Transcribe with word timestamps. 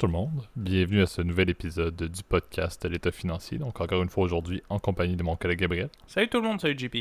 tout 0.00 0.06
le 0.06 0.12
monde, 0.12 0.44
bienvenue 0.56 1.02
à 1.02 1.06
ce 1.06 1.20
nouvel 1.20 1.50
épisode 1.50 1.94
du 1.94 2.22
podcast 2.22 2.86
L'État 2.86 3.12
financier. 3.12 3.58
Donc 3.58 3.82
encore 3.82 4.02
une 4.02 4.08
fois 4.08 4.24
aujourd'hui 4.24 4.62
en 4.70 4.78
compagnie 4.78 5.14
de 5.14 5.22
mon 5.22 5.36
collègue 5.36 5.58
Gabriel. 5.58 5.90
Salut 6.06 6.28
tout 6.28 6.40
le 6.40 6.48
monde, 6.48 6.58
salut 6.58 6.74
JP. 6.78 6.96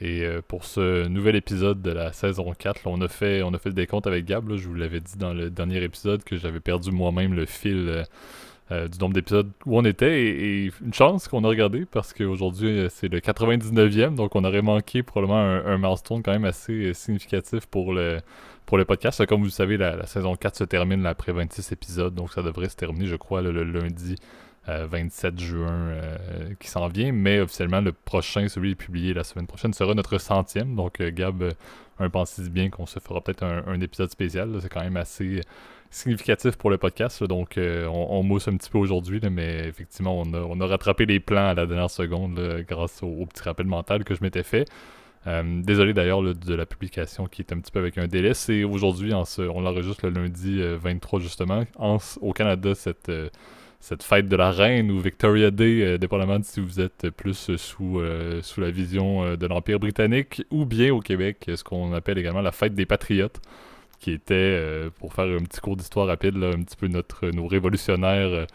Et 0.00 0.22
euh, 0.22 0.40
pour 0.40 0.64
ce 0.64 1.06
nouvel 1.08 1.36
épisode 1.36 1.82
de 1.82 1.90
la 1.90 2.14
saison 2.14 2.54
4, 2.58 2.86
on, 2.86 3.02
a 3.02 3.08
fait, 3.08 3.42
on 3.42 3.52
a 3.52 3.58
fait 3.58 3.68
le 3.68 3.74
décompte 3.74 4.06
avec 4.06 4.24
Gab. 4.24 4.50
je 4.56 4.66
vous 4.66 4.74
l'avais 4.74 5.00
dit 5.00 5.18
dans 5.18 5.34
le 5.34 5.50
dernier 5.50 5.82
épisode 5.82 6.24
que 6.24 6.38
j'avais 6.38 6.60
perdu 6.60 6.90
moi-même 6.90 7.34
le 7.34 7.44
fil 7.44 7.86
euh, 7.90 8.02
euh, 8.72 8.88
du 8.88 8.98
nombre 8.98 9.12
d'épisodes 9.12 9.50
où 9.66 9.76
on 9.76 9.84
était. 9.84 10.22
Et, 10.22 10.70
une 10.82 10.94
chance 10.94 11.28
qu'on 11.28 11.44
a 11.44 11.48
regardé 11.48 11.84
parce 11.84 12.14
qu'aujourd'hui 12.14 12.86
c'est 12.88 13.08
le 13.08 13.20
99e, 13.20 14.14
donc 14.14 14.34
on 14.36 14.44
aurait 14.44 14.62
manqué 14.62 15.02
probablement 15.02 15.38
un, 15.38 15.66
un 15.66 15.76
milestone 15.76 16.22
quand 16.22 16.32
même 16.32 16.46
assez 16.46 16.94
significatif 16.94 17.66
pour 17.66 17.92
le, 17.92 18.20
pour 18.66 18.78
le 18.78 18.84
podcast. 18.84 19.24
Comme 19.26 19.40
vous 19.40 19.46
le 19.46 19.50
savez, 19.50 19.76
la, 19.76 20.06
saison 20.06 20.34
4 20.34 20.56
se 20.56 20.64
termine 20.64 21.06
après 21.06 21.32
26 21.32 21.72
épisodes, 21.72 22.14
donc 22.14 22.32
ça 22.32 22.42
devrait 22.42 22.68
se 22.68 22.76
terminer, 22.76 23.06
je 23.06 23.16
crois, 23.16 23.40
le, 23.40 23.62
lundi 23.62 24.16
27 24.66 25.34
euh, 25.34 25.38
juin 25.38 25.70
euh, 25.70 26.18
qui 26.58 26.68
s'en 26.68 26.88
vient. 26.88 27.12
Mais 27.12 27.40
officiellement, 27.40 27.80
le 27.80 27.92
prochain, 27.92 28.48
celui 28.48 28.74
publié 28.74 29.14
la 29.14 29.24
semaine 29.24 29.46
prochaine, 29.46 29.72
sera 29.72 29.94
notre 29.94 30.18
centième. 30.18 30.74
Donc, 30.74 31.00
euh, 31.00 31.10
Gab, 31.12 31.52
un 31.98 32.10
pensez 32.10 32.48
bien 32.50 32.68
qu'on 32.68 32.86
se 32.86 32.98
fera 32.98 33.20
peut-être 33.20 33.44
un, 33.44 33.80
épisode 33.80 34.10
spécial. 34.10 34.58
C'est 34.60 34.68
quand 34.68 34.82
même 34.82 34.96
assez 34.96 35.40
significatif 35.90 36.56
pour 36.56 36.70
le 36.70 36.78
podcast. 36.78 37.22
donc, 37.24 37.58
on, 37.58 38.22
mousse 38.24 38.48
un 38.48 38.56
petit 38.56 38.68
peu 38.68 38.78
aujourd'hui, 38.78 39.20
mais 39.30 39.68
effectivement, 39.68 40.20
on 40.20 40.60
a, 40.60 40.66
rattrapé 40.66 41.06
les 41.06 41.20
plans 41.20 41.48
à 41.48 41.54
la 41.54 41.66
dernière 41.66 41.90
seconde 41.90 42.64
grâce 42.68 43.02
au, 43.02 43.24
petit 43.26 43.44
rappel 43.44 43.66
mental 43.66 44.02
que 44.04 44.14
je 44.14 44.22
m'étais 44.22 44.42
fait. 44.42 44.66
Euh, 45.26 45.42
désolé 45.62 45.92
d'ailleurs 45.92 46.22
de 46.22 46.54
la 46.54 46.66
publication 46.66 47.26
qui 47.26 47.42
est 47.42 47.52
un 47.52 47.58
petit 47.58 47.72
peu 47.72 47.80
avec 47.80 47.98
un 47.98 48.06
délai. 48.06 48.34
C'est 48.34 48.64
aujourd'hui, 48.64 49.12
on 49.14 49.60
l'enregistre 49.60 50.06
le 50.06 50.12
lundi 50.22 50.62
23 50.62 51.18
euh, 51.18 51.22
justement. 51.22 51.64
au 52.20 52.32
Canada, 52.32 52.74
cette, 52.74 53.08
euh, 53.08 53.28
cette 53.80 54.02
fête 54.02 54.28
de 54.28 54.36
la 54.36 54.50
reine 54.50 54.90
ou 54.90 55.00
Victoria 55.00 55.50
Day, 55.50 55.98
dépendamment 55.98 56.38
de 56.38 56.44
si 56.44 56.60
vous 56.60 56.80
êtes 56.80 57.10
plus 57.10 57.50
sous, 57.56 58.00
sous 58.42 58.60
la 58.60 58.70
vision 58.70 59.36
de 59.36 59.46
l'Empire 59.46 59.80
britannique 59.80 60.42
ou 60.50 60.64
bien 60.64 60.94
au 60.94 61.00
Québec, 61.00 61.50
ce 61.54 61.62
qu'on 61.62 61.92
appelle 61.92 62.18
également 62.18 62.40
la 62.40 62.52
fête 62.52 62.74
des 62.74 62.86
patriotes 62.86 63.40
qui 63.98 64.12
était, 64.12 64.60
pour 64.98 65.12
faire 65.12 65.24
un 65.24 65.42
petit 65.44 65.60
cours 65.60 65.76
d'histoire 65.76 66.06
rapide, 66.06 66.36
un 66.36 66.62
petit 66.62 66.76
peu 66.76 66.88
notre, 66.88 67.28
nos 67.28 67.46
révolutionnaires 67.46 68.46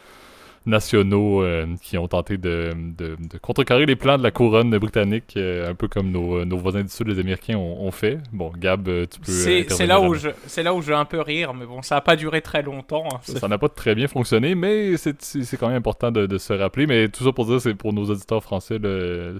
nationaux 0.66 1.42
euh, 1.42 1.66
qui 1.82 1.98
ont 1.98 2.08
tenté 2.08 2.38
de, 2.38 2.72
de, 2.76 3.18
contrecarrer 3.42 3.86
les 3.86 3.96
plans 3.96 4.18
de 4.18 4.24
la 4.24 4.32
couronne 4.32 4.78
britannique, 4.78 5.34
euh, 5.38 5.70
un 5.70 5.76
peu 5.76 5.88
comme 5.88 6.12
nos, 6.12 6.38
euh, 6.38 6.46
nos, 6.46 6.58
voisins 6.58 6.84
du 6.84 6.90
Sud, 6.90 7.08
les 7.08 7.20
Américains, 7.20 7.58
ont, 7.58 7.90
fait. 7.92 8.20
Bon, 8.32 8.52
Gab, 8.56 8.84
tu 8.84 9.20
peux. 9.20 9.32
C'est 9.32 9.88
là, 9.88 10.00
où 10.00 10.14
je, 10.14 10.30
là 10.62 10.74
où 10.74 10.82
je 10.82 10.88
vais 10.88 10.96
un 10.96 11.06
peu 11.06 11.20
rire, 11.20 11.54
mais 11.54 11.66
bon, 11.66 11.82
ça 11.82 11.96
n'a 11.96 12.02
pas 12.02 12.16
duré 12.16 12.42
très 12.42 12.62
longtemps. 12.62 13.06
Hein, 13.12 13.20
ça 13.24 13.48
n'a 13.48 13.58
pas 13.58 13.70
très 13.70 13.96
bien 13.96 14.08
fonctionné, 14.08 14.56
mais 14.56 14.96
c'est 14.98 15.58
quand 15.58 15.68
même 15.68 15.78
important 15.78 16.12
de, 16.12 16.28
de, 16.28 16.38
se 16.38 16.54
rappeler. 16.54 16.86
Mais 16.86 17.10
tout 17.10 17.24
ça 17.24 17.32
pour 17.32 17.46
dire, 17.46 17.60
c'est 17.60 17.74
pour 17.74 17.94
nos 17.94 18.06
auditeurs 18.06 18.44
français, 18.44 18.78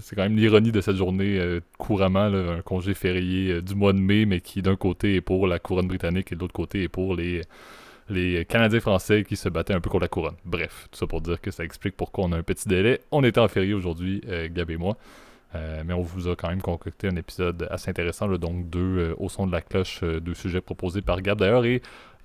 c'est 0.00 0.16
quand 0.16 0.22
même 0.22 0.36
l'ironie 0.36 0.72
de 0.72 0.80
cette 0.80 0.96
journée 0.96 1.40
couramment, 1.78 2.24
un 2.24 2.62
congé 2.62 2.94
férié 2.94 3.62
du 3.62 3.74
mois 3.74 3.92
de 3.92 4.00
mai, 4.00 4.26
mais 4.26 4.40
qui 4.40 4.60
d'un 4.60 4.76
côté 4.76 5.16
est 5.16 5.20
pour 5.20 5.46
la 5.46 5.58
couronne 5.58 5.88
britannique 5.88 6.32
et 6.32 6.34
de 6.34 6.40
l'autre 6.40 6.52
côté 6.52 6.82
est 6.82 6.88
pour 6.88 7.14
les 7.14 7.42
les 8.12 8.44
Canadiens 8.44 8.80
français 8.80 9.24
qui 9.24 9.36
se 9.36 9.48
battaient 9.48 9.74
un 9.74 9.80
peu 9.80 9.90
contre 9.90 10.02
la 10.02 10.08
couronne. 10.08 10.36
Bref, 10.44 10.88
tout 10.90 10.98
ça 10.98 11.06
pour 11.06 11.20
dire 11.20 11.40
que 11.40 11.50
ça 11.50 11.64
explique 11.64 11.96
pourquoi 11.96 12.24
on 12.24 12.32
a 12.32 12.38
un 12.38 12.42
petit 12.42 12.68
délai. 12.68 13.00
On 13.10 13.24
était 13.24 13.40
en 13.40 13.48
férié 13.48 13.74
aujourd'hui, 13.74 14.22
euh, 14.28 14.48
Gab 14.50 14.70
et 14.70 14.76
moi. 14.76 14.96
Euh, 15.54 15.82
mais 15.84 15.92
on 15.92 16.00
vous 16.00 16.28
a 16.28 16.36
quand 16.36 16.48
même 16.48 16.62
concocté 16.62 17.08
un 17.08 17.16
épisode 17.16 17.68
assez 17.70 17.90
intéressant, 17.90 18.26
donc 18.38 18.70
deux 18.70 18.80
euh, 18.80 19.14
au 19.18 19.28
son 19.28 19.46
de 19.46 19.52
la 19.52 19.60
cloche, 19.60 20.02
deux 20.02 20.32
sujets 20.32 20.62
proposés 20.62 21.02
par 21.02 21.20
Gab 21.20 21.38
d'ailleurs. 21.38 21.64
Et, 21.64 21.82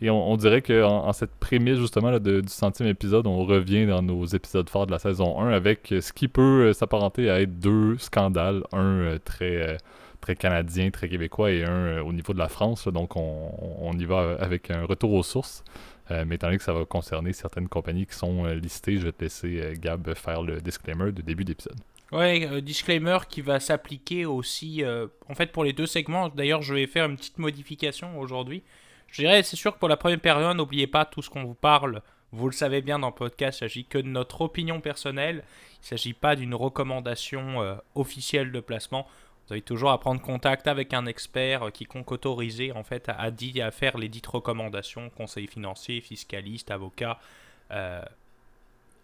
on, 0.09 0.37
dirait 0.37 0.61
qu'en 0.61 1.07
en, 1.07 1.11
cette 1.13 1.31
prémisse 1.31 1.79
justement 1.79 2.19
du 2.19 2.43
centième 2.47 2.87
épisode, 2.87 3.25
on 3.25 3.43
revient 3.43 3.87
dans 3.87 4.03
nos 4.03 4.25
épisodes 4.25 4.69
forts 4.69 4.85
de 4.85 4.91
la 4.91 4.99
saison 4.99 5.41
1 5.41 5.49
avec 5.49 5.87
ce 5.89 6.13
qui 6.13 6.27
peut 6.27 6.71
s'apparenter 6.71 7.31
à 7.31 7.41
être 7.41 7.59
deux 7.59 7.97
scandales. 7.97 8.63
Un 8.73 9.17
très 9.25 9.77
très 10.21 10.35
canadien, 10.35 10.89
très 10.91 11.09
québécois 11.09 11.51
et 11.51 11.63
un 11.63 11.69
euh, 11.69 12.03
au 12.03 12.13
niveau 12.13 12.33
de 12.33 12.39
la 12.39 12.49
France. 12.49 12.87
donc, 12.87 13.15
on, 13.15 13.93
y 13.97 14.05
va 14.05 14.37
avec 14.39 14.71
un 14.71 14.85
retour 14.85 15.13
aux 15.13 15.23
sources. 15.23 15.63
Euh, 16.09 16.23
mais 16.25 16.35
étant 16.35 16.47
donné 16.47 16.57
que 16.57 16.63
ça 16.63 16.73
va 16.73 16.85
concerner 16.85 17.33
certaines 17.33 17.67
compagnies 17.67 18.05
qui 18.05 18.15
sont 18.15 18.45
euh, 18.45 18.53
listées, 18.53 18.97
je 18.97 19.05
vais 19.05 19.11
te 19.11 19.23
laisser 19.23 19.73
Gab 19.77 20.13
faire 20.13 20.41
le 20.41 20.61
disclaimer 20.61 21.11
de 21.11 21.21
début 21.21 21.43
d'épisode. 21.43 21.77
Ouais, 22.13 22.61
disclaimer 22.61 23.17
qui 23.27 23.41
va 23.41 23.59
s'appliquer 23.59 24.25
aussi, 24.25 24.81
en 25.27 25.35
fait, 25.35 25.51
pour 25.51 25.65
les 25.65 25.73
deux 25.73 25.85
segments. 25.85 26.29
D'ailleurs, 26.29 26.61
je 26.61 26.73
vais 26.73 26.87
faire 26.87 27.05
une 27.05 27.17
petite 27.17 27.37
modification 27.37 28.17
aujourd'hui. 28.17 28.63
Je 29.07 29.23
dirais, 29.23 29.43
c'est 29.43 29.57
sûr 29.57 29.73
que 29.73 29.79
pour 29.79 29.89
la 29.89 29.97
première 29.97 30.21
période, 30.21 30.55
n'oubliez 30.55 30.87
pas 30.87 31.03
tout 31.03 31.21
ce 31.21 31.29
qu'on 31.29 31.43
vous 31.43 31.53
parle. 31.53 32.01
Vous 32.31 32.47
le 32.47 32.53
savez 32.53 32.81
bien 32.81 32.99
dans 32.99 33.07
le 33.07 33.13
podcast, 33.13 33.57
il 33.57 33.59
s'agit 33.59 33.85
que 33.85 33.97
de 33.97 34.07
notre 34.07 34.39
opinion 34.39 34.79
personnelle. 34.79 35.43
Il 35.73 35.81
ne 35.81 35.97
s'agit 35.97 36.13
pas 36.13 36.37
d'une 36.37 36.55
recommandation 36.55 37.77
officielle 37.95 38.53
de 38.53 38.61
placement. 38.61 39.05
Vous 39.47 39.53
avez 39.53 39.61
toujours 39.61 39.91
à 39.91 39.99
prendre 39.99 40.21
contact 40.21 40.67
avec 40.67 40.93
un 40.93 41.05
expert 41.05 41.71
qui 41.71 41.85
quiconque 41.85 42.11
autorisé 42.11 42.73
en 42.73 42.83
fait 42.83 43.07
à, 43.07 43.21
à 43.21 43.71
faire 43.71 43.97
les 43.97 44.09
dites 44.09 44.27
recommandations, 44.27 45.09
conseil 45.11 45.47
financier, 45.47 46.01
fiscaliste, 46.01 46.69
avocat, 46.69 47.17
euh, 47.71 48.01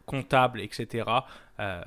comptable, 0.06 0.60
etc. 0.60 1.10
Euh, 1.62 1.82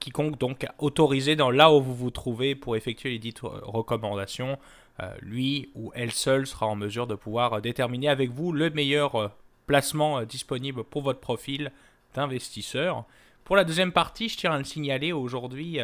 quiconque 0.00 0.38
donc 0.38 0.66
autorisé 0.78 1.36
dans 1.36 1.50
là 1.50 1.70
où 1.70 1.82
vous 1.82 1.94
vous 1.94 2.10
trouvez 2.10 2.54
pour 2.54 2.76
effectuer 2.76 3.10
les 3.10 3.18
dites 3.18 3.40
recommandations, 3.42 4.58
euh, 5.00 5.14
lui 5.20 5.68
ou 5.74 5.92
elle 5.94 6.12
seule 6.12 6.46
sera 6.46 6.66
en 6.66 6.76
mesure 6.76 7.06
de 7.06 7.14
pouvoir 7.14 7.60
déterminer 7.60 8.08
avec 8.08 8.30
vous 8.30 8.52
le 8.52 8.70
meilleur 8.70 9.32
placement 9.66 10.22
disponible 10.22 10.82
pour 10.82 11.02
votre 11.02 11.20
profil 11.20 11.72
d'investisseur. 12.14 13.04
Pour 13.44 13.56
la 13.56 13.64
deuxième 13.64 13.92
partie, 13.92 14.30
je 14.30 14.38
tiens 14.38 14.52
à 14.52 14.58
le 14.58 14.64
signaler 14.64 15.12
aujourd'hui, 15.12 15.78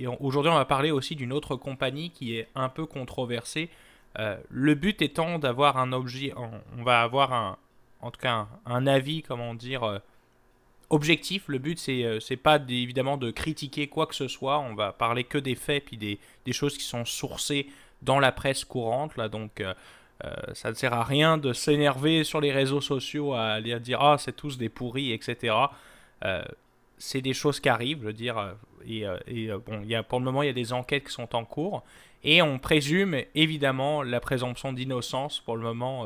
et 0.00 0.06
aujourd'hui, 0.06 0.50
on 0.50 0.56
va 0.56 0.64
parler 0.64 0.90
aussi 0.90 1.14
d'une 1.14 1.32
autre 1.32 1.56
compagnie 1.56 2.10
qui 2.10 2.34
est 2.34 2.48
un 2.54 2.70
peu 2.70 2.86
controversée. 2.86 3.68
Euh, 4.18 4.38
le 4.48 4.74
but 4.74 5.02
étant 5.02 5.38
d'avoir 5.38 5.76
un 5.76 5.92
objet, 5.92 6.32
on 6.36 6.82
va 6.82 7.02
avoir 7.02 7.34
un, 7.34 7.58
en 8.00 8.10
tout 8.10 8.18
cas 8.18 8.48
un, 8.64 8.86
avis, 8.86 9.22
comment 9.22 9.54
dire, 9.54 9.84
euh, 9.84 9.98
objectif. 10.88 11.44
Le 11.48 11.58
but, 11.58 11.78
c'est 11.78 12.04
euh, 12.04 12.18
c'est 12.18 12.38
pas 12.38 12.58
évidemment 12.66 13.18
de 13.18 13.30
critiquer 13.30 13.88
quoi 13.88 14.06
que 14.06 14.14
ce 14.14 14.26
soit. 14.26 14.58
On 14.58 14.74
va 14.74 14.94
parler 14.94 15.22
que 15.22 15.36
des 15.36 15.54
faits 15.54 15.84
puis 15.84 15.98
des, 15.98 16.18
choses 16.50 16.78
qui 16.78 16.84
sont 16.84 17.04
sourcées 17.04 17.68
dans 18.00 18.20
la 18.20 18.32
presse 18.32 18.64
courante. 18.64 19.18
Là, 19.18 19.28
donc, 19.28 19.62
ça 20.54 20.70
ne 20.70 20.74
sert 20.74 20.94
à 20.94 21.04
rien 21.04 21.36
de 21.36 21.52
s'énerver 21.52 22.24
sur 22.24 22.40
les 22.40 22.52
réseaux 22.52 22.80
sociaux 22.80 23.34
à, 23.34 23.52
à 23.52 23.60
dire 23.60 24.00
ah 24.00 24.16
c'est 24.18 24.34
tous 24.34 24.56
des 24.56 24.70
pourris, 24.70 25.12
etc 25.12 25.54
c'est 27.00 27.22
des 27.22 27.32
choses 27.32 27.58
qui 27.58 27.68
arrivent, 27.68 28.00
je 28.02 28.06
veux 28.06 28.12
dire, 28.12 28.38
euh, 28.38 28.52
et, 28.86 29.06
euh, 29.06 29.16
et 29.26 29.50
euh, 29.50 29.58
bon, 29.58 29.82
y 29.82 29.94
a, 29.94 30.02
pour 30.02 30.20
le 30.20 30.24
moment, 30.24 30.42
il 30.42 30.46
y 30.46 30.50
a 30.50 30.54
des 30.54 30.72
enquêtes 30.72 31.06
qui 31.06 31.12
sont 31.12 31.34
en 31.34 31.44
cours, 31.44 31.82
et 32.22 32.42
on 32.42 32.58
présume 32.58 33.16
évidemment 33.34 34.02
la 34.02 34.20
présomption 34.20 34.72
d'innocence. 34.72 35.40
Pour 35.40 35.56
le 35.56 35.62
moment, 35.62 36.04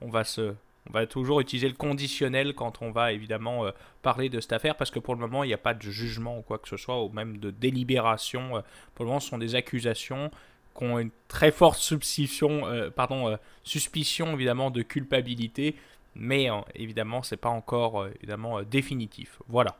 on 0.00 0.08
va 0.08 0.22
se, 0.22 0.54
on 0.88 0.92
va 0.92 1.06
toujours 1.06 1.40
utiliser 1.40 1.68
le 1.68 1.74
conditionnel 1.74 2.54
quand 2.54 2.80
on 2.82 2.92
va 2.92 3.12
évidemment 3.12 3.64
parler 4.00 4.28
de 4.28 4.38
cette 4.38 4.52
affaire, 4.52 4.76
parce 4.76 4.92
que 4.92 5.00
pour 5.00 5.16
le 5.16 5.20
moment, 5.20 5.42
il 5.42 5.48
n'y 5.48 5.54
a 5.54 5.58
pas 5.58 5.74
de 5.74 5.82
jugement 5.82 6.38
ou 6.38 6.42
quoi 6.42 6.58
que 6.58 6.68
ce 6.68 6.76
soit, 6.76 7.02
ou 7.02 7.08
même 7.08 7.38
de 7.38 7.50
délibération. 7.50 8.62
pour 8.94 9.04
le 9.04 9.08
moment, 9.08 9.18
ce 9.18 9.30
sont 9.30 9.38
des 9.38 9.56
accusations 9.56 10.30
qui 10.78 10.84
ont 10.84 11.00
une 11.00 11.10
très 11.26 11.50
forte 11.50 11.80
suspicion, 11.80 12.62
pardon, 12.94 13.36
suspicion 13.64 14.34
évidemment 14.34 14.70
de 14.70 14.82
culpabilité, 14.82 15.74
mais 16.14 16.46
évidemment, 16.76 17.24
c'est 17.24 17.36
pas 17.36 17.48
encore 17.48 18.06
évidemment 18.06 18.62
définitif. 18.62 19.40
Voilà. 19.48 19.76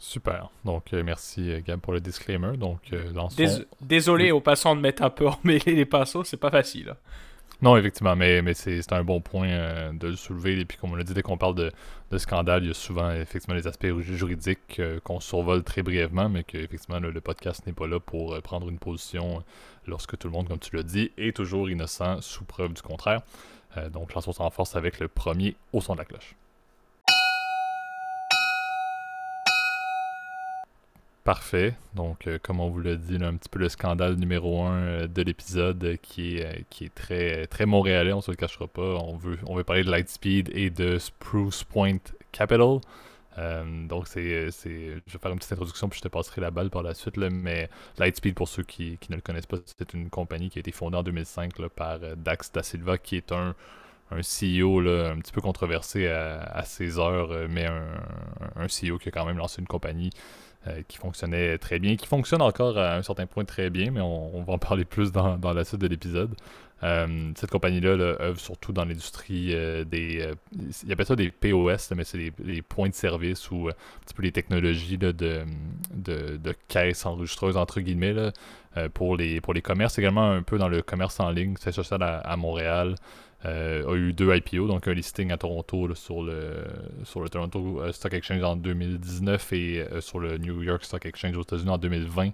Super. 0.00 0.48
Donc, 0.64 0.94
euh, 0.94 1.02
merci 1.04 1.50
euh, 1.50 1.60
Gab 1.60 1.78
pour 1.78 1.92
le 1.92 2.00
disclaimer. 2.00 2.56
Donc, 2.56 2.80
euh, 2.94 3.12
Désolé 3.82 4.32
au 4.32 4.40
passant 4.40 4.74
de 4.74 4.80
mettre 4.80 5.02
un 5.02 5.10
peu 5.10 5.28
emmêlé 5.44 5.74
les 5.74 5.84
pinceaux, 5.84 6.24
c'est 6.24 6.38
pas 6.38 6.50
facile. 6.50 6.88
Hein. 6.90 6.96
Non, 7.60 7.76
effectivement, 7.76 8.16
mais, 8.16 8.40
mais 8.40 8.54
c'est 8.54 8.90
un 8.94 9.04
bon 9.04 9.20
point 9.20 9.92
de 9.92 10.06
le 10.08 10.16
soulever. 10.16 10.58
Et 10.58 10.64
puis, 10.64 10.78
comme 10.78 10.92
on 10.92 10.94
l'a 10.94 11.04
dit, 11.04 11.12
dès 11.12 11.20
qu'on 11.20 11.36
parle 11.36 11.54
de, 11.54 11.70
de, 12.10 12.16
scandale, 12.16 12.64
il 12.64 12.68
y 12.68 12.70
a 12.70 12.74
souvent 12.74 13.10
effectivement 13.12 13.54
les 13.54 13.66
aspects 13.66 13.92
juridiques 13.98 14.80
qu'on 15.04 15.20
survole 15.20 15.62
très 15.62 15.82
brièvement, 15.82 16.30
mais 16.30 16.42
que 16.42 16.56
effectivement 16.56 16.98
le, 16.98 17.20
podcast 17.20 17.66
n'est 17.66 17.74
pas 17.74 17.86
là 17.86 18.00
pour 18.00 18.40
prendre 18.40 18.70
une 18.70 18.78
position 18.78 19.44
lorsque 19.86 20.16
tout 20.16 20.28
le 20.28 20.32
monde, 20.32 20.48
comme 20.48 20.58
tu 20.58 20.74
l'as 20.74 20.82
dit, 20.82 21.12
est 21.18 21.36
toujours 21.36 21.68
innocent 21.68 22.22
sous 22.22 22.44
preuve 22.44 22.72
du 22.72 22.80
contraire. 22.80 23.20
donc, 23.92 24.14
lançons 24.14 24.32
en 24.38 24.48
force 24.48 24.74
avec 24.74 24.98
le 24.98 25.08
premier 25.08 25.54
au 25.74 25.82
son 25.82 25.92
de 25.92 25.98
la 25.98 26.06
cloche. 26.06 26.36
Parfait. 31.24 31.74
Donc, 31.94 32.26
euh, 32.26 32.38
comme 32.42 32.60
on 32.60 32.70
vous 32.70 32.80
l'a 32.80 32.96
dit, 32.96 33.16
un 33.22 33.36
petit 33.36 33.50
peu 33.50 33.58
le 33.58 33.68
scandale 33.68 34.14
numéro 34.14 34.62
un 34.62 34.78
euh, 34.78 35.06
de 35.06 35.20
l'épisode 35.20 35.84
euh, 35.84 35.96
qui, 36.00 36.38
est, 36.38 36.64
qui 36.70 36.86
est 36.86 36.94
très, 36.94 37.46
très 37.46 37.66
montréalais, 37.66 38.14
on 38.14 38.22
se 38.22 38.30
le 38.30 38.38
cachera 38.38 38.66
pas. 38.66 38.80
On 38.80 39.16
veut, 39.16 39.38
on 39.46 39.62
parler 39.62 39.84
de 39.84 39.90
Lightspeed 39.90 40.50
et 40.54 40.70
de 40.70 40.98
Spruce 40.98 41.62
Point 41.64 41.98
Capital. 42.32 42.80
donc, 43.88 44.08
c'est, 44.08 44.50
je 44.50 44.68
vais 44.68 45.18
faire 45.20 45.30
une 45.30 45.38
petite 45.38 45.52
introduction 45.52 45.88
puis 45.90 45.98
je 45.98 46.02
te 46.02 46.08
passerai 46.08 46.40
la 46.40 46.50
balle 46.50 46.70
par 46.70 46.82
la 46.82 46.94
suite. 46.94 47.18
Mais 47.18 47.68
Lightspeed, 47.98 48.34
pour 48.34 48.48
ceux 48.48 48.62
qui, 48.62 48.96
qui, 48.96 49.10
ne 49.10 49.16
le 49.16 49.22
connaissent 49.22 49.46
pas, 49.46 49.58
c'est 49.66 49.92
une 49.92 50.08
compagnie 50.08 50.48
qui 50.48 50.58
a 50.58 50.60
été 50.60 50.72
fondée 50.72 50.96
en 50.96 51.02
2005 51.02 51.52
par 51.68 51.98
Dax 52.16 52.50
Da 52.50 52.62
Silva, 52.62 52.96
qui 52.96 53.16
est 53.16 53.30
un, 53.30 53.54
un 54.10 54.20
CEO 54.20 54.80
là, 54.80 55.10
un 55.10 55.18
petit 55.18 55.32
peu 55.32 55.42
controversé 55.42 56.08
à, 56.08 56.62
ses 56.64 56.98
heures, 56.98 57.30
mais 57.50 57.66
un, 57.66 57.84
un, 58.56 58.66
CEO 58.66 58.98
qui 58.98 59.10
a 59.10 59.12
quand 59.12 59.26
même 59.26 59.38
lancé 59.38 59.60
une 59.60 59.68
compagnie 59.68 60.10
qui 60.88 60.98
fonctionnait 60.98 61.56
très 61.58 61.78
bien, 61.78 61.96
qui 61.96 62.06
fonctionne 62.06 62.42
encore 62.42 62.76
à 62.76 62.96
un 62.96 63.02
certain 63.02 63.26
point 63.26 63.44
très 63.44 63.70
bien, 63.70 63.90
mais 63.90 64.00
on, 64.00 64.42
va 64.42 64.52
en 64.52 64.58
parler 64.58 64.84
plus 64.84 65.10
dans, 65.10 65.38
dans 65.38 65.52
la 65.52 65.64
suite 65.64 65.80
de 65.80 65.86
l'épisode. 65.86 66.34
Euh, 66.82 67.32
cette 67.36 67.50
compagnie-là 67.50 67.90
œuvre 67.90 68.40
surtout 68.40 68.72
dans 68.72 68.86
l'industrie 68.86 69.54
euh, 69.54 69.84
des. 69.84 70.22
Euh, 70.22 70.34
ils 70.82 70.92
appellent 70.92 71.06
ça 71.06 71.16
des 71.16 71.30
POS, 71.30 71.90
mais 71.94 72.04
c'est 72.04 72.32
les, 72.38 72.62
points 72.62 72.88
de 72.88 72.94
service 72.94 73.50
ou 73.50 73.68
un 73.68 74.04
petit 74.04 74.14
peu 74.14 74.22
les 74.22 74.32
technologies 74.32 74.96
de, 74.96 75.12
de, 75.12 75.44
de, 75.94 76.54
caisse 76.68 77.04
enregistreuse, 77.04 77.56
entre 77.58 77.80
guillemets, 77.80 78.14
là, 78.14 78.32
pour, 78.94 79.16
les, 79.16 79.40
pour 79.42 79.52
les 79.52 79.60
commerces. 79.60 79.98
Également 79.98 80.30
un 80.30 80.42
peu 80.42 80.56
dans 80.56 80.68
le 80.68 80.80
commerce 80.80 81.20
en 81.20 81.30
ligne. 81.30 81.54
C'est 81.60 81.72
social 81.72 82.02
à 82.02 82.36
Montréal. 82.36 82.94
A 83.44 83.94
eu 83.94 84.12
deux 84.12 84.34
IPO, 84.34 84.66
donc 84.66 84.86
un 84.86 84.92
listing 84.92 85.32
à 85.32 85.38
Toronto 85.38 85.94
sur, 85.94 86.22
le, 86.22 86.64
sur 87.04 87.20
le 87.20 87.28
Toronto 87.28 87.80
Stock 87.92 88.12
Exchange 88.12 88.42
en 88.42 88.56
2019 88.56 89.52
et 89.52 89.84
sur 90.00 90.18
le 90.18 90.36
New 90.38 90.62
York 90.62 90.84
Stock 90.84 91.06
Exchange 91.06 91.36
aux 91.36 91.42
États-Unis 91.42 91.70
en 91.70 91.78
2020. 91.78 92.30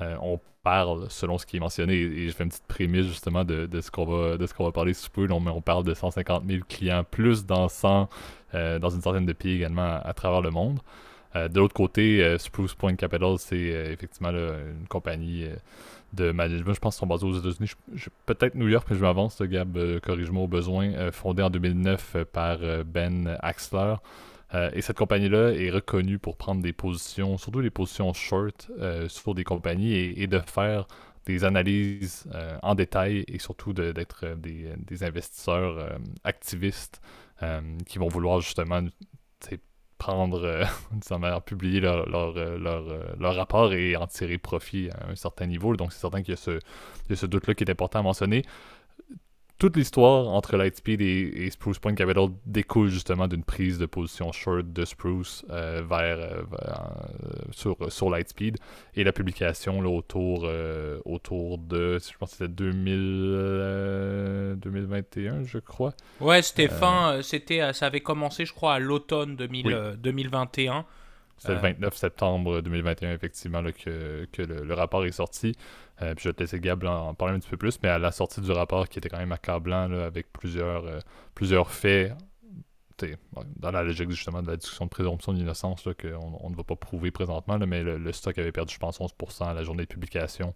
on 0.00 0.38
parle 0.64 1.06
selon 1.10 1.38
ce 1.38 1.46
qui 1.46 1.58
est 1.58 1.60
mentionné. 1.60 1.94
Et, 1.94 2.28
je 2.28 2.34
fais 2.34 2.42
une 2.42 2.50
petite 2.50 2.66
prémisse 2.66 3.06
justement 3.06 3.44
de, 3.44 3.68
ce 3.80 3.90
qu'on 3.92 4.06
va 4.06 4.36
de 4.36 4.46
ce 4.46 4.54
qu'on 4.54 4.64
va 4.64 4.72
parler 4.72 4.94
sous 4.94 5.10
peu. 5.10 5.28
On, 5.30 5.46
on 5.46 5.60
parle 5.60 5.84
de 5.84 5.94
150 5.94 6.44
000 6.48 6.64
clients 6.68 7.04
plus 7.08 7.46
dans 7.46 7.68
100, 7.68 8.08
euh, 8.54 8.80
dans 8.80 8.90
une 8.90 9.02
centaine 9.02 9.26
de 9.26 9.32
pays 9.32 9.54
également 9.54 10.00
à, 10.02 10.12
travers 10.14 10.40
le 10.40 10.50
monde. 10.50 10.80
Euh, 11.36 11.48
de 11.48 11.60
l'autre 11.60 11.74
côté, 11.74 12.24
euh, 12.24 12.38
Spruce 12.38 12.74
Point 12.74 12.96
Capital, 12.96 13.38
c'est 13.38 13.56
effectivement 13.56 14.30
une 14.30 14.88
compagnie 14.88 15.46
de 16.14 16.32
management. 16.32 16.74
Je 16.74 16.80
pense 16.80 16.96
sont 16.96 17.06
basés 17.06 17.26
aux 17.26 17.38
États-Unis. 17.38 17.72
Peut-être 18.26 18.54
New 18.54 18.68
York, 18.68 18.86
mais 18.90 18.96
je 18.96 19.02
m'avance, 19.02 19.40
Gab, 19.42 19.78
corrige-moi 20.00 20.44
au 20.44 20.48
besoin. 20.48 21.10
fondé 21.12 21.42
en 21.42 21.50
2009 21.50 22.16
par 22.32 22.58
Ben 22.84 23.36
Axler. 23.40 23.94
Euh, 24.54 24.70
et 24.72 24.82
cette 24.82 24.96
compagnie-là 24.96 25.50
est 25.52 25.70
reconnue 25.70 26.18
pour 26.18 26.36
prendre 26.36 26.62
des 26.62 26.72
positions, 26.72 27.38
surtout 27.38 27.62
des 27.62 27.70
positions 27.70 28.12
short 28.12 28.70
euh, 28.78 29.08
sur 29.08 29.34
des 29.34 29.44
compagnies 29.44 29.94
et, 29.94 30.26
de 30.26 30.38
faire 30.38 30.86
des 31.26 31.44
analyses 31.44 32.26
euh, 32.34 32.58
en 32.62 32.74
détail 32.74 33.24
et 33.26 33.38
surtout 33.38 33.72
d'être 33.72 34.36
des, 34.36 35.02
investisseurs 35.02 35.98
activistes 36.22 37.00
qui 37.86 37.98
vont 37.98 38.08
vouloir 38.08 38.40
justement 38.40 38.80
prendre, 39.98 40.66
d'une 40.92 41.18
manière, 41.18 41.42
publier 41.42 41.80
leur, 41.80 42.06
leur, 42.08 43.34
rapport 43.34 43.72
et 43.72 43.96
en 43.96 44.06
tirer 44.06 44.38
profit 44.38 44.90
à 44.90 45.10
un 45.10 45.14
certain 45.14 45.46
niveau. 45.46 45.76
Donc 45.76 45.92
c'est 45.92 46.00
certain 46.00 46.22
qu'il 46.22 46.32
y 46.32 46.36
a 46.36 46.36
ce, 46.36 46.58
ce 47.12 47.26
doute-là 47.26 47.54
qui 47.54 47.64
est 47.64 47.70
important 47.70 48.00
à 48.00 48.02
mentionner 48.02 48.44
toute 49.58 49.76
l'histoire 49.76 50.28
entre 50.28 50.56
Lightspeed 50.56 51.00
et, 51.00 51.48
Spruce 51.50 51.78
Point 51.78 51.94
Capital 51.94 52.30
découle 52.44 52.88
justement 52.88 53.28
d'une 53.28 53.44
prise 53.44 53.78
de 53.78 53.86
position 53.86 54.32
short 54.32 54.72
de 54.72 54.84
Spruce 54.84 55.44
euh, 55.50 55.80
vers, 55.88 56.18
euh, 56.18 56.42
euh, 56.62 56.74
sur, 57.52 57.76
sur 57.92 58.10
Lightspeed 58.10 58.58
et 58.96 59.04
la 59.04 59.12
publication 59.12 59.80
là, 59.80 59.88
autour, 59.88 60.48
autour 61.04 61.58
de, 61.58 61.98
je 61.98 62.18
pense 62.18 62.30
que 62.30 62.38
c'était 62.38 62.48
2000, 62.48 64.56
2021, 64.58 65.44
je 65.44 65.58
crois. 65.58 65.92
Ouais, 66.20 66.42
c'était 66.42 66.66
fin, 66.68 67.20
c'était, 67.22 67.72
ça 67.72 67.86
avait 67.86 68.00
commencé, 68.00 68.46
je 68.46 68.52
crois, 68.52 68.74
à 68.74 68.80
l'automne 68.80 69.36
2021. 69.36 70.84
C'est 71.38 71.54
le 71.54 71.60
29 71.60 71.94
septembre 71.96 72.60
2021, 72.60 73.12
effectivement, 73.12 73.62
que, 73.62 74.26
que 74.32 74.42
le, 74.42 74.74
rapport 74.74 75.04
est 75.04 75.12
sorti. 75.12 75.54
Euh, 76.02 76.14
puis 76.14 76.24
je 76.24 76.28
vais 76.28 76.32
te 76.32 76.40
laisser 76.42 76.60
Gab 76.60 76.84
en, 76.84 77.14
parler 77.14 77.34
un 77.34 77.38
petit 77.38 77.50
peu 77.50 77.56
plus, 77.56 77.78
mais 77.82 77.88
à 77.88 77.98
la 77.98 78.12
sortie 78.12 78.40
du 78.40 78.50
rapport 78.50 78.88
qui 78.88 78.98
était 78.98 79.08
quand 79.08 79.18
même 79.18 79.32
accablant 79.32 79.88
là, 79.88 80.06
avec 80.06 80.32
plusieurs, 80.32 80.86
euh, 80.86 80.98
plusieurs 81.34 81.70
faits, 81.70 82.12
dans 83.56 83.72
la 83.72 83.82
logique 83.82 84.10
justement 84.10 84.40
de 84.40 84.48
la 84.48 84.56
discussion 84.56 84.84
de 84.84 84.90
présomption 84.90 85.32
d'innocence 85.32 85.82
qu'on 86.00 86.38
on 86.40 86.50
ne 86.50 86.54
va 86.54 86.62
pas 86.62 86.76
prouver 86.76 87.10
présentement, 87.10 87.58
mais 87.58 87.82
le, 87.82 88.12
stock 88.12 88.38
avait 88.38 88.52
perdu, 88.52 88.74
je 88.74 88.78
pense, 88.78 89.00
11% 89.00 89.48
à 89.48 89.54
la 89.54 89.64
journée 89.64 89.82
de 89.82 89.88
publication. 89.88 90.54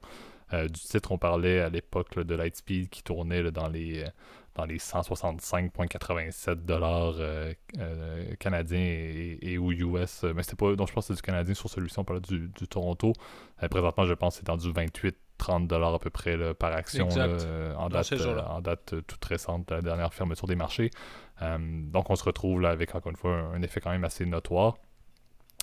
Euh, 0.53 0.69
du 0.69 0.81
titre, 0.81 1.13
on 1.13 1.19
parlait 1.19 1.61
à 1.61 1.69
l'époque 1.69 2.19
de 2.19 2.35
Lightspeed 2.35 2.89
qui 2.89 3.03
tournait 3.03 3.51
dans 3.51 3.69
les 3.69 4.05
dans 4.55 4.65
les 4.65 4.79
165,87 4.79 6.55
dollars 6.65 7.17
canadiens 8.39 8.79
et, 8.81 9.59
ou 9.59 9.73
US. 9.73 10.25
Mais 10.35 10.43
c'était 10.43 10.57
pas. 10.57 10.75
Donc 10.75 10.89
je 10.89 10.93
pense 10.93 11.07
que 11.07 11.15
c'est 11.15 11.21
du 11.21 11.23
canadien 11.23 11.55
sur 11.55 11.71
celui-ci, 11.71 11.99
on 11.99 12.05
parlait 12.05 12.21
du, 12.21 12.49
du 12.49 12.67
Toronto. 12.67 13.13
présentement, 13.71 14.05
je 14.05 14.15
pense 14.15 14.35
que 14.35 14.39
c'est 14.41 14.47
dans 14.47 14.57
du 14.57 14.73
28 14.73 15.17
30 15.39 15.69
dollars 15.69 15.95
à 15.95 15.99
peu 15.99 16.11
près 16.11 16.37
par 16.55 16.73
action 16.73 17.09
euh, 17.17 17.75
en, 17.77 17.89
date, 17.89 18.13
euh, 18.13 18.43
en 18.45 18.61
date 18.61 18.93
euh, 18.93 19.01
toute 19.01 19.25
récente 19.25 19.69
de 19.69 19.77
la 19.77 19.83
dernière 19.83 20.13
fermeture 20.13 20.47
des 20.47 20.57
marchés. 20.57 20.91
donc 21.41 22.11
on 22.11 22.17
se 22.17 22.25
retrouve 22.25 22.61
là 22.61 22.71
avec 22.71 22.95
encore 22.95 23.11
une 23.11 23.17
fois 23.17 23.37
un, 23.55 23.63
effet 23.63 23.81
quand 23.81 23.91
même 23.91 24.05
assez 24.05 24.27
notoire. 24.27 24.77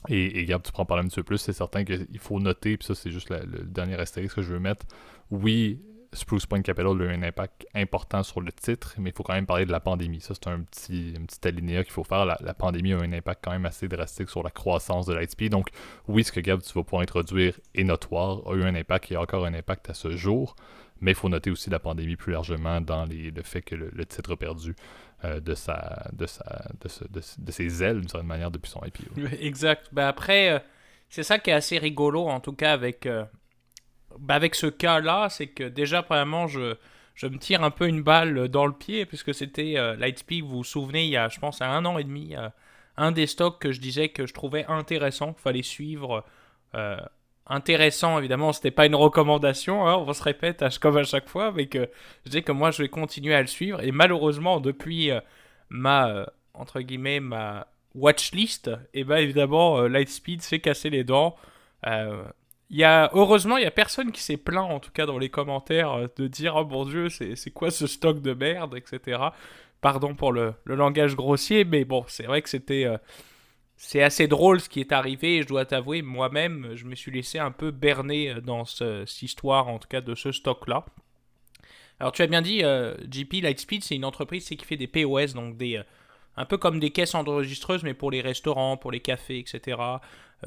Et, 0.08 0.40
et 0.40 0.46
Gab, 0.46 0.62
tu 0.62 0.72
prends 0.72 0.86
parler 0.86 1.04
un 1.04 1.08
petit 1.08 1.16
peu 1.16 1.24
plus, 1.24 1.38
c'est 1.40 1.54
certain 1.54 1.84
qu'il 1.84 2.20
faut 2.20 2.40
noter, 2.40 2.78
puis 2.78 2.86
ça 2.88 2.96
c'est 2.96 3.12
juste 3.12 3.30
le 3.30 3.64
dernier 3.66 3.96
astérisque 3.96 4.36
que 4.36 4.42
je 4.42 4.54
veux 4.54 4.60
mettre. 4.60 4.86
Oui, 5.32 5.82
Spruce 6.14 6.46
Point 6.46 6.62
Capital 6.62 7.02
a 7.02 7.06
eu 7.06 7.10
un 7.10 7.24
impact 7.24 7.66
important 7.74 8.24
sur 8.24 8.42
le 8.42 8.52
titre, 8.52 8.96
mais 8.98 9.10
il 9.10 9.14
faut 9.14 9.24
quand 9.24 9.34
même 9.34 9.46
parler 9.46 9.66
de 9.66 9.72
la 9.72 9.80
pandémie. 9.80 10.22
Ça, 10.22 10.34
c'est 10.34 10.48
un 10.48 10.62
petit, 10.62 11.14
un 11.18 11.26
petit 11.26 11.48
alinéa 11.48 11.84
qu'il 11.84 11.94
faut 11.94 12.04
faire. 12.04 12.26
La, 12.26 12.54
pandémie 12.54 12.94
a 12.94 12.98
un 12.98 13.12
impact 13.14 13.44
quand 13.44 13.52
même 13.52 13.66
assez 13.66 13.88
drastique 13.88 14.30
sur 14.30 14.44
la 14.44 14.50
croissance 14.50 15.06
de 15.06 15.14
Lightspeed. 15.14 15.52
Donc, 15.52 15.70
oui, 16.08 16.24
ce 16.24 16.32
que 16.32 16.40
Gab, 16.40 16.62
tu 16.62 16.74
vas 16.74 16.84
pouvoir 16.84 17.02
introduire 17.02 17.60
est 17.74 17.84
notoire, 17.84 18.42
a 18.48 18.56
eu 18.56 18.64
un 18.64 18.76
impact 18.76 19.12
et 19.12 19.16
a 19.16 19.22
encore 19.22 19.46
un 19.46 19.54
impact 19.54 19.90
à 19.90 19.94
ce 19.94 20.16
jour. 20.16 20.56
Mais 21.02 21.12
il 21.12 21.16
faut 21.16 21.30
noter 21.30 21.52
aussi 21.52 21.70
la 21.70 21.80
pandémie 21.80 22.16
plus 22.16 22.32
largement 22.32 22.80
dans 22.80 23.06
le 23.06 23.44
fait 23.44 23.62
que 23.62 23.76
le, 23.76 24.06
titre 24.06 24.34
a 24.34 24.38
perdu 24.38 24.76
euh, 25.24 25.40
de, 25.40 25.54
sa, 25.54 26.10
de, 26.14 26.26
sa, 26.26 26.66
de, 27.10 27.52
ses 27.52 27.84
ailes 27.84 28.00
d'une 28.00 28.10
certaine 28.10 28.28
manière 28.28 28.52
depuis 28.52 28.72
son 28.72 28.82
IPO. 28.86 29.28
Exact. 29.40 29.90
Ben 29.92 30.08
après, 30.08 30.52
euh, 30.52 30.60
c'est 31.10 31.24
ça 31.24 31.38
qui 31.40 31.50
est 31.50 31.54
assez 31.54 31.78
rigolo, 31.78 32.28
en 32.28 32.40
tout 32.40 32.54
cas, 32.54 32.72
avec, 32.72 33.06
euh, 33.06 33.26
bah, 34.20 34.36
avec 34.36 34.56
ce 34.56 34.68
cas-là, 34.68 35.30
c'est 35.30 35.48
que 35.48 35.64
déjà, 35.64 36.04
premièrement, 36.04 36.48
je, 36.48 36.76
me 37.24 37.38
tire 37.38 37.64
un 37.64 37.72
peu 37.72 37.88
une 37.88 38.02
balle 38.02 38.48
dans 38.50 38.66
le 38.66 38.74
pied, 38.74 39.06
puisque 39.06 39.34
c'était 39.34 39.76
euh, 39.78 39.96
Lightspeed, 39.96 40.44
vous 40.44 40.58
vous 40.58 40.64
souvenez, 40.64 41.06
il 41.06 41.12
y 41.12 41.18
a, 41.18 41.30
je 41.30 41.40
pense, 41.40 41.62
un 41.62 41.86
an 41.86 41.98
et 41.98 42.04
demi, 42.04 42.36
euh, 42.36 42.50
un 42.98 43.12
des 43.12 43.28
stocks 43.28 43.60
que 43.60 43.72
je 43.72 43.80
disais 43.80 44.10
que 44.10 44.26
je 44.26 44.34
trouvais 44.34 44.66
intéressant, 44.66 45.34
qu'il 45.34 45.42
fallait 45.42 45.64
suivre. 45.64 46.24
Euh, 46.76 46.98
intéressant, 47.48 48.20
évidemment, 48.20 48.54
c'était 48.54 48.72
pas 48.72 48.86
une 48.86 48.96
recommandation, 48.96 49.88
hein, 49.88 49.96
on 49.96 50.14
se 50.14 50.24
répète 50.24 50.64
comme 50.80 50.98
à 50.98 51.04
chaque 51.04 51.30
fois, 51.30 51.52
mais 51.52 51.68
que 51.68 51.90
je 52.26 52.30
disais 52.30 52.42
que 52.42 52.52
moi, 52.52 52.72
je 52.72 52.82
vais 52.84 52.90
continuer 52.90 53.36
à 53.36 53.42
le 53.42 53.48
suivre, 53.48 53.82
et 53.84 53.92
malheureusement, 53.92 54.60
depuis 54.60 55.12
ma, 55.70 56.26
entre 56.54 56.82
guillemets, 56.82 57.20
ma 57.20 57.68
watchlist, 57.94 58.72
eh 58.94 59.04
ben 59.04 59.18
évidemment, 59.18 59.82
Lightspeed 59.84 60.42
s'est 60.42 60.60
cassé 60.60 60.90
les 60.90 61.04
dents. 61.04 61.36
Y 62.72 62.84
a, 62.84 63.12
heureusement, 63.14 63.58
il 63.58 63.64
y 63.64 63.68
a 63.68 63.72
personne 63.72 64.12
qui 64.12 64.22
s'est 64.22 64.38
plaint, 64.38 64.72
en 64.72 64.80
tout 64.80 64.92
cas 64.92 65.06
dans 65.06 65.20
les 65.20 65.30
commentaires, 65.30 65.92
euh, 65.94 66.08
de 66.18 66.28
dire 66.28 66.56
Oh 66.56 66.66
mon 66.66 66.86
dieu, 66.86 67.10
c'est 67.10 67.52
quoi 67.52 67.70
ce 67.70 67.86
stock 67.86 68.22
de 68.22 68.34
merde, 68.34 68.76
etc. 68.76 69.20
Pardon 69.82 70.16
pour 70.16 70.32
le, 70.32 70.56
langage 70.66 71.16
grossier, 71.16 71.64
mais 71.64 71.86
bon, 71.86 72.06
c'est 72.08 72.26
vrai 72.26 72.42
que 72.42 72.50
c'était. 72.50 72.86
Euh, 72.86 72.98
c'est 73.78 74.02
assez 74.02 74.28
drôle 74.28 74.62
ce 74.62 74.70
qui 74.70 74.80
est 74.80 74.94
arrivé, 74.94 75.38
et 75.38 75.42
je 75.44 75.48
dois 75.48 75.66
t'avouer, 75.66 76.02
moi-même, 76.02 76.72
je 76.76 76.86
me 76.86 76.96
suis 76.96 77.12
laissé 77.12 77.40
un 77.40 77.52
peu 77.52 77.72
berner 77.72 78.32
euh, 78.32 78.42
dans 78.42 78.64
cette 78.66 79.22
histoire, 79.22 79.68
en 79.68 79.80
tout 79.80 79.90
cas, 79.90 80.02
de 80.02 80.16
ce 80.16 80.32
stock-là. 80.32 80.86
Alors, 82.00 82.14
tu 82.14 82.22
as 82.22 82.28
bien 82.28 82.42
dit, 82.42 82.62
GP 83.08 83.42
Lightspeed, 83.42 83.84
c'est 83.84 83.96
une 83.96 84.06
entreprise 84.06 84.48
qui 84.48 84.58
fait 84.66 84.78
des 84.78 84.88
POS, 84.88 85.34
donc 85.34 85.58
des. 85.58 85.82
un 86.36 86.46
peu 86.46 86.58
comme 86.58 86.80
des 86.80 86.92
caisses 86.92 87.16
enregistreuses, 87.16 87.84
mais 87.84 87.94
pour 87.94 88.12
les 88.12 88.22
restaurants, 88.22 88.76
pour 88.76 88.92
les 88.92 89.00
cafés, 89.00 89.40
etc. 89.40 89.78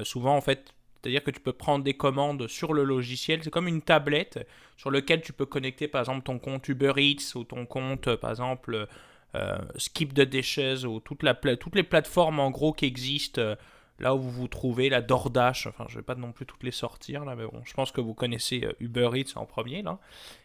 souvent, 0.03 0.35
en 0.35 0.41
fait, 0.41 0.73
c'est-à-dire 1.01 1.23
que 1.23 1.31
tu 1.31 1.39
peux 1.39 1.53
prendre 1.53 1.83
des 1.83 1.93
commandes 1.93 2.47
sur 2.47 2.73
le 2.73 2.83
logiciel. 2.83 3.41
C'est 3.43 3.49
comme 3.49 3.67
une 3.67 3.81
tablette 3.81 4.45
sur 4.75 4.91
laquelle 4.91 5.21
tu 5.21 5.33
peux 5.33 5.45
connecter 5.45 5.87
par 5.87 6.01
exemple 6.01 6.23
ton 6.23 6.39
compte 6.39 6.67
Uber 6.67 6.93
Eats 6.97 7.35
ou 7.35 7.43
ton 7.43 7.65
compte 7.65 8.15
par 8.17 8.31
exemple 8.31 8.87
euh, 9.35 9.57
Skip 9.77 10.13
the 10.13 10.21
Dishes 10.21 10.85
ou 10.85 10.99
toutes 10.99 11.23
les 11.23 11.83
plateformes 11.83 12.39
en 12.39 12.51
gros 12.51 12.73
qui 12.73 12.85
existent 12.85 13.41
euh, 13.41 13.55
là 13.99 14.15
où 14.15 14.19
vous 14.19 14.31
vous 14.31 14.47
trouvez, 14.47 14.89
la 14.89 15.01
DoorDash, 15.01 15.67
enfin 15.67 15.85
je 15.89 15.95
vais 15.95 16.03
pas 16.03 16.15
non 16.15 16.31
plus 16.31 16.45
toutes 16.45 16.63
les 16.63 16.71
sortir 16.71 17.25
là, 17.25 17.35
mais 17.35 17.45
bon, 17.45 17.61
je 17.65 17.73
pense 17.73 17.91
que 17.91 18.01
vous 18.01 18.13
connaissez 18.13 18.63
euh, 18.63 18.73
Uber 18.79 19.09
Eats 19.15 19.37
en 19.37 19.45
premier 19.45 19.81
là. 19.81 19.99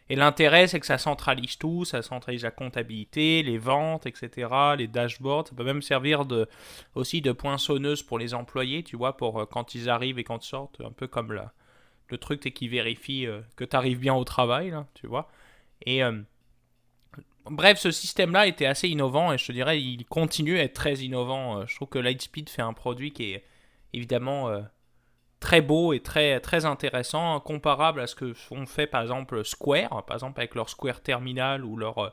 Et 0.09 0.15
l'intérêt 0.15 0.67
c'est 0.67 0.79
que 0.79 0.85
ça 0.85 0.97
centralise 0.97 1.57
tout, 1.57 1.85
ça 1.85 2.01
centralise 2.01 2.43
la 2.43 2.51
comptabilité, 2.51 3.43
les 3.43 3.57
ventes, 3.57 4.05
etc., 4.05 4.49
les 4.77 4.87
dashboards, 4.87 5.47
ça 5.47 5.55
peut 5.55 5.63
même 5.63 5.81
servir 5.81 6.25
de, 6.25 6.47
aussi 6.95 7.21
de 7.21 7.31
poinçonneuse 7.31 8.03
pour 8.03 8.19
les 8.19 8.33
employés, 8.33 8.83
tu 8.83 8.97
vois, 8.97 9.17
pour 9.17 9.39
euh, 9.39 9.45
quand 9.45 9.75
ils 9.75 9.89
arrivent 9.89 10.19
et 10.19 10.23
quand 10.23 10.45
ils 10.45 10.49
sortent, 10.49 10.81
un 10.81 10.91
peu 10.91 11.07
comme 11.07 11.31
là. 11.31 11.53
Le 12.09 12.17
truc 12.17 12.41
c'est 12.43 12.51
qu'ils 12.51 12.69
vérifient 12.69 13.27
euh, 13.27 13.41
que 13.55 13.63
tu 13.63 13.75
arrives 13.75 13.99
bien 13.99 14.13
au 14.13 14.23
travail, 14.23 14.71
là, 14.71 14.85
tu 14.93 15.07
vois. 15.07 15.29
Et 15.85 16.01
Bref, 17.49 17.77
ce 17.77 17.91
système-là 17.91 18.47
était 18.47 18.65
assez 18.65 18.87
innovant 18.89 19.31
et 19.31 19.37
je 19.37 19.45
te 19.45 19.51
dirais, 19.51 19.79
il 19.79 20.05
continue 20.05 20.57
à 20.57 20.63
être 20.63 20.73
très 20.73 20.95
innovant. 20.95 21.59
Euh, 21.59 21.65
je 21.67 21.75
trouve 21.75 21.89
que 21.89 21.99
Lightspeed 21.99 22.49
fait 22.49 22.63
un 22.63 22.73
produit 22.73 23.11
qui 23.11 23.33
est 23.33 23.43
évidemment 23.93 24.49
euh, 24.49 24.61
très 25.39 25.61
beau 25.61 25.93
et 25.93 25.99
très, 25.99 26.39
très 26.39 26.65
intéressant, 26.65 27.39
comparable 27.39 28.01
à 28.01 28.07
ce 28.07 28.15
que 28.15 28.33
font 28.33 28.65
fait 28.65 28.87
par 28.87 29.03
exemple 29.03 29.45
Square, 29.45 30.05
par 30.05 30.15
exemple 30.15 30.39
avec 30.39 30.55
leur 30.55 30.69
Square 30.69 31.01
Terminal 31.01 31.63
ou 31.63 31.79
euh, 31.79 32.09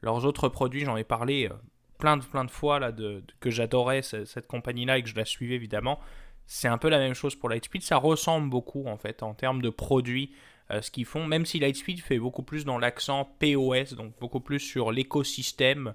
leurs 0.00 0.24
autres 0.24 0.48
produits, 0.48 0.86
j'en 0.86 0.96
ai 0.96 1.04
parlé 1.04 1.50
plein 1.98 2.16
de, 2.16 2.24
plein 2.24 2.46
de 2.46 2.50
fois 2.50 2.78
là, 2.78 2.90
de, 2.90 3.22
que 3.40 3.50
j'adorais 3.50 4.00
cette, 4.00 4.46
compagnie-là 4.46 4.96
et 4.96 5.02
que 5.02 5.10
je 5.10 5.14
la 5.14 5.26
suivais 5.26 5.56
évidemment. 5.56 6.00
C'est 6.46 6.68
un 6.68 6.78
peu 6.78 6.88
la 6.88 6.98
même 6.98 7.14
chose 7.14 7.36
pour 7.36 7.50
Lightspeed. 7.50 7.82
Ça 7.82 7.98
ressemble 7.98 8.48
beaucoup 8.48 8.86
en 8.86 8.96
fait 8.96 9.22
en 9.22 9.34
termes 9.34 9.60
de 9.60 9.68
produits, 9.68 10.32
ce 10.80 10.90
qu'ils 10.90 11.04
font, 11.04 11.26
même 11.26 11.46
si 11.46 11.58
Lightspeed 11.58 12.00
fait 12.00 12.18
beaucoup 12.18 12.42
plus 12.42 12.64
dans 12.64 12.78
l'accent 12.78 13.24
POS, 13.40 13.94
donc 13.94 14.12
beaucoup 14.20 14.40
plus 14.40 14.60
sur 14.60 14.92
l'écosystème 14.92 15.94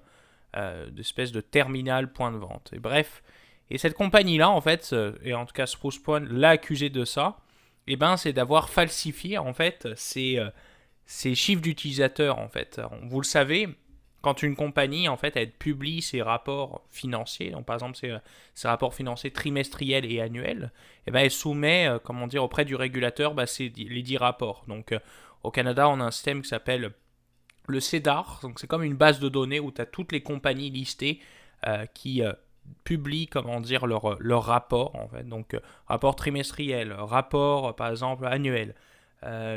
euh, 0.56 0.88
d'espèce 0.88 1.32
de 1.32 1.42
terminal 1.42 2.10
point 2.10 2.32
de 2.32 2.38
vente. 2.38 2.70
Et 2.72 2.78
bref, 2.78 3.22
et 3.68 3.76
cette 3.76 3.92
compagnie-là, 3.92 4.48
en 4.48 4.62
fait, 4.62 4.90
euh, 4.94 5.12
et 5.22 5.34
en 5.34 5.44
tout 5.44 5.52
cas 5.52 5.66
Spruce 5.66 5.98
Point 5.98 6.20
l'a 6.20 6.50
accusé 6.50 6.88
de 6.88 7.04
ça, 7.04 7.36
eh 7.86 7.96
ben, 7.96 8.16
c'est 8.16 8.32
d'avoir 8.32 8.70
falsifié, 8.70 9.36
en 9.36 9.52
fait, 9.52 9.86
ses, 9.96 10.38
euh, 10.38 10.48
chiffres 11.34 11.60
d'utilisateurs, 11.60 12.38
en 12.38 12.48
fait. 12.48 12.80
Vous 13.02 13.20
le 13.20 13.26
savez, 13.26 13.68
quand 14.26 14.42
une 14.42 14.56
compagnie, 14.56 15.08
en 15.08 15.16
fait, 15.16 15.36
elle 15.36 15.52
publie 15.52 16.02
ses 16.02 16.20
rapports 16.20 16.84
financiers, 16.90 17.50
donc 17.50 17.64
par 17.64 17.74
exemple 17.76 17.96
ses, 17.96 18.68
rapports 18.68 18.94
financiers 18.94 19.30
trimestriels 19.30 20.10
et 20.10 20.20
annuels, 20.20 20.72
eh 21.06 21.10
ben, 21.10 21.20
elle 21.20 21.30
soumet, 21.30 21.88
comment 22.02 22.26
dire, 22.26 22.42
auprès 22.42 22.64
du 22.64 22.74
régulateur 22.74 23.34
bah, 23.34 23.44
les 23.58 24.02
10 24.02 24.16
rapports. 24.16 24.64
Donc, 24.66 24.94
au 25.44 25.50
Canada, 25.50 25.88
on 25.88 26.00
a 26.00 26.04
un 26.04 26.10
système 26.10 26.42
qui 26.42 26.48
s'appelle 26.48 26.92
le 27.68 27.80
CEDAR, 27.80 28.40
donc 28.42 28.58
c'est 28.60 28.66
comme 28.66 28.82
une 28.82 28.96
base 28.96 29.20
de 29.20 29.28
données 29.28 29.60
où 29.60 29.70
tu 29.70 29.80
as 29.80 29.86
toutes 29.86 30.12
les 30.12 30.22
compagnies 30.22 30.70
listées 30.70 31.20
euh, 31.66 31.86
qui 31.94 32.22
euh, 32.22 32.32
publient 32.84 33.26
comment 33.26 33.60
dire 33.60 33.86
leur, 33.86 34.20
leur 34.20 34.44
rapport 34.44 34.94
en 34.96 35.08
fait. 35.08 35.24
Donc 35.28 35.54
euh, 35.54 35.60
rapport 35.86 36.16
trimestriel, 36.16 36.92
rapport 36.92 37.74
par 37.76 37.90
exemple 37.90 38.26
annuel, 38.26 38.74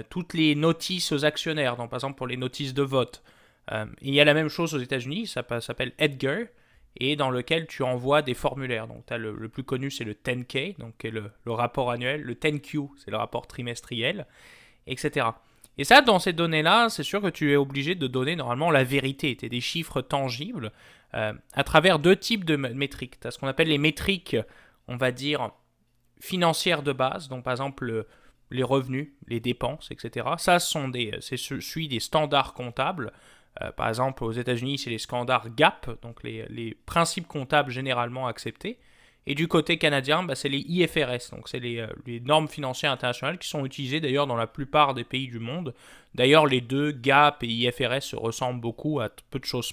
toutes 0.10 0.34
les 0.34 0.56
notices 0.56 1.12
aux 1.12 1.26
actionnaires, 1.26 1.78
donc 1.78 1.92
par 1.92 1.98
exemple 1.98 2.18
pour 2.18 2.26
les 2.26 2.38
notices 2.38 2.74
de 2.74 2.82
vote. 2.82 3.22
Il 4.02 4.14
y 4.14 4.20
a 4.20 4.26
la 4.26 4.34
même 4.34 4.50
chose 4.50 4.74
aux 4.74 4.80
États-Unis, 4.80 5.28
ça 5.28 5.44
s'appelle 5.62 5.94
Edgar 5.98 6.40
et 6.98 7.16
dans 7.16 7.30
lequel 7.30 7.68
tu 7.68 7.84
envoies 7.84 8.22
des 8.22 8.34
formulaires. 8.34 8.88
Donc 8.88 9.12
as 9.12 9.18
le, 9.18 9.48
plus 9.50 9.64
connu 9.64 9.92
c'est 9.92 10.04
le 10.04 10.14
10K, 10.14 10.78
donc 10.78 11.04
le, 11.04 11.32
le 11.46 11.52
rapport 11.52 11.92
annuel, 11.92 12.22
le 12.22 12.34
10Q 12.34 12.90
c'est 12.98 13.12
le 13.12 13.18
rapport 13.18 13.48
trimestriel, 13.48 14.26
etc. 14.88 15.28
Et 15.80 15.86
ça, 15.86 16.02
dans 16.02 16.20
ces 16.20 16.34
données-là, 16.34 16.90
c'est 16.90 17.04
sûr 17.04 17.22
que 17.22 17.30
tu 17.30 17.54
es 17.54 17.56
obligé 17.56 17.96
de 17.96 18.06
donner 18.06 18.36
normalement 18.36 18.70
la 18.70 18.84
vérité, 18.84 19.38
tu 19.38 19.48
des 19.48 19.62
chiffres 19.62 20.02
tangibles, 20.02 20.74
euh, 21.14 21.32
à 21.54 21.64
travers 21.64 22.00
deux 22.00 22.18
types 22.18 22.44
de 22.44 22.58
métriques. 22.58 23.18
Tu 23.22 23.28
as 23.28 23.32
ce 23.32 23.40
qu'on 23.40 23.48
appelle 23.48 23.70
les 23.70 23.78
métriques, 23.78 24.36
on 24.90 24.98
va 24.98 25.14
dire, 25.14 25.52
financières 26.20 26.84
de 26.84 26.92
base, 26.92 27.30
donc 27.30 27.46
par 27.46 27.54
exemple 27.54 28.06
les 28.52 28.64
revenus, 28.64 29.14
les 29.28 29.40
dépenses, 29.40 29.90
etc. 29.90 30.28
Ça, 30.38 30.60
sont 30.60 30.90
des, 30.90 31.16
c'est 31.22 31.38
suit 31.38 31.88
des 31.88 32.02
standards 32.02 32.54
comptables. 32.54 33.14
Euh, 33.62 33.72
par 33.72 33.90
exemple, 33.90 34.24
aux 34.24 34.32
États-Unis, 34.32 34.78
c'est 34.78 34.90
les 34.90 35.00
standards 35.00 35.50
GAP, 35.56 36.02
donc 36.02 36.24
les, 36.24 36.78
principes 36.86 37.28
comptables 37.28 37.72
généralement 37.72 38.28
acceptés. 38.28 38.80
Et 39.28 39.36
du 39.36 39.48
côté 39.48 39.78
canadien, 39.78 40.24
bah, 40.24 40.34
c'est 40.34 40.50
les 40.50 40.60
IFRS, 40.60 41.30
donc 41.32 41.50
c'est 41.50 41.62
euh, 41.64 41.88
les, 42.08 42.20
normes 42.20 42.48
financières 42.48 42.92
internationales 42.92 43.38
qui 43.38 43.48
sont 43.48 43.66
utilisées 43.66 44.00
d'ailleurs 44.00 44.28
dans 44.28 44.36
la 44.36 44.48
plupart 44.48 44.94
des 44.94 45.04
pays 45.04 45.28
du 45.28 45.40
monde. 45.40 45.76
D'ailleurs, 46.16 46.48
les 46.48 46.62
deux, 46.62 46.92
GAP 46.92 47.44
et 47.44 47.48
IFRS, 47.48 48.02
se 48.02 48.16
ressemblent 48.16 48.60
beaucoup 48.62 49.00
à 49.00 49.10
peu 49.30 49.38
de 49.40 49.46
choses, 49.46 49.72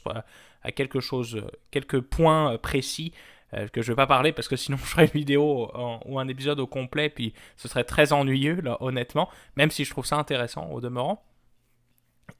à 0.62 0.72
quelque 0.72 1.00
chose, 1.00 1.42
quelques 1.70 2.00
points 2.00 2.52
euh, 2.52 2.58
précis 2.58 3.12
euh, 3.54 3.68
que 3.68 3.80
je 3.80 3.90
ne 3.90 3.92
vais 3.92 3.96
pas 3.96 4.06
parler 4.06 4.32
parce 4.32 4.48
que 4.48 4.56
sinon 4.56 4.76
je 4.82 4.84
ferai 4.84 5.04
une 5.04 5.20
vidéo 5.20 5.70
ou 6.04 6.18
un 6.18 6.28
épisode 6.28 6.60
au 6.60 6.66
complet, 6.66 7.08
puis 7.08 7.32
ce 7.56 7.68
serait 7.68 7.84
très 7.84 8.12
ennuyeux, 8.12 8.62
honnêtement, 8.80 9.30
même 9.56 9.70
si 9.70 9.84
je 9.84 9.90
trouve 9.90 10.04
ça 10.04 10.16
intéressant 10.16 10.68
au 10.70 10.80
demeurant. 10.80 11.24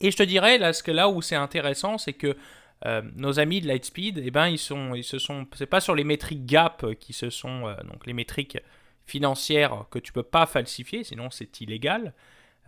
Et 0.01 0.11
je 0.11 0.17
te 0.17 0.23
dirais, 0.23 0.59
là, 0.59 0.73
ce 0.73 0.83
que 0.83 0.91
là 0.91 1.09
où 1.09 1.23
c'est 1.23 1.37
intéressant, 1.37 1.99
c'est 1.99 2.13
que 2.13 2.37
euh, 2.85 3.03
nos 3.15 3.41
amis 3.41 3.61
de 3.61 3.69
Lightspeed, 3.69 4.19
eh 4.25 4.31
ben, 4.31 4.49
ils 4.49 4.59
sont, 4.59 4.95
ils 4.95 5.05
se 5.05 5.19
sont, 5.19 5.47
c'est 5.55 5.67
pas 5.67 5.81
sur 5.81 5.95
les 5.95 6.05
métriques 6.05 6.45
Gap 6.45 6.95
qui 7.01 7.13
se 7.13 7.31
sont, 7.31 7.67
euh, 7.67 7.75
donc 7.85 8.07
les 8.07 8.13
métriques 8.13 8.59
financières 9.07 9.87
que 9.91 9.99
tu 9.99 10.13
peux 10.13 10.23
pas 10.23 10.47
falsifier, 10.47 11.05
sinon 11.05 11.31
c'est 11.31 11.61
illégal. 11.61 12.13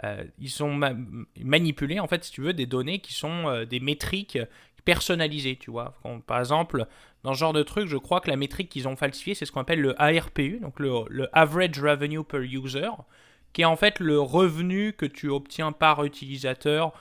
Euh, 0.04 0.24
ils 0.38 0.50
sont 0.50 0.80
manipulés, 1.40 2.00
en 2.00 2.06
fait, 2.06 2.24
si 2.24 2.30
tu 2.30 2.40
veux, 2.40 2.54
des 2.54 2.66
données 2.66 3.00
qui 3.00 3.12
sont 3.12 3.64
des 3.68 3.80
métriques 3.80 4.38
personnalisées, 4.84 5.56
tu 5.56 5.70
vois. 5.70 5.94
par 6.26 6.38
exemple, 6.38 6.86
dans 7.24 7.34
ce 7.34 7.40
genre 7.40 7.52
de 7.52 7.62
truc, 7.62 7.88
je 7.88 7.96
crois 7.96 8.20
que 8.20 8.30
la 8.30 8.36
métrique 8.36 8.68
qu'ils 8.68 8.88
ont 8.88 8.96
falsifiée, 8.96 9.34
c'est 9.34 9.44
ce 9.44 9.52
qu'on 9.52 9.60
appelle 9.60 9.80
le 9.80 10.00
ARPU, 10.00 10.60
donc 10.62 10.78
le, 10.80 11.28
Average 11.32 11.80
Revenue 11.80 12.24
Per 12.24 12.38
User, 12.38 12.88
qui 13.52 13.62
est 13.62 13.66
en 13.66 13.76
fait 13.76 13.98
le 14.00 14.20
revenu 14.20 14.92
que 14.92 15.04
tu 15.04 15.28
obtiens 15.28 15.72
par 15.72 16.04
utilisateur. 16.04 16.92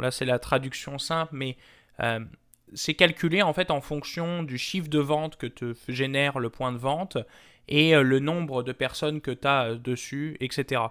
Là, 0.00 0.10
c'est 0.10 0.24
la 0.24 0.38
traduction 0.38 0.98
simple, 0.98 1.34
mais 1.34 1.56
c'est 2.74 2.94
calculé 2.94 3.42
en 3.42 3.52
fait 3.52 3.70
en 3.70 3.80
fonction 3.80 4.42
du 4.42 4.58
chiffre 4.58 4.88
de 4.88 4.98
vente 4.98 5.36
que 5.36 5.46
te 5.46 5.74
génère 5.88 6.38
le 6.38 6.50
point 6.50 6.72
de 6.72 6.78
vente 6.78 7.18
et 7.68 7.94
euh, 7.94 8.02
le 8.02 8.18
nombre 8.18 8.62
de 8.62 8.72
personnes 8.72 9.20
que 9.20 9.30
tu 9.30 9.46
as 9.46 9.64
euh, 9.64 9.76
dessus, 9.76 10.36
etc. 10.40 10.82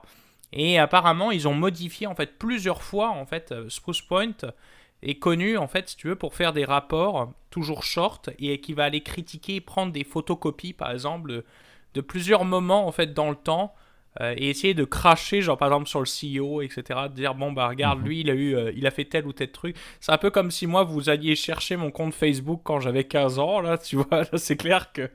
Et 0.54 0.80
apparemment, 0.80 1.32
ils 1.32 1.48
ont 1.48 1.54
modifié 1.54 2.08
en 2.08 2.16
fait 2.16 2.38
plusieurs 2.38 2.82
fois 2.82 3.10
en 3.10 3.26
fait 3.26 3.52
euh, 3.52 3.70
Spruce 3.70 4.02
Point 4.02 4.36
est 5.04 5.20
connu 5.20 5.58
en 5.58 5.68
fait 5.68 5.96
tu 5.98 6.08
veux 6.08 6.16
pour 6.16 6.34
faire 6.36 6.54
des 6.54 6.66
rapports 6.66 7.34
toujours 7.50 7.84
short 7.84 8.30
et 8.40 8.60
qui 8.62 8.74
va 8.74 8.86
aller 8.86 9.02
critiquer 9.02 9.60
prendre 9.60 9.92
des 9.92 10.04
photocopies 10.04 10.74
par 10.74 10.92
exemple 10.92 11.44
de 11.94 12.02
plusieurs 12.02 12.46
moments 12.46 12.88
en 12.88 12.92
fait 12.92 13.14
dans 13.14 13.30
le 13.30 13.36
temps 13.36 13.76
euh, 14.22 14.34
et 14.38 14.50
essayer 14.50 14.74
de 14.74 14.86
cracher, 14.86 15.42
genre 15.42 15.58
par 15.58 15.68
exemple 15.68 15.88
sur 15.88 16.00
le 16.00 16.06
CEO, 16.06 16.62
etc. 16.62 16.84
De 17.10 17.14
dire 17.14 17.36
bon 17.36 17.52
bah 17.52 17.68
regarde, 17.68 18.00
mhm. 18.00 18.06
lui 18.06 18.20
il 18.22 18.30
a 18.30 18.34
eu, 18.34 18.56
euh, 18.56 18.72
il 18.76 18.88
a 18.88 18.92
fait 18.92 19.06
tel 19.06 19.28
ou 19.28 19.34
tel 19.34 19.52
truc. 19.52 19.76
C'est 20.00 20.12
un 20.12 20.18
peu 20.18 20.30
comme 20.30 20.52
si 20.52 20.68
moi 20.68 20.84
vous 20.84 21.10
alliez 21.10 21.36
chercher 21.36 21.76
mon 21.76 21.92
compte 21.92 22.14
Facebook 22.14 22.62
quand 22.64 22.80
j'avais 22.80 23.04
15 23.04 23.40
ans, 23.40 23.60
là, 23.60 23.78
tu 23.78 23.96
vois. 23.98 24.24
c'est 24.38 24.56
clair 24.56 24.94
que 24.94 25.10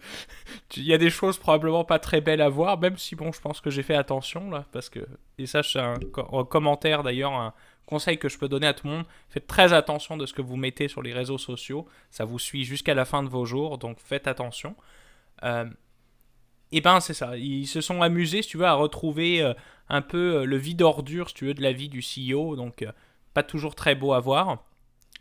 il 0.77 0.85
y 0.85 0.93
a 0.93 0.99
des 0.99 1.11
choses 1.11 1.39
probablement 1.39 1.85
pas 1.85 1.99
très 1.99 2.21
belles 2.21 2.43
à 2.43 2.49
voir, 2.49 2.79
même 2.79 2.99
si 2.99 3.17
bon, 3.17 3.33
je 3.33 3.41
pense 3.41 3.61
que 3.61 3.71
j'ai 3.71 3.83
fait 3.83 3.97
attention 3.97 4.51
là, 4.51 4.67
parce 4.73 4.91
que 4.91 5.01
et 5.39 5.47
ça 5.47 5.63
c'est 5.63 5.79
un, 5.79 5.95
un, 6.33 6.45
commentaire 6.45 7.03
d'ailleurs, 7.03 7.33
un 7.33 7.55
conseil 7.87 8.19
que 8.19 8.29
je 8.29 8.39
peux 8.39 8.49
donner 8.49 8.67
à 8.67 8.75
tout 8.75 8.87
le 8.87 8.93
monde. 8.95 9.05
Faites 9.31 9.47
très 9.47 9.73
attention 9.73 10.17
de 10.17 10.27
ce 10.27 10.35
que 10.35 10.43
vous 10.43 10.57
mettez 10.57 10.89
sur 10.89 11.01
les 11.01 11.13
réseaux 11.13 11.39
sociaux, 11.39 11.87
ça 12.11 12.25
vous 12.25 12.39
suit 12.39 12.65
jusqu'à 12.65 12.95
la 12.95 13.07
fin 13.07 13.23
de 13.23 13.29
vos 13.29 13.47
jours, 13.47 13.79
donc 13.79 13.99
faites 13.99 14.27
attention. 14.27 14.77
Euh, 15.43 15.65
et 16.73 16.77
eh 16.77 16.81
ben 16.81 17.01
c'est 17.01 17.15
ça, 17.15 17.37
ils 17.37 17.67
se 17.67 17.81
sont 17.81 18.01
amusés, 18.01 18.43
si 18.43 18.51
tu 18.51 18.57
veux, 18.57 18.65
à 18.65 18.75
retrouver 18.75 19.43
euh, 19.43 19.55
un 19.89 20.03
peu 20.03 20.37
euh, 20.37 20.45
le 20.45 20.57
vide 20.57 20.83
ordure, 20.83 21.29
si 21.29 21.35
tu 21.35 21.47
veux, 21.47 21.55
de 21.55 21.63
la 21.63 21.73
vie 21.73 21.89
du 21.89 22.01
CEO, 22.01 22.55
donc 22.55 22.83
euh, 22.83 22.93
pas 23.35 23.43
toujours 23.43 23.75
très 23.75 23.97
beau 23.97 24.13
à 24.13 24.21
voir. 24.21 24.63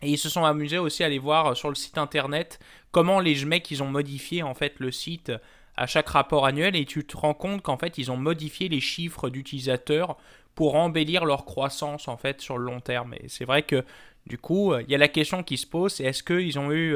Et 0.03 0.11
ils 0.11 0.19
se 0.19 0.29
sont 0.29 0.45
amusés 0.45 0.77
aussi 0.77 1.01
à 1.01 1.07
aller 1.07 1.17
voir 1.17 1.57
sur 1.57 1.69
le 1.69 1.75
site 1.75 1.97
internet 1.97 2.59
comment 2.91 3.19
les 3.19 3.45
mecs 3.45 3.71
ils 3.71 3.81
ont 3.81 3.89
modifié 3.89 4.43
en 4.43 4.53
fait 4.53 4.75
le 4.79 4.91
site 4.91 5.31
à 5.75 5.87
chaque 5.87 6.09
rapport 6.09 6.45
annuel 6.45 6.75
et 6.75 6.85
tu 6.85 7.03
te 7.03 7.17
rends 7.17 7.33
compte 7.33 7.63
qu'en 7.63 7.77
fait 7.77 7.97
ils 7.97 8.11
ont 8.11 8.17
modifié 8.17 8.69
les 8.69 8.79
chiffres 8.79 9.29
d'utilisateurs 9.29 10.17
pour 10.53 10.75
embellir 10.75 11.25
leur 11.25 11.45
croissance 11.45 12.07
en 12.07 12.15
fait 12.15 12.41
sur 12.41 12.57
le 12.59 12.65
long 12.65 12.79
terme. 12.79 13.15
Et 13.15 13.27
c'est 13.27 13.43
vrai 13.43 13.63
que 13.63 13.83
du 14.25 14.37
coup 14.37 14.73
il 14.75 14.89
y 14.89 14.95
a 14.95 14.99
la 14.99 15.09
question 15.09 15.43
qui 15.43 15.57
se 15.57 15.67
pose, 15.67 15.95
c'est 15.95 16.05
est-ce 16.05 16.23
qu'ils 16.23 16.57
ont 16.59 16.71
eu 16.71 16.95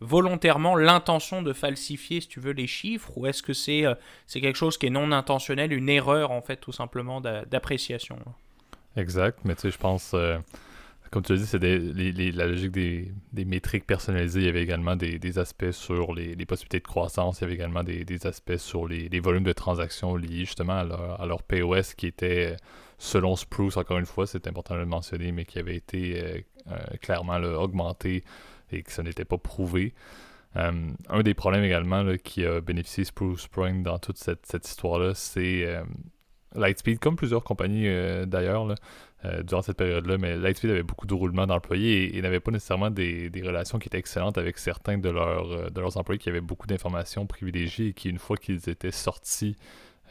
volontairement 0.00 0.76
l'intention 0.76 1.42
de 1.42 1.52
falsifier, 1.52 2.20
si 2.20 2.28
tu 2.28 2.40
veux, 2.40 2.52
les 2.52 2.66
chiffres, 2.66 3.10
ou 3.16 3.26
est-ce 3.26 3.42
que 3.42 3.52
c'est 3.52 3.84
euh, 3.84 3.94
c'est 4.26 4.40
quelque 4.40 4.56
chose 4.56 4.78
qui 4.78 4.86
est 4.86 4.90
non 4.90 5.12
intentionnel, 5.12 5.72
une 5.72 5.88
erreur, 5.88 6.30
en 6.30 6.40
fait, 6.40 6.56
tout 6.56 6.72
simplement, 6.72 7.20
d'appréciation? 7.20 8.18
Exact, 8.96 9.40
mais 9.44 9.54
tu 9.54 9.62
sais, 9.62 9.70
je 9.70 9.78
pense, 9.78 10.12
euh, 10.14 10.38
comme 11.10 11.22
tu 11.22 11.32
as 11.32 11.36
dit, 11.36 11.46
c'est 11.46 11.58
la 11.62 12.46
logique 12.46 12.72
des, 12.72 13.12
des, 13.32 13.44
métriques 13.44 13.86
personnalisées. 13.86 14.40
Il 14.40 14.46
y 14.46 14.48
avait 14.48 14.62
également 14.62 14.96
des, 14.96 15.38
aspects 15.38 15.70
sur 15.70 16.14
les, 16.14 16.34
les, 16.34 16.46
possibilités 16.46 16.80
de 16.80 16.86
croissance, 16.86 17.40
il 17.40 17.42
y 17.42 17.44
avait 17.44 17.54
également 17.54 17.82
des, 17.82 18.26
aspects 18.26 18.56
sur 18.56 18.86
les, 18.86 19.20
volumes 19.20 19.44
de 19.44 19.52
transactions 19.52 20.16
liés 20.16 20.44
justement 20.44 20.78
à 20.78 20.84
leur, 20.84 21.20
à 21.20 21.26
leur 21.26 21.42
POS 21.42 21.94
qui 21.94 22.06
était, 22.06 22.56
selon 22.98 23.36
Spruce, 23.36 23.76
encore 23.76 23.98
une 23.98 24.06
fois, 24.06 24.26
c'est 24.26 24.46
important 24.46 24.74
de 24.74 24.80
le 24.80 24.86
mentionner, 24.86 25.32
mais 25.32 25.44
qui 25.44 25.58
avait 25.58 25.76
été 25.76 26.44
euh, 26.70 26.78
clairement 27.00 27.36
augmenté 27.36 28.24
et 28.72 28.82
que 28.82 28.92
ça 28.92 29.02
n'était 29.02 29.24
pas 29.24 29.38
prouvé. 29.38 29.94
Euh, 30.56 30.72
un 31.08 31.22
des 31.22 31.34
problèmes 31.34 31.64
également 31.64 32.04
qui 32.22 32.44
a 32.44 32.60
bénéficié 32.60 33.04
Spruce 33.04 33.42
Spring 33.42 33.82
dans 33.82 33.98
toute 33.98 34.16
cette, 34.16 34.48
histoire-là, 34.64 35.12
c'est 35.14 35.64
euh, 35.64 35.82
Lightspeed, 36.54 36.98
comme 36.98 37.16
plusieurs 37.16 37.44
compagnies 37.44 37.86
euh, 37.86 38.26
d'ailleurs, 38.26 38.74
durant 39.42 39.62
cette 39.62 39.76
période-là, 39.76 40.16
mais 40.16 40.36
Lightspeed 40.36 40.70
avait 40.70 40.84
beaucoup 40.84 41.06
de 41.06 41.12
roulements 41.12 41.46
d'employés 41.46 42.16
et, 42.16 42.22
n'avait 42.22 42.38
pas 42.38 42.52
nécessairement 42.52 42.90
des, 42.90 43.30
relations 43.44 43.80
qui 43.80 43.88
étaient 43.88 43.98
excellentes 43.98 44.38
avec 44.38 44.58
certains 44.58 44.96
de, 44.96 45.10
leurs 45.10 45.96
employés 45.96 46.20
qui 46.20 46.28
avaient 46.28 46.40
beaucoup 46.40 46.68
d'informations 46.68 47.26
privilégiées 47.26 47.88
et 47.88 47.92
qui, 47.94 48.10
une 48.10 48.20
fois 48.20 48.36
qu'ils 48.36 48.68
étaient 48.68 48.92
sortis 48.92 49.56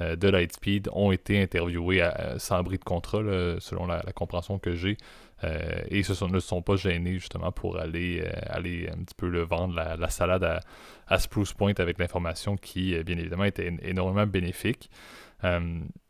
de 0.02 0.28
Lightspeed, 0.28 0.90
ont 0.92 1.14
été 1.14 1.42
interviewés 1.42 2.06
sans 2.38 2.58
abri 2.58 2.78
de 2.78 2.84
contrat, 2.84 3.22
selon 3.60 3.88
la 3.88 4.04
compréhension 4.14 4.60
que 4.60 4.76
j'ai. 4.76 4.98
Euh, 5.44 5.82
et 5.90 6.00
ils 6.00 6.10
ne 6.10 6.40
se 6.40 6.48
sont 6.48 6.62
pas 6.62 6.76
gênés 6.76 7.14
justement 7.14 7.52
pour 7.52 7.78
aller, 7.78 8.22
euh, 8.24 8.32
aller 8.48 8.90
un 8.90 9.04
petit 9.04 9.16
peu 9.16 9.30
le 9.30 9.44
vendre 9.44 9.76
la, 9.76 10.10
salade 10.10 10.62
à, 11.08 11.20
Spruce 11.20 11.54
Point 11.54 11.74
avec 11.78 12.00
l'information 12.00 12.58
qui, 12.58 12.96
euh, 12.96 13.04
bien 13.04 13.18
évidemment, 13.18 13.44
était 13.44 13.72
énormément 13.84 14.26
bénéfique. 14.26 14.90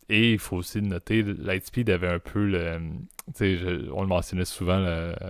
et 0.09 0.31
il 0.31 0.39
faut 0.39 0.57
aussi 0.57 0.81
noter, 0.81 1.23
Lightspeed 1.23 1.89
avait 1.89 2.07
un 2.07 2.19
peu 2.19 2.45
le. 2.45 2.79
On 3.91 4.01
le 4.01 4.07
mentionnait 4.07 4.45
souvent 4.45 4.79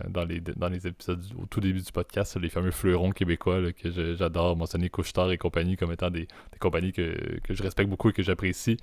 dans, 0.07 0.23
les, 0.23 0.39
dans 0.39 0.69
les 0.69 0.85
épisodes 0.85 1.23
au 1.41 1.47
tout 1.47 1.59
début 1.59 1.81
du 1.81 1.91
podcast, 1.91 2.39
les 2.39 2.49
fameux 2.49 2.69
fleurons 2.69 3.09
québécois 3.09 3.73
que 3.73 3.89
j'adore 4.13 4.55
mentionner 4.55 4.89
Couchetard 4.89 5.31
et 5.31 5.39
compagnie 5.39 5.77
comme 5.77 5.91
étant 5.91 6.11
des, 6.11 6.27
compagnies 6.59 6.93
que, 6.93 7.39
que, 7.39 7.55
je 7.55 7.63
respecte 7.63 7.89
beaucoup 7.89 8.09
et 8.09 8.13
que 8.13 8.21
j'apprécie. 8.21 8.77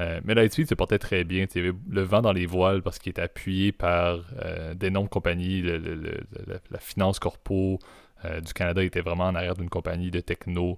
Euh, 0.00 0.20
mais 0.24 0.34
Lightspeed 0.34 0.68
se 0.68 0.74
portait 0.74 0.98
très 0.98 1.24
bien. 1.24 1.46
Il 1.54 1.64
y 1.64 1.68
avait 1.68 1.76
le 1.88 2.02
vent 2.02 2.22
dans 2.22 2.32
les 2.32 2.46
voiles 2.46 2.82
parce 2.82 2.98
qu'il 2.98 3.10
était 3.10 3.22
appuyé 3.22 3.72
par 3.72 4.20
euh, 4.42 4.74
d'énormes 4.74 5.08
compagnies. 5.08 5.62
la 5.62 6.78
finance 6.78 7.18
corpo 7.18 7.78
euh, 8.24 8.40
du 8.40 8.52
Canada 8.54 8.82
était 8.82 9.00
vraiment 9.00 9.24
en 9.24 9.34
arrière 9.34 9.54
d'une 9.54 9.68
compagnie 9.68 10.10
de 10.10 10.20
techno 10.20 10.76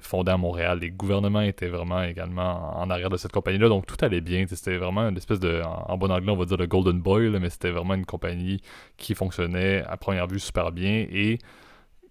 fondée 0.00 0.32
à 0.32 0.38
Montréal. 0.38 0.78
Les 0.80 0.90
gouvernements 0.90 1.42
étaient 1.42 1.68
vraiment 1.68 2.02
également 2.02 2.78
en 2.78 2.88
arrière 2.88 3.10
de 3.10 3.18
cette 3.18 3.32
compagnie-là. 3.32 3.68
Donc 3.68 3.86
tout 3.86 3.96
allait 4.00 4.22
bien. 4.22 4.46
C'était 4.48 4.78
vraiment 4.78 5.08
une 5.08 5.16
espèce 5.16 5.40
de, 5.40 5.62
en, 5.62 5.98
bon 5.98 6.10
anglais, 6.10 6.32
on 6.32 6.36
va 6.36 6.46
dire 6.46 6.56
le 6.56 6.66
Golden 6.66 7.00
Boy, 7.00 7.28
mais 7.38 7.50
c'était 7.50 7.70
vraiment 7.70 7.94
une 7.94 8.06
compagnie 8.06 8.62
qui 8.96 9.14
fonctionnait 9.14 9.84
à 9.84 9.96
première 9.98 10.26
vue 10.26 10.40
super 10.40 10.72
bien 10.72 11.06
et 11.10 11.38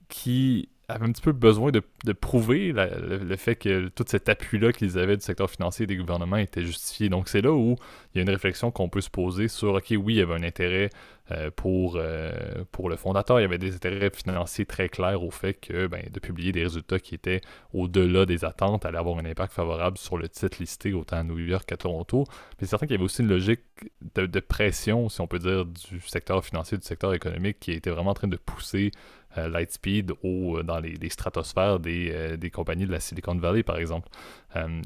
qui 0.07 0.69
avait 0.89 1.05
un 1.05 1.11
petit 1.11 1.21
peu 1.21 1.33
besoin 1.33 1.71
de, 1.71 1.81
prouver 2.13 2.71
le, 2.71 3.35
fait 3.35 3.55
que 3.55 3.89
tout 3.89 4.05
cet 4.07 4.29
appui-là 4.29 4.71
qu'ils 4.71 4.97
avaient 4.97 5.17
du 5.17 5.23
secteur 5.23 5.49
financier 5.49 5.83
et 5.83 5.87
des 5.87 5.97
gouvernements 5.97 6.37
était 6.37 6.63
justifié. 6.63 7.09
Donc 7.09 7.27
c'est 7.27 7.41
là 7.41 7.51
où 7.51 7.75
il 8.13 8.17
y 8.17 8.19
a 8.19 8.21
une 8.21 8.29
réflexion 8.29 8.71
qu'on 8.71 8.87
peut 8.87 9.01
se 9.01 9.09
poser 9.09 9.49
sur, 9.49 9.73
OK, 9.73 9.87
oui, 9.91 10.13
il 10.13 10.17
y 10.17 10.21
avait 10.21 10.35
un 10.35 10.43
intérêt 10.43 10.89
euh, 11.31 11.51
pour, 11.53 11.97
euh, 11.97 12.31
pour 12.71 12.89
le 12.89 12.95
fondateur, 12.95 13.37
il 13.37 13.41
y 13.41 13.45
avait 13.45 13.57
des 13.57 13.75
intérêts 13.75 14.09
financiers 14.11 14.65
très 14.65 14.87
clairs 14.87 15.23
au 15.23 15.29
fait 15.29 15.55
que 15.55 15.87
ben, 15.87 16.01
de 16.09 16.19
publier 16.21 16.53
des 16.53 16.63
résultats 16.63 16.99
qui 16.99 17.15
étaient 17.15 17.41
au-delà 17.73 18.25
des 18.25 18.45
attentes 18.45 18.85
allait 18.85 18.97
avoir 18.97 19.17
un 19.17 19.25
impact 19.25 19.51
favorable 19.51 19.97
sur 19.97 20.17
le 20.17 20.29
titre 20.29 20.55
listé 20.61 20.93
autant 20.93 21.17
à 21.17 21.23
New 21.23 21.37
York 21.37 21.65
qu'à 21.67 21.75
Toronto. 21.75 22.23
Mais 22.29 22.55
c'est 22.61 22.67
certain 22.67 22.85
qu'il 22.85 22.93
y 22.93 22.95
avait 22.95 23.03
aussi 23.03 23.23
une 23.23 23.27
logique 23.27 23.59
de, 24.15 24.25
de, 24.25 24.39
pression, 24.39 25.09
si 25.09 25.19
on 25.19 25.27
peut 25.27 25.39
dire, 25.39 25.65
du 25.65 25.99
secteur 25.99 26.45
financier, 26.45 26.77
du 26.77 26.85
secteur 26.85 27.13
économique 27.13 27.59
qui 27.59 27.73
était 27.73 27.89
vraiment 27.89 28.11
en 28.11 28.13
train 28.13 28.29
de 28.29 28.37
pousser 28.37 28.91
Lightspeed 29.35 30.13
ou 30.23 30.57
euh, 30.57 30.63
dans 30.63 30.79
les, 30.79 31.09
stratosphères 31.09 31.79
euh, 31.85 32.37
des, 32.37 32.49
compagnies 32.49 32.85
de 32.85 32.91
la 32.91 32.99
Silicon 32.99 33.35
Valley, 33.35 33.63
par 33.63 33.77
exemple. 33.77 34.09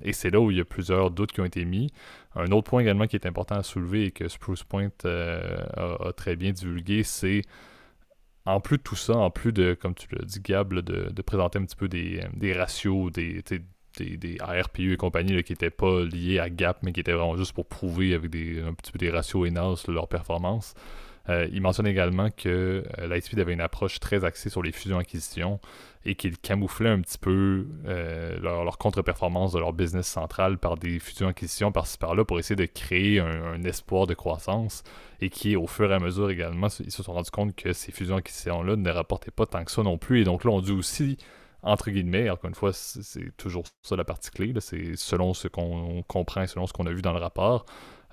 et 0.03 0.13
c'est 0.13 0.29
là 0.29 0.39
où 0.39 0.51
il 0.51 0.57
y 0.57 0.61
a 0.61 0.65
plusieurs 0.65 1.11
doutes 1.11 1.31
qui 1.31 1.41
ont 1.41 1.45
été 1.45 1.65
mis. 1.65 1.91
Un 2.35 2.51
autre 2.51 2.69
point 2.69 2.81
également 2.81 3.07
qui 3.07 3.15
est 3.15 3.25
important 3.25 3.55
à 3.55 3.63
soulever 3.63 4.05
et 4.05 4.11
que 4.11 4.27
Spruce 4.27 4.63
Point 4.63 4.89
a, 5.05 6.13
très 6.15 6.35
bien 6.35 6.51
divulgué, 6.51 7.03
c'est 7.03 7.41
en 8.45 8.59
plus 8.59 8.77
de 8.77 8.83
tout 8.83 8.95
ça, 8.95 9.15
en 9.15 9.29
plus 9.29 9.53
de, 9.53 9.75
comme 9.79 9.93
tu 9.93 10.07
l'as 10.15 10.25
dit, 10.25 10.39
Gab, 10.41 10.73
de, 10.73 11.21
présenter 11.21 11.59
un 11.59 11.65
petit 11.65 11.75
peu 11.75 11.87
des, 11.87 12.53
ratios, 12.53 13.11
des, 13.11 13.43
des, 13.97 14.37
ARPU 14.39 14.93
et 14.93 14.97
compagnie 14.97 15.43
qui 15.43 15.53
n'étaient 15.53 15.69
pas 15.69 16.03
liés 16.03 16.39
à 16.39 16.49
Gap, 16.49 16.79
mais 16.83 16.91
qui 16.91 17.01
étaient 17.01 17.13
vraiment 17.13 17.37
juste 17.37 17.53
pour 17.53 17.67
prouver 17.67 18.13
avec 18.13 18.29
des, 18.31 18.61
un 18.61 18.73
petit 18.73 18.91
peu 18.91 18.97
des 18.97 19.11
ratios 19.11 19.47
ENAS 19.47 19.85
leur 19.87 20.07
performance. 20.07 20.73
Euh, 21.29 21.47
il 21.51 21.61
mentionne 21.61 21.87
également 21.87 22.29
que 22.31 22.83
euh, 22.97 23.07
Lightspeed 23.07 23.39
avait 23.39 23.53
une 23.53 23.61
approche 23.61 23.99
très 23.99 24.25
axée 24.25 24.49
sur 24.49 24.63
les 24.63 24.71
fusions-acquisitions 24.71 25.59
et 26.03 26.15
qu'il 26.15 26.37
camouflait 26.37 26.89
un 26.89 26.99
petit 27.01 27.19
peu 27.19 27.67
euh, 27.85 28.39
leur, 28.39 28.77
contre-performance 28.79 29.53
de 29.53 29.59
leur 29.59 29.71
business 29.71 30.07
central 30.07 30.57
par 30.57 30.77
des 30.77 30.99
fusions-acquisitions 30.99 31.71
par-ci 31.71 31.97
par-là 31.99 32.25
pour 32.25 32.39
essayer 32.39 32.55
de 32.55 32.65
créer 32.65 33.19
un, 33.19 33.63
espoir 33.63 34.07
de 34.07 34.15
croissance 34.15 34.83
et 35.21 35.29
qui, 35.29 35.55
au 35.55 35.67
fur 35.67 35.91
et 35.91 35.95
à 35.95 35.99
mesure 35.99 36.31
également, 36.31 36.67
ils 36.79 36.91
se 36.91 37.03
sont 37.03 37.13
rendus 37.13 37.29
compte 37.29 37.55
que 37.55 37.71
ces 37.73 37.91
fusions-acquisitions-là 37.91 38.75
ne 38.75 38.89
rapportaient 38.89 39.31
pas 39.31 39.45
tant 39.45 39.63
que 39.63 39.71
ça 39.71 39.83
non 39.83 39.99
plus. 39.99 40.21
Et 40.21 40.23
donc 40.23 40.43
là, 40.43 40.51
on 40.51 40.61
dit 40.61 40.71
aussi 40.71 41.17
entre 41.63 41.91
guillemets, 41.91 42.27
encore 42.29 42.47
une 42.47 42.55
fois, 42.55 42.73
c'est 42.73 43.37
toujours 43.37 43.65
ça 43.83 43.95
la 43.95 44.03
partie 44.03 44.31
clé, 44.31 44.51
c'est 44.59 44.95
selon 44.95 45.35
ce 45.35 45.47
qu'on 45.47 46.03
comprend 46.07 46.41
et 46.41 46.47
selon 46.47 46.65
ce 46.65 46.73
qu'on 46.73 46.87
a 46.87 46.91
vu 46.91 47.03
dans 47.03 47.13
le 47.13 47.19
rapport, 47.19 47.65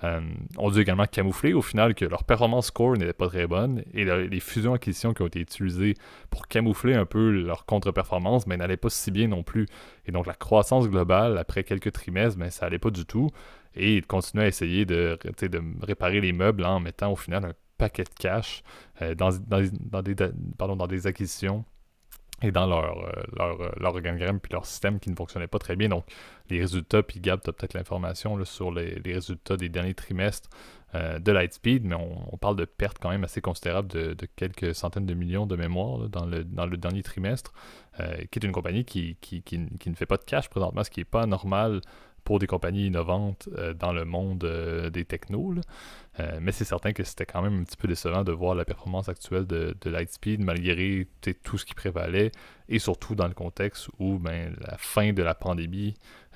euh, 0.03 0.21
on 0.57 0.71
dû 0.71 0.79
également 0.79 1.05
camoufler 1.05 1.53
au 1.53 1.61
final 1.61 1.93
que 1.93 2.05
leur 2.05 2.23
performance 2.23 2.67
score 2.67 2.95
n'était 2.95 3.13
pas 3.13 3.27
très 3.27 3.47
bonne 3.47 3.83
et 3.93 4.05
les 4.05 4.39
fusions-acquisitions 4.39 5.13
qui 5.13 5.21
ont 5.21 5.27
été 5.27 5.39
utilisées 5.39 5.95
pour 6.29 6.47
camoufler 6.47 6.93
un 6.93 7.05
peu 7.05 7.31
leur 7.31 7.65
contre-performance 7.65 8.47
mais 8.47 8.55
n'allaient 8.55 8.77
pas 8.77 8.89
si 8.89 9.11
bien 9.11 9.27
non 9.27 9.43
plus. 9.43 9.67
Et 10.05 10.11
donc 10.11 10.25
la 10.25 10.33
croissance 10.33 10.89
globale 10.89 11.37
après 11.37 11.63
quelques 11.63 11.91
trimestres, 11.91 12.39
ben, 12.39 12.49
ça 12.49 12.65
allait 12.65 12.79
pas 12.79 12.91
du 12.91 13.05
tout. 13.05 13.29
Et 13.75 13.95
ils 13.97 14.05
continuaient 14.05 14.45
à 14.45 14.47
essayer 14.47 14.85
de, 14.85 15.17
réparer 15.81 16.21
les 16.21 16.33
meubles 16.33 16.65
en 16.65 16.79
mettant 16.79 17.11
au 17.11 17.15
final 17.15 17.45
un 17.45 17.53
paquet 17.77 18.03
de 18.03 18.09
cash 18.17 18.63
euh, 19.01 19.15
dans, 19.15 19.31
des, 19.31 20.15
pardon, 20.57 20.75
dans 20.75 20.87
des 20.87 21.07
acquisitions 21.07 21.65
et 22.41 22.51
dans 22.51 22.67
leur, 22.67 22.97
euh, 22.97 23.11
leur, 23.35 23.61
euh, 23.61 23.69
leur, 23.79 23.95
organigramme 23.95 24.39
puis 24.39 24.51
leur 24.53 24.65
système 24.65 24.99
qui 24.99 25.09
ne 25.09 25.15
fonctionnait 25.15 25.47
pas 25.47 25.59
très 25.59 25.75
bien. 25.75 25.89
Donc, 25.89 26.05
les 26.49 26.59
résultats, 26.59 27.03
puis 27.03 27.19
Gab, 27.19 27.41
tu 27.41 27.49
as 27.49 27.53
peut-être 27.53 27.73
l'information 27.73 28.43
sur 28.45 28.71
les, 28.71 29.01
résultats 29.05 29.57
des 29.57 29.69
derniers 29.69 29.93
trimestres 29.93 30.49
euh, 30.95 31.19
de 31.19 31.31
Lightspeed, 31.31 31.85
mais 31.85 31.95
on, 31.95 32.37
parle 32.37 32.55
de 32.55 32.65
pertes 32.65 32.97
quand 32.99 33.09
même 33.09 33.23
assez 33.23 33.41
considérables 33.41 33.89
de, 33.89 34.15
quelques 34.35 34.73
centaines 34.73 35.05
de 35.05 35.13
millions 35.13 35.45
de 35.45 35.55
mémoire 35.55 36.09
dans, 36.09 36.25
le, 36.25 36.43
dans 36.43 36.65
le 36.65 36.77
dernier 36.77 37.03
trimestre, 37.03 37.53
qui 38.31 38.39
est 38.39 38.43
une 38.45 38.53
compagnie 38.53 38.85
qui, 38.85 39.17
qui, 39.19 39.41
qui, 39.41 39.59
ne 39.59 39.95
fait 39.95 40.05
pas 40.05 40.15
de 40.15 40.23
cash 40.23 40.49
présentement, 40.49 40.85
ce 40.85 40.89
qui 40.89 41.01
n'est 41.01 41.05
pas 41.05 41.25
normal 41.25 41.81
pour 42.23 42.39
des 42.39 42.47
compagnies 42.47 42.87
innovantes 42.87 43.49
euh, 43.57 43.73
dans 43.73 43.93
le 43.93 44.05
monde 44.05 44.43
euh, 44.43 44.89
des 44.89 45.05
technos. 45.05 45.55
Euh, 46.19 46.39
mais 46.41 46.51
c'est 46.51 46.65
certain 46.65 46.93
que 46.93 47.03
c'était 47.03 47.25
quand 47.25 47.41
même 47.41 47.61
un 47.61 47.63
petit 47.63 47.77
peu 47.77 47.87
décevant 47.87 48.23
de 48.23 48.31
voir 48.31 48.55
la 48.55 48.65
performance 48.65 49.09
actuelle 49.09 49.45
de, 49.45 49.75
Lightspeed 49.85 50.41
malgré 50.43 51.07
tout 51.43 51.57
ce 51.57 51.65
qui 51.65 51.73
prévalait 51.73 52.31
et 52.67 52.79
surtout 52.79 53.15
dans 53.15 53.27
le 53.27 53.33
contexte 53.33 53.89
où 53.99 54.19
ben, 54.19 54.55
la 54.61 54.77
fin 54.77 55.13
de 55.13 55.23
la 55.23 55.33
pandémie 55.33 55.95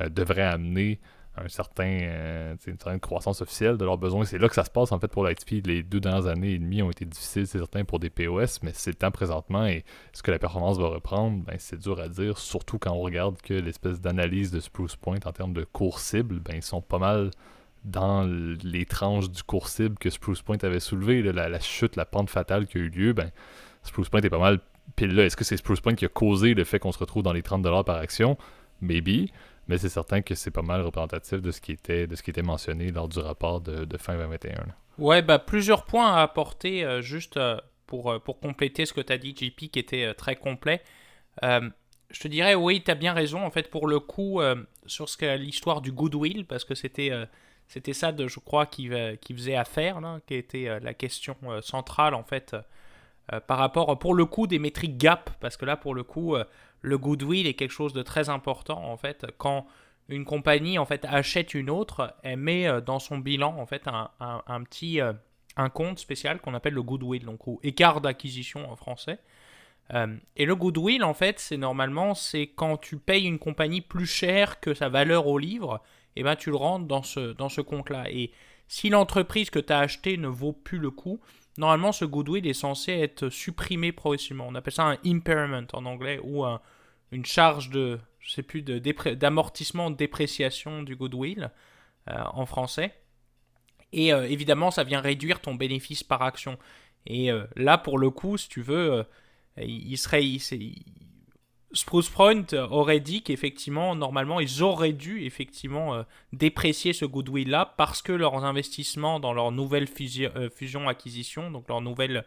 devrait 0.09 0.43
amener 0.43 0.99
un 1.35 1.47
certain, 1.47 1.99
euh, 2.01 2.55
une 2.67 2.77
certaine 2.77 2.99
croissance 2.99 3.41
officielle 3.41 3.77
de 3.77 3.85
leurs 3.85 3.97
besoins. 3.97 4.23
C'est 4.25 4.37
là 4.37 4.47
que 4.47 4.55
ça 4.55 4.63
se 4.63 4.69
passe 4.69 4.91
en 4.91 4.99
fait 4.99 5.07
pour 5.07 5.23
Lightspeed. 5.23 5.65
Les 5.65 5.81
deux 5.81 5.99
dernières 5.99 6.27
années 6.27 6.51
et 6.51 6.59
demie 6.59 6.81
ont 6.81 6.91
été 6.91 7.05
difficiles, 7.05 7.47
c'est 7.47 7.57
certain, 7.57 7.83
pour 7.85 7.99
des 7.99 8.09
POS, 8.09 8.61
mais 8.61 8.71
c'est 8.73 8.91
le 8.91 8.95
temps 8.95 9.11
présentement 9.11 9.65
et 9.65 9.77
est-ce 10.13 10.21
que 10.21 10.31
la 10.31 10.39
performance 10.39 10.77
va 10.77 10.87
reprendre 10.87 11.43
ben, 11.43 11.55
C'est 11.57 11.79
dur 11.79 11.99
à 11.99 12.07
dire, 12.07 12.37
surtout 12.37 12.77
quand 12.77 12.91
on 12.91 13.01
regarde 13.01 13.41
que 13.41 13.53
l'espèce 13.53 13.99
d'analyse 13.99 14.51
de 14.51 14.59
Spruce 14.59 14.95
Point 14.95 15.19
en 15.25 15.31
termes 15.31 15.53
de 15.53 15.63
cours 15.63 15.99
cible, 15.99 16.39
ben, 16.39 16.55
ils 16.55 16.63
sont 16.63 16.81
pas 16.81 16.99
mal 16.99 17.31
dans 17.83 18.23
les 18.63 18.85
tranches 18.85 19.29
du 19.29 19.43
cours 19.43 19.67
cible 19.67 19.97
que 19.97 20.09
Spruce 20.09 20.41
Point 20.41 20.57
avait 20.61 20.79
soulevé. 20.79 21.21
la, 21.23 21.59
chute, 21.59 21.95
la 21.95 22.05
pente 22.05 22.29
fatale 22.29 22.67
qui 22.67 22.77
a 22.77 22.81
eu 22.81 22.89
lieu, 22.89 23.13
ben, 23.13 23.31
Spruce 23.83 24.09
Point 24.09 24.21
est 24.21 24.29
pas 24.29 24.37
mal 24.37 24.59
pile 24.95 25.15
là. 25.15 25.25
Est-ce 25.25 25.35
que 25.35 25.43
c'est 25.43 25.57
Spruce 25.57 25.81
Point 25.81 25.95
qui 25.95 26.05
a 26.05 26.09
causé 26.09 26.53
le 26.53 26.63
fait 26.63 26.79
qu'on 26.79 26.91
se 26.91 26.99
retrouve 26.99 27.23
dans 27.23 27.33
les 27.33 27.41
30$ 27.41 27.83
par 27.83 27.97
action? 27.97 28.37
Maybe. 28.81 29.29
Mais 29.67 29.77
c'est 29.77 29.89
certain 29.89 30.21
que 30.21 30.35
c'est 30.35 30.51
pas 30.51 30.61
mal 30.61 30.81
représentatif 30.81 31.41
de 31.41 31.51
ce 31.51 31.61
qui 31.61 31.71
était, 31.71 32.05
de 32.07 32.15
ce 32.15 32.23
qui 32.23 32.31
était 32.31 32.41
mentionné 32.41 32.91
lors 32.91 33.07
du 33.07 33.19
rapport 33.19 33.61
de, 33.61 33.97
fin 33.97 34.15
2021. 34.15 34.65
Ouais, 34.97 35.21
bah, 35.21 35.39
plusieurs 35.39 35.85
points 35.85 36.13
à 36.13 36.21
apporter 36.21 36.83
euh, 36.83 37.01
juste 37.01 37.37
euh, 37.37 37.57
pour, 37.87 38.11
euh, 38.11 38.19
pour 38.19 38.39
compléter 38.39 38.85
ce 38.85 38.93
que 38.93 39.01
tu 39.01 39.13
as 39.13 39.17
dit, 39.17 39.35
JP, 39.35 39.71
qui 39.71 39.79
était 39.79 40.13
très 40.15 40.35
complet. 40.35 40.81
je 41.41 42.19
te 42.19 42.27
dirais, 42.27 42.55
oui, 42.55 42.83
tu 42.83 42.91
as 42.91 42.95
bien 42.95 43.13
raison, 43.13 43.43
en 43.43 43.51
fait, 43.51 43.69
pour 43.69 43.87
le 43.87 43.99
coup, 43.99 44.41
sur 44.85 45.09
ce 45.09 45.37
l'histoire 45.37 45.81
du 45.81 45.91
goodwill, 45.91 46.45
parce 46.45 46.65
que 46.65 46.75
c'était 46.75 47.11
c'était 47.67 47.93
ça, 47.93 48.11
de, 48.11 48.27
je 48.27 48.39
crois, 48.39 48.67
qui, 48.67 48.91
qui 49.21 49.33
faisait 49.33 49.55
affaire, 49.55 49.99
là, 49.99 50.19
qui 50.27 50.35
était 50.35 50.79
la 50.79 50.93
question 50.93 51.35
centrale, 51.61 52.13
en 52.13 52.23
fait, 52.23 52.55
par 53.47 53.57
rapport, 53.57 53.97
pour 53.97 54.13
le 54.13 54.25
coup, 54.25 54.45
des 54.45 54.59
métriques 54.59 54.97
gap, 54.97 55.31
parce 55.39 55.57
que 55.57 55.65
là, 55.65 55.75
pour 55.75 55.95
le 55.95 56.03
coup, 56.03 56.35
le 56.83 56.97
goodwill 56.97 57.47
est 57.47 57.55
quelque 57.55 57.71
chose 57.71 57.93
de 57.93 58.03
très 58.03 58.29
important 58.29 58.83
en 58.83 58.97
fait. 58.97 59.25
Quand 59.37 59.65
une 60.09 60.25
compagnie 60.25 60.77
en 60.77 60.85
fait 60.85 61.05
achète 61.05 61.53
une 61.53 61.69
autre, 61.69 62.15
elle 62.23 62.37
met 62.37 62.67
euh, 62.67 62.81
dans 62.81 62.99
son 62.99 63.17
bilan 63.17 63.57
en 63.57 63.65
fait 63.65 63.87
un, 63.87 64.63
petit 64.63 65.01
euh, 65.01 65.13
un 65.55 65.69
compte 65.69 65.97
spécial 65.97 66.39
qu'on 66.39 66.53
appelle 66.53 66.73
le 66.73 66.83
goodwill, 66.83 67.25
donc 67.25 67.47
ou 67.47 67.59
écart 67.63 68.01
d'acquisition 68.01 68.69
en 68.69 68.75
français. 68.75 69.19
Euh, 69.93 70.15
et 70.35 70.45
le 70.45 70.55
goodwill 70.55 71.03
en 71.03 71.13
fait, 71.13 71.39
c'est 71.39 71.57
normalement 71.57 72.15
c'est 72.15 72.47
quand 72.47 72.77
tu 72.77 72.97
payes 72.97 73.25
une 73.25 73.39
compagnie 73.39 73.81
plus 73.81 74.05
cher 74.05 74.59
que 74.59 74.73
sa 74.73 74.89
valeur 74.89 75.27
au 75.27 75.37
livre, 75.37 75.81
et 76.15 76.19
eh 76.19 76.23
ben 76.23 76.35
tu 76.35 76.51
le 76.51 76.57
rentres 76.57 76.85
dans 76.85 77.03
ce 77.03 77.33
dans 77.33 77.49
ce 77.49 77.61
compte 77.61 77.89
là. 77.89 78.09
Et 78.09 78.31
si 78.67 78.89
l'entreprise 78.89 79.49
que 79.49 79.59
tu 79.59 79.71
as 79.71 79.79
achetée 79.79 80.17
ne 80.17 80.27
vaut 80.27 80.53
plus 80.53 80.79
le 80.79 80.91
coup, 80.91 81.21
normalement 81.57 81.93
ce 81.93 82.03
goodwill 82.03 82.45
est 82.45 82.53
censé 82.53 82.91
être 82.91 83.29
supprimé 83.29 83.93
progressivement. 83.93 84.47
On 84.47 84.55
appelle 84.55 84.73
ça 84.73 84.83
un 84.83 84.97
impairment 85.05 85.67
en 85.73 85.85
anglais 85.85 86.19
ou 86.23 86.45
une 87.13 87.25
charge 87.25 87.69
de, 87.69 87.99
je 88.19 88.31
sais 88.31 88.43
plus, 88.43 88.61
d'amortissement, 88.61 89.91
de, 89.91 89.95
dépréciation 89.95 90.83
du 90.83 90.95
goodwill 90.95 91.51
euh, 92.09 92.23
en 92.33 92.45
français. 92.45 92.93
Et 93.91 94.11
euh, 94.11 94.27
évidemment, 94.27 94.71
ça 94.71 94.83
vient 94.83 95.01
réduire 95.01 95.39
ton 95.39 95.55
bénéfice 95.55 96.03
par 96.03 96.21
action. 96.23 96.57
Et 97.05 97.31
euh, 97.31 97.45
là, 97.55 97.77
pour 97.77 97.99
le 97.99 98.09
coup, 98.09 98.37
si 98.37 98.49
tu 98.49 98.61
veux, 98.61 99.05
il 99.57 99.97
serait, 99.97 100.23
Spruce 101.73 102.09
Point 102.09 102.45
aurait 102.53 102.99
dit 102.99 103.21
qu'effectivement, 103.21 103.95
normalement, 103.95 104.39
ils 104.39 104.63
auraient 104.63 104.93
dû 104.93 105.23
effectivement 105.25 106.03
déprécier 106.31 106.93
ce 106.93 107.05
goodwill-là 107.05 107.75
parce 107.77 108.01
que 108.01 108.13
leurs 108.13 108.45
investissements 108.45 109.19
dans 109.19 109.33
leur 109.33 109.51
nouvelle 109.51 109.87
fusion-acquisition, 109.87 111.51
donc 111.51 111.67
leurs 111.67 111.81
nouvelles, 111.81 112.25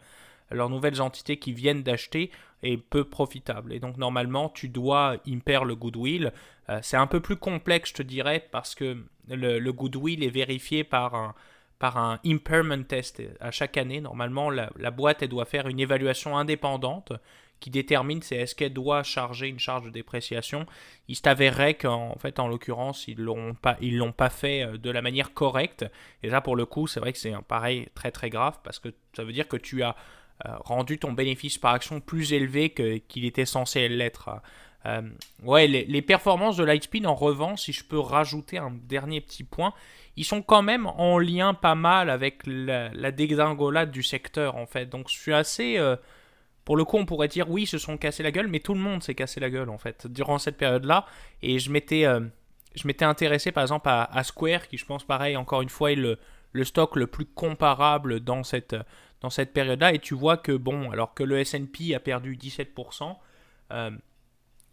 leurs 0.51 0.71
nouvelles 0.71 1.01
entités 1.01 1.39
qui 1.39 1.53
viennent 1.53 1.83
d'acheter, 1.83 2.31
est 2.63 2.77
peu 2.77 3.05
profitable. 3.05 3.73
Et 3.73 3.81
donc 3.81 3.97
normalement, 3.97 4.49
tu 4.49 4.69
dois 4.69 5.17
impair 5.29 5.65
le 5.65 5.75
goodwill. 5.75 6.33
Euh, 6.69 6.79
c'est 6.83 6.97
un 6.97 7.07
peu 7.07 7.21
plus 7.21 7.37
complexe, 7.37 7.91
je 7.91 7.95
te 7.95 8.03
dirais, 8.03 8.47
parce 8.51 8.75
que 8.75 9.05
le, 9.29 9.71
goodwill 9.71 10.23
est 10.25 10.31
vérifié 10.31 10.85
par 10.85 11.15
un, 11.15 11.35
par 11.79 11.99
un 11.99 12.19
impairment 12.25 12.85
test 12.85 13.23
à 13.41 13.51
chaque 13.51 13.77
année. 13.77 14.01
Normalement, 14.01 14.51
la, 14.51 14.71
la 14.79 14.91
boîte 14.91 15.23
elle 15.23 15.29
doit 15.29 15.45
faire 15.45 15.69
une 15.69 15.81
évaluation 15.81 16.37
indépendante 16.37 17.13
qui 17.61 17.71
détermine 17.71 18.23
c'est 18.23 18.37
est-ce 18.37 18.55
qu'elle 18.55 18.73
doit 18.73 19.03
charger 19.03 19.49
une 19.49 19.59
charge 19.59 19.85
de 19.85 19.91
dépréciation. 19.91 20.67
Il 21.09 21.17
s'avérerait 21.17 21.75
qu'en 21.75 22.15
fait, 22.19 22.39
en 22.39 22.49
l'occurrence, 22.49 23.09
ils 23.09 23.19
l'ont 23.19 23.55
pas, 23.55 23.77
ils 23.81 23.97
l'ont 23.97 24.13
pas 24.13 24.31
fait 24.31 24.63
euh, 24.63 24.79
de 24.79 24.91
la 24.91 25.03
manière 25.03 25.33
correcte. 25.33 25.87
Et 26.23 26.29
là, 26.29 26.41
pour 26.41 26.57
le 26.57 26.67
coup, 26.67 26.87
c'est 26.87 27.01
vrai 27.01 27.13
que 27.13 27.19
c'est 27.19 27.33
un 27.33 27.43
pareil 27.43 27.89
très 27.95 28.11
très 28.11 28.31
grave 28.31 28.59
parce 28.63 28.79
que 28.79 28.91
ça 29.15 29.25
veut 29.25 29.33
dire 29.33 29.49
que 29.49 29.57
tu 29.57 29.83
as 29.83 29.97
rendu 30.45 30.99
ton 30.99 31.13
bénéfice 31.13 31.59
par 31.59 31.73
action 31.73 32.01
plus 32.01 32.33
élevé 32.33 32.71
qu'il 33.09 33.25
était 33.25 33.47
censé 33.47 33.89
l'être. 33.89 34.31
Euh, 34.85 35.03
ouais, 35.43 35.67
les, 35.67 36.03
performances 36.03 36.57
de 36.57 36.65
Lightspeed, 36.65 37.07
en 37.07 37.15
revanche, 37.15 37.63
si 37.63 37.73
je 37.73 37.85
peux 37.85 37.99
rajouter 37.99 38.59
un 38.59 38.71
dernier 38.71 39.21
petit 39.21 39.43
point, 39.43 39.73
ils 40.17 40.25
sont 40.25 40.43
quand 40.43 40.63
même 40.63 40.87
en 40.87 41.19
lien 41.19 41.55
pas 41.55 41.75
mal 41.75 42.09
avec 42.09 42.43
la, 42.47 42.91
la 42.91 43.11
dégringolade 43.11 43.91
du 43.91 44.03
secteur, 44.03 44.57
en 44.57 44.67
fait. 44.67 44.87
Donc, 44.87 45.09
je 45.09 45.15
suis 45.19 45.33
assez 45.33 45.79
pour 46.67 46.77
le 46.77 46.85
coup, 46.85 46.99
on 46.99 47.07
pourrait 47.07 47.29
dire 47.29 47.49
oui, 47.49 47.63
ils 47.63 47.69
se 47.69 47.79
sont 47.79 47.97
cassés 47.97 48.25
la 48.25 48.33
gueule, 48.33 48.49
mais 48.49 48.59
tout 48.59 48.75
le 48.75 48.81
monde 48.81 49.01
s'est 49.01 49.15
cassé 49.15 49.39
la 49.39 49.49
gueule 49.49 49.71
en 49.71 49.79
fait 49.79 50.09
durant 50.09 50.39
cette 50.39 50.57
période-là. 50.57 51.07
Et 51.41 51.61
je 51.61 51.71
m'étais, 51.71 52.05
euh, 52.07 52.21
intéressé 53.03 53.53
par 53.53 53.63
exemple 53.63 53.89
à, 53.89 54.25
Square, 54.25 54.67
qui 54.67 54.77
je 54.77 54.85
pense 54.85 55.05
pareil, 55.05 55.37
encore 55.37 55.63
une 55.63 55.69
fois, 55.69 55.93
est 55.93 55.97
le, 55.97 56.19
le 56.51 56.65
stock 56.65 56.97
le 56.97 57.07
plus 57.07 57.25
comparable 57.25 58.19
dans 58.19 58.43
cette, 58.43 58.75
dans 59.21 59.31
cette 59.31 59.53
période-là. 59.53 59.93
Et 59.93 59.99
tu 59.99 60.15
vois 60.15 60.37
que 60.37 60.53
bon, 60.53 60.91
alors 60.91 61.15
que 61.15 61.23
le 61.23 61.39
S&P 61.39 61.95
a 61.95 62.01
perdu 62.01 62.37
17%, 62.37 63.17
euh, 63.73 63.91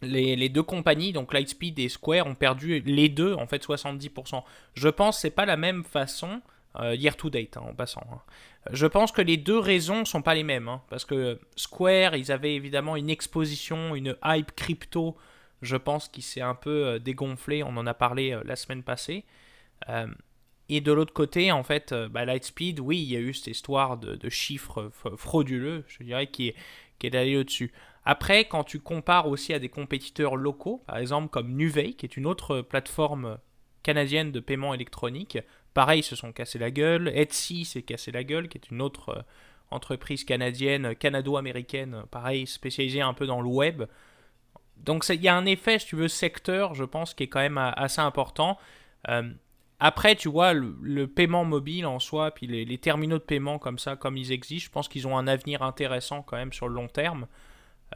les, 0.02 0.48
deux 0.48 0.62
compagnies, 0.62 1.12
donc 1.12 1.32
Lightspeed 1.32 1.78
et 1.78 1.88
Square, 1.88 2.26
ont 2.26 2.34
perdu 2.34 2.80
les 2.80 3.08
deux 3.08 3.34
en 3.34 3.46
fait 3.46 3.64
70%. 3.64 4.42
Je 4.74 4.88
pense 4.88 5.16
que 5.16 5.20
c'est 5.22 5.30
pas 5.30 5.46
la 5.46 5.56
même 5.56 5.84
façon 5.84 6.42
euh, 6.80 6.94
year 6.94 7.16
to 7.16 7.30
date, 7.30 7.56
hein, 7.56 7.64
en 7.68 7.74
passant. 7.74 8.04
Hein. 8.12 8.20
Je 8.72 8.86
pense 8.86 9.12
que 9.12 9.22
les 9.22 9.36
deux 9.36 9.58
raisons 9.58 10.04
sont 10.04 10.22
pas 10.22 10.34
les 10.34 10.42
mêmes. 10.42 10.68
Hein, 10.68 10.82
parce 10.88 11.04
que 11.04 11.38
Square, 11.56 12.16
ils 12.16 12.32
avaient 12.32 12.54
évidemment 12.54 12.96
une 12.96 13.10
exposition, 13.10 13.94
une 13.94 14.16
hype 14.24 14.52
crypto, 14.56 15.16
je 15.62 15.76
pense, 15.76 16.08
qui 16.08 16.22
s'est 16.22 16.40
un 16.40 16.54
peu 16.54 16.86
euh, 16.86 16.98
dégonflée. 16.98 17.62
On 17.62 17.76
en 17.76 17.86
a 17.86 17.94
parlé 17.94 18.32
euh, 18.32 18.42
la 18.44 18.56
semaine 18.56 18.82
passée. 18.82 19.24
Et 20.68 20.80
de 20.80 20.92
l'autre 20.92 21.12
côté, 21.12 21.52
en 21.52 21.62
fait, 21.62 21.94
bah, 22.10 22.24
Lightspeed, 22.24 22.80
oui, 22.80 22.98
il 22.98 23.12
y 23.12 23.16
a 23.16 23.20
eu 23.20 23.34
cette 23.34 23.48
histoire 23.48 23.98
de, 23.98 24.28
chiffres 24.28 24.90
frauduleux, 25.16 25.84
je 25.86 26.02
dirais, 26.02 26.26
qui 26.26 26.48
est, 26.48 26.54
qui 26.98 27.36
au-dessus. 27.36 27.72
Après, 28.04 28.46
quand 28.46 28.64
tu 28.64 28.80
compares 28.80 29.28
aussi 29.28 29.52
à 29.52 29.58
des 29.58 29.68
compétiteurs 29.68 30.36
locaux, 30.36 30.82
par 30.86 30.98
exemple 30.98 31.28
comme 31.28 31.52
Nuvei, 31.52 31.94
qui 31.94 32.06
est 32.06 32.16
une 32.16 32.26
autre 32.26 32.60
plateforme 32.60 33.38
canadienne 33.82 34.32
de 34.32 34.40
paiement 34.40 34.74
électronique, 34.74 35.38
Pareil, 35.74 36.00
ils 36.00 36.04
se 36.04 36.14
sont 36.14 36.32
cassés 36.32 36.60
la 36.60 36.70
gueule. 36.70 37.08
Etsy 37.08 37.64
s'est 37.64 37.82
cassé 37.82 38.12
la 38.12 38.22
gueule, 38.22 38.48
qui 38.48 38.58
est 38.58 38.70
une 38.70 38.80
autre 38.80 39.08
euh, 39.10 39.22
entreprise 39.72 40.24
canadienne, 40.24 40.94
canado-américaine, 40.94 42.04
pareil, 42.12 42.46
spécialisée 42.46 43.00
un 43.00 43.12
peu 43.12 43.26
dans 43.26 43.40
le 43.40 43.48
web. 43.48 43.82
Donc 44.76 45.04
il 45.08 45.20
y 45.20 45.28
a 45.28 45.36
un 45.36 45.46
effet, 45.46 45.80
si 45.80 45.86
tu 45.86 45.96
veux, 45.96 46.06
secteur, 46.06 46.74
je 46.74 46.84
pense, 46.84 47.12
qui 47.12 47.24
est 47.24 47.28
quand 47.28 47.40
même 47.40 47.58
assez 47.58 48.00
important. 48.00 48.56
Euh, 49.08 49.32
après, 49.80 50.14
tu 50.14 50.28
vois, 50.28 50.52
le, 50.52 51.06
paiement 51.06 51.44
mobile 51.44 51.86
en 51.86 51.98
soi, 51.98 52.30
puis 52.30 52.46
les, 52.46 52.78
terminaux 52.78 53.18
de 53.18 53.24
paiement 53.24 53.58
comme 53.58 53.78
ça, 53.78 53.96
comme 53.96 54.16
ils 54.16 54.32
existent, 54.32 54.66
je 54.66 54.70
pense 54.70 54.88
qu'ils 54.88 55.06
ont 55.06 55.18
un 55.18 55.26
avenir 55.26 55.62
intéressant 55.62 56.22
quand 56.22 56.36
même 56.36 56.52
sur 56.52 56.68
le 56.68 56.74
long 56.74 56.88
terme. 56.88 57.26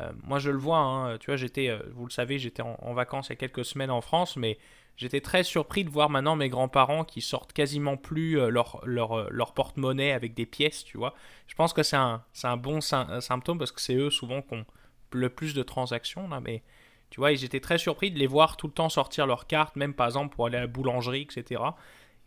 Euh, 0.01 0.11
moi, 0.25 0.39
je 0.39 0.51
le 0.51 0.59
vois, 0.59 0.79
hein, 0.79 1.19
tu 1.19 1.27
vois, 1.27 1.37
j'étais, 1.37 1.77
vous 1.93 2.05
le 2.05 2.11
savez, 2.11 2.39
j'étais 2.39 2.63
en, 2.63 2.93
vacances 2.95 3.29
il 3.29 3.31
y 3.31 3.33
a 3.33 3.37
quelques 3.37 3.65
semaines 3.65 3.91
en 3.91 4.01
France, 4.01 4.37
mais 4.37 4.59
J'étais 4.99 5.21
très 5.21 5.45
surpris 5.45 5.85
de 5.85 5.91
voir 5.91 6.11
maintenant 6.11 6.35
mes 6.35 6.49
grands-parents 6.49 7.05
qui 7.05 7.21
sortent 7.21 7.53
quasiment 7.53 7.97
plus 7.97 8.41
euh, 8.41 8.49
leur, 8.49 8.81
leur, 8.85 9.17
euh, 9.17 9.45
porte-monnaie 9.55 10.11
avec 10.11 10.35
des 10.35 10.45
pièces, 10.45 10.83
tu 10.83 10.99
vois. 10.99 11.15
Je 11.47 11.55
pense 11.55 11.73
que 11.73 11.85
c'est 11.85 11.97
un, 11.97 12.25
un, 12.43 12.57
bon 12.57 12.81
symptôme 12.81 13.59
parce 13.59 13.71
que 13.71 13.81
c'est 13.81 13.95
eux 13.95 14.11
souvent 14.11 14.43
qui 14.43 14.55
ont 14.55 14.67
le 15.13 15.29
plus 15.29 15.55
de 15.55 15.63
transactions, 15.63 16.29
là, 16.29 16.41
mais 16.41 16.65
tu 17.11 17.21
vois, 17.21 17.35
j'étais 17.35 17.61
très 17.61 17.79
surpris 17.79 18.11
de 18.11 18.19
les 18.19 18.27
voir 18.27 18.57
tout 18.57 18.67
le 18.67 18.73
temps 18.73 18.89
sortir 18.89 19.27
leurs 19.27 19.47
cartes, 19.47 19.77
même 19.77 19.95
par 19.95 20.07
exemple 20.07 20.35
pour 20.35 20.47
aller 20.47 20.59
à 20.59 20.61
la 20.61 20.67
boulangerie, 20.67 21.23
etc. 21.23 21.63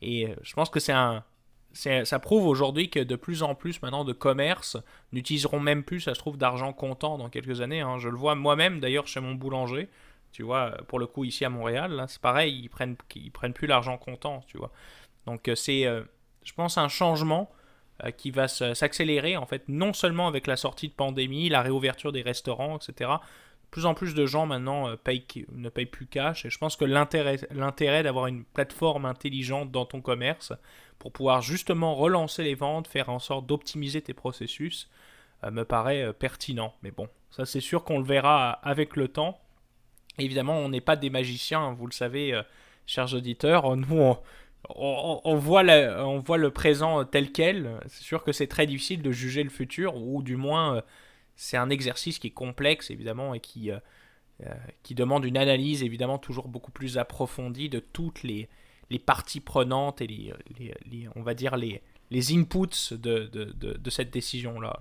Et 0.01 0.27
euh, 0.27 0.35
je 0.41 0.53
pense 0.53 0.69
que 0.69 0.79
c'est 0.79 0.93
un, 0.93 1.23
ça 1.73 2.19
prouve 2.19 2.47
aujourd'hui 2.47 2.89
que 2.89 2.99
de 2.99 3.15
plus 3.15 3.43
en 3.43 3.55
plus 3.55 3.81
maintenant 3.81 4.03
de 4.03 4.13
commerces 4.13 4.77
n'utiliseront 5.11 5.59
même 5.59 5.83
plus, 5.83 6.01
ça 6.01 6.13
se 6.13 6.19
trouve, 6.19 6.37
d'argent 6.37 6.73
comptant 6.73 7.17
dans 7.17 7.29
quelques 7.29 7.61
années. 7.61 7.81
Hein. 7.81 7.97
Je 7.99 8.09
le 8.09 8.17
vois 8.17 8.35
moi-même 8.35 8.79
d'ailleurs 8.79 9.07
chez 9.07 9.19
mon 9.19 9.35
boulanger. 9.35 9.89
Tu 10.31 10.43
vois, 10.43 10.71
pour 10.87 10.97
le 10.99 11.07
coup, 11.07 11.25
ici 11.25 11.43
à 11.43 11.49
Montréal, 11.49 12.05
c'est 12.07 12.21
pareil, 12.21 12.57
ils 12.63 12.69
prennent, 12.69 12.95
ils 13.15 13.31
prennent 13.31 13.53
plus 13.53 13.67
l'argent 13.67 13.97
comptant, 13.97 14.43
tu 14.47 14.57
vois. 14.57 14.71
Donc 15.25 15.47
euh, 15.47 15.55
c'est, 15.55 15.85
euh, 15.85 16.03
je 16.43 16.53
pense, 16.53 16.77
un 16.77 16.87
changement 16.87 17.51
euh, 18.03 18.11
qui 18.11 18.31
va 18.31 18.47
s'accélérer, 18.47 19.35
en 19.37 19.45
fait, 19.45 19.63
non 19.67 19.93
seulement 19.93 20.27
avec 20.27 20.47
la 20.47 20.55
sortie 20.55 20.87
de 20.87 20.93
pandémie, 20.93 21.49
la 21.49 21.61
réouverture 21.61 22.11
des 22.11 22.21
restaurants, 22.21 22.77
etc. 22.77 23.11
Plus 23.71 23.85
en 23.85 23.93
plus 23.93 24.13
de 24.13 24.25
gens 24.25 24.45
maintenant 24.45 24.89
ne 24.89 24.95
payent 25.69 25.85
plus 25.85 26.05
cash. 26.05 26.45
Et 26.45 26.49
je 26.49 26.57
pense 26.57 26.75
que 26.75 26.85
l'intérêt 26.85 28.03
d'avoir 28.03 28.27
une 28.27 28.43
plateforme 28.43 29.05
intelligente 29.05 29.71
dans 29.71 29.85
ton 29.85 30.01
commerce 30.01 30.53
pour 30.99 31.11
pouvoir 31.11 31.41
justement 31.41 31.95
relancer 31.95 32.43
les 32.43 32.53
ventes, 32.53 32.87
faire 32.87 33.09
en 33.09 33.19
sorte 33.19 33.47
d'optimiser 33.47 34.01
tes 34.01 34.13
processus, 34.13 34.89
me 35.49 35.63
paraît 35.63 36.11
pertinent. 36.13 36.73
Mais 36.83 36.91
bon, 36.91 37.07
ça 37.31 37.45
c'est 37.45 37.61
sûr 37.61 37.85
qu'on 37.85 37.97
le 37.97 38.05
verra 38.05 38.51
avec 38.51 38.97
le 38.97 39.07
temps. 39.07 39.39
Évidemment, 40.17 40.57
on 40.57 40.69
n'est 40.69 40.81
pas 40.81 40.95
des 40.95 41.09
magiciens, 41.09 41.73
vous 41.73 41.87
le 41.87 41.93
savez, 41.93 42.33
euh, 42.33 42.43
chers 42.85 43.13
auditeurs. 43.13 43.75
Nous, 43.75 44.15
on, 44.75 45.35
voit 45.35 45.63
le 45.63 46.49
présent 46.49 47.03
tel 47.05 47.31
quel. 47.31 47.79
C'est 47.87 48.03
sûr 48.03 48.23
que 48.23 48.31
c'est 48.31 48.47
très 48.47 48.65
difficile 48.65 49.01
de 49.01 49.11
juger 49.11 49.43
le 49.43 49.49
futur, 49.49 49.95
ou 49.95 50.21
du 50.21 50.35
moins, 50.35 50.75
euh, 50.75 50.81
c'est 51.41 51.57
un 51.57 51.71
exercice 51.71 52.19
qui 52.19 52.27
est 52.27 52.31
complexe, 52.45 52.91
évidemment, 52.91 53.33
et 53.33 53.39
qui, 53.39 53.71
euh, 53.71 53.79
qui 54.83 54.93
demande 54.93 55.25
une 55.25 55.37
analyse, 55.37 55.81
évidemment, 55.81 56.19
toujours 56.19 56.47
beaucoup 56.47 56.69
plus 56.69 56.99
approfondie 56.99 57.67
de 57.67 57.79
toutes 57.79 58.21
les, 58.21 58.47
les 58.91 58.99
parties 58.99 59.39
prenantes 59.39 60.01
et 60.01 60.07
les, 60.07 60.31
on 61.15 61.23
va 61.23 61.33
dire 61.33 61.57
les, 61.57 61.81
les 62.11 62.31
inputs 62.37 62.93
de, 62.93 63.25
de, 63.25 63.53
de 63.55 63.89
cette 63.89 64.11
décision-là. 64.11 64.79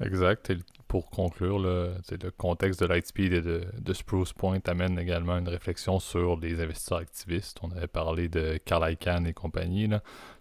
Exact. 0.00 0.52
Pour 0.88 1.10
conclure, 1.10 1.58
le, 1.58 1.94
contexte 2.36 2.80
de 2.80 2.86
Lightspeed 2.86 3.32
et 3.32 3.40
de, 3.40 3.62
de, 3.78 3.92
Spruce 3.92 4.32
Point 4.32 4.60
amène 4.66 4.98
également 4.98 5.36
une 5.38 5.48
réflexion 5.48 5.98
sur 5.98 6.38
les 6.38 6.60
investisseurs 6.60 6.98
activistes. 6.98 7.58
On 7.62 7.70
avait 7.72 7.86
parlé 7.86 8.28
de 8.28 8.58
Carl 8.64 8.90
Icahn 8.92 9.26
et 9.26 9.32
compagnie. 9.32 9.88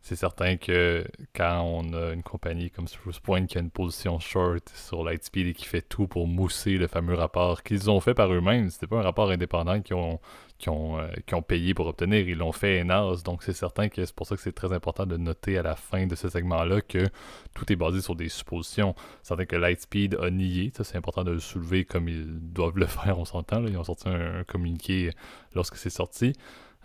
C'est 0.02 0.16
certain 0.16 0.58
que 0.58 1.06
quand 1.36 1.62
on 1.62 1.94
a 1.94 2.14
une 2.14 2.24
compagnie 2.24 2.70
comme 2.70 2.88
Spruce 2.88 3.20
Point 3.20 3.48
qui 3.48 3.58
a 3.58 3.62
une 3.62 3.72
position 3.72 4.20
short 4.20 4.70
sur 4.76 5.04
Lightspeed 5.04 5.48
et 5.48 5.54
qui 5.54 5.66
fait 5.66 5.82
tout 5.82 6.08
pour 6.08 6.28
mousser 6.28 6.78
le 6.78 6.88
fameux 6.88 7.16
rapport 7.16 7.64
qu'ils 7.64 7.90
ont 7.90 8.00
fait 8.00 8.14
par 8.14 8.32
eux-mêmes, 8.32 8.70
c'était 8.70 8.88
pas 8.88 8.98
un 8.98 9.04
rapport 9.04 9.32
indépendant 9.32 9.82
qu'ils 9.82 9.96
ont 9.96 10.20
qui 10.58 10.70
ont, 10.70 11.00
euh, 11.00 11.08
qui 11.26 11.36
ont 11.36 11.42
payé 11.42 11.74
pour 11.74 11.88
obtenir. 11.88 12.28
Ils 12.28 12.38
l'ont 12.38 12.52
fait 12.52 12.84
NAS, 12.84 13.24
donc 13.24 13.44
c'est 13.44 13.54
certain 13.54 13.90
que 13.90 14.06
c'est 14.06 14.16
pour 14.16 14.28
ça 14.28 14.36
que 14.36 14.42
c'est 14.42 14.54
très 14.54 14.72
important 14.74 15.06
de 15.06 15.18
noter 15.18 15.58
à 15.58 15.64
la 15.64 15.76
fin 15.76 16.08
de 16.08 16.16
ce 16.16 16.30
segment-là 16.30 16.82
que 16.82 17.10
tout 17.54 17.72
est 17.72 17.76
basé 17.76 18.02
sur 18.02 18.16
des 18.16 18.30
suppositions. 18.30 18.96
C'est 19.22 19.30
certain 19.30 19.46
que 19.46 19.56
Lightspeed 19.56 20.16
a 20.22 20.30
nié, 20.30 20.72
ça 20.76 20.84
c'est 20.84 20.98
important 20.98 21.24
de 21.24 21.32
le 21.32 21.40
soulever 21.40 21.86
comme 21.86 22.08
ils 22.08 22.26
doivent 22.54 22.78
le 22.78 22.86
faire, 22.88 23.20
on 23.20 23.26
s'entend. 23.26 23.66
Ils 23.66 23.78
ont 23.78 23.84
sorti 23.84 24.08
un 24.10 24.44
communiqué 24.46 25.12
lorsque 25.54 25.76
c'est 25.78 25.90
sorti. 25.90 26.34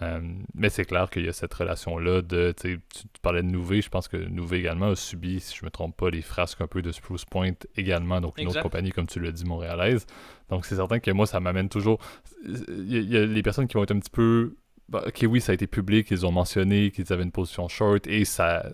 Euh, 0.02 0.20
mais 0.54 0.70
c'est 0.70 0.84
clair 0.84 1.10
qu'il 1.10 1.26
y 1.26 1.28
a 1.28 1.32
cette 1.32 1.52
relation-là 1.52 2.22
de. 2.22 2.54
Tu, 2.58 2.80
parlais 3.20 3.42
de 3.42 3.48
Nouvé, 3.48 3.82
je 3.82 3.90
pense 3.90 4.08
que 4.08 4.16
Nouvé 4.16 4.58
également 4.58 4.86
a 4.86 4.96
subi, 4.96 5.40
si 5.40 5.56
je 5.56 5.64
me 5.64 5.70
trompe 5.70 5.96
pas, 5.96 6.10
les 6.10 6.22
frasques 6.22 6.60
un 6.60 6.66
peu 6.66 6.80
de 6.80 6.90
Spruce 6.90 7.26
Point 7.26 7.52
également, 7.76 8.20
donc 8.20 8.38
une 8.38 8.48
autre 8.48 8.62
compagnie, 8.62 8.90
comme 8.90 9.06
tu 9.06 9.20
l'as 9.20 9.32
dit, 9.32 9.44
montréalaise. 9.44 10.06
Donc 10.48 10.64
c'est 10.64 10.76
certain 10.76 11.00
que 11.00 11.10
moi, 11.10 11.26
ça 11.26 11.40
m'amène 11.40 11.68
toujours. 11.68 11.98
Il 12.46 13.10
y, 13.10 13.16
a 13.16 13.26
les 13.26 13.42
personnes 13.42 13.68
qui 13.68 13.74
vont 13.74 13.82
être 13.82 13.94
un 13.94 13.98
petit 13.98 14.10
peu. 14.10 14.56
Bah, 14.88 15.04
ok, 15.06 15.26
oui, 15.28 15.40
ça 15.40 15.52
a 15.52 15.54
été 15.54 15.66
public, 15.66 16.10
ils 16.10 16.24
ont 16.24 16.32
mentionné 16.32 16.90
qu'ils 16.90 17.12
avaient 17.12 17.22
une 17.22 17.32
position 17.32 17.68
short 17.68 18.06
et 18.06 18.24
ça. 18.24 18.64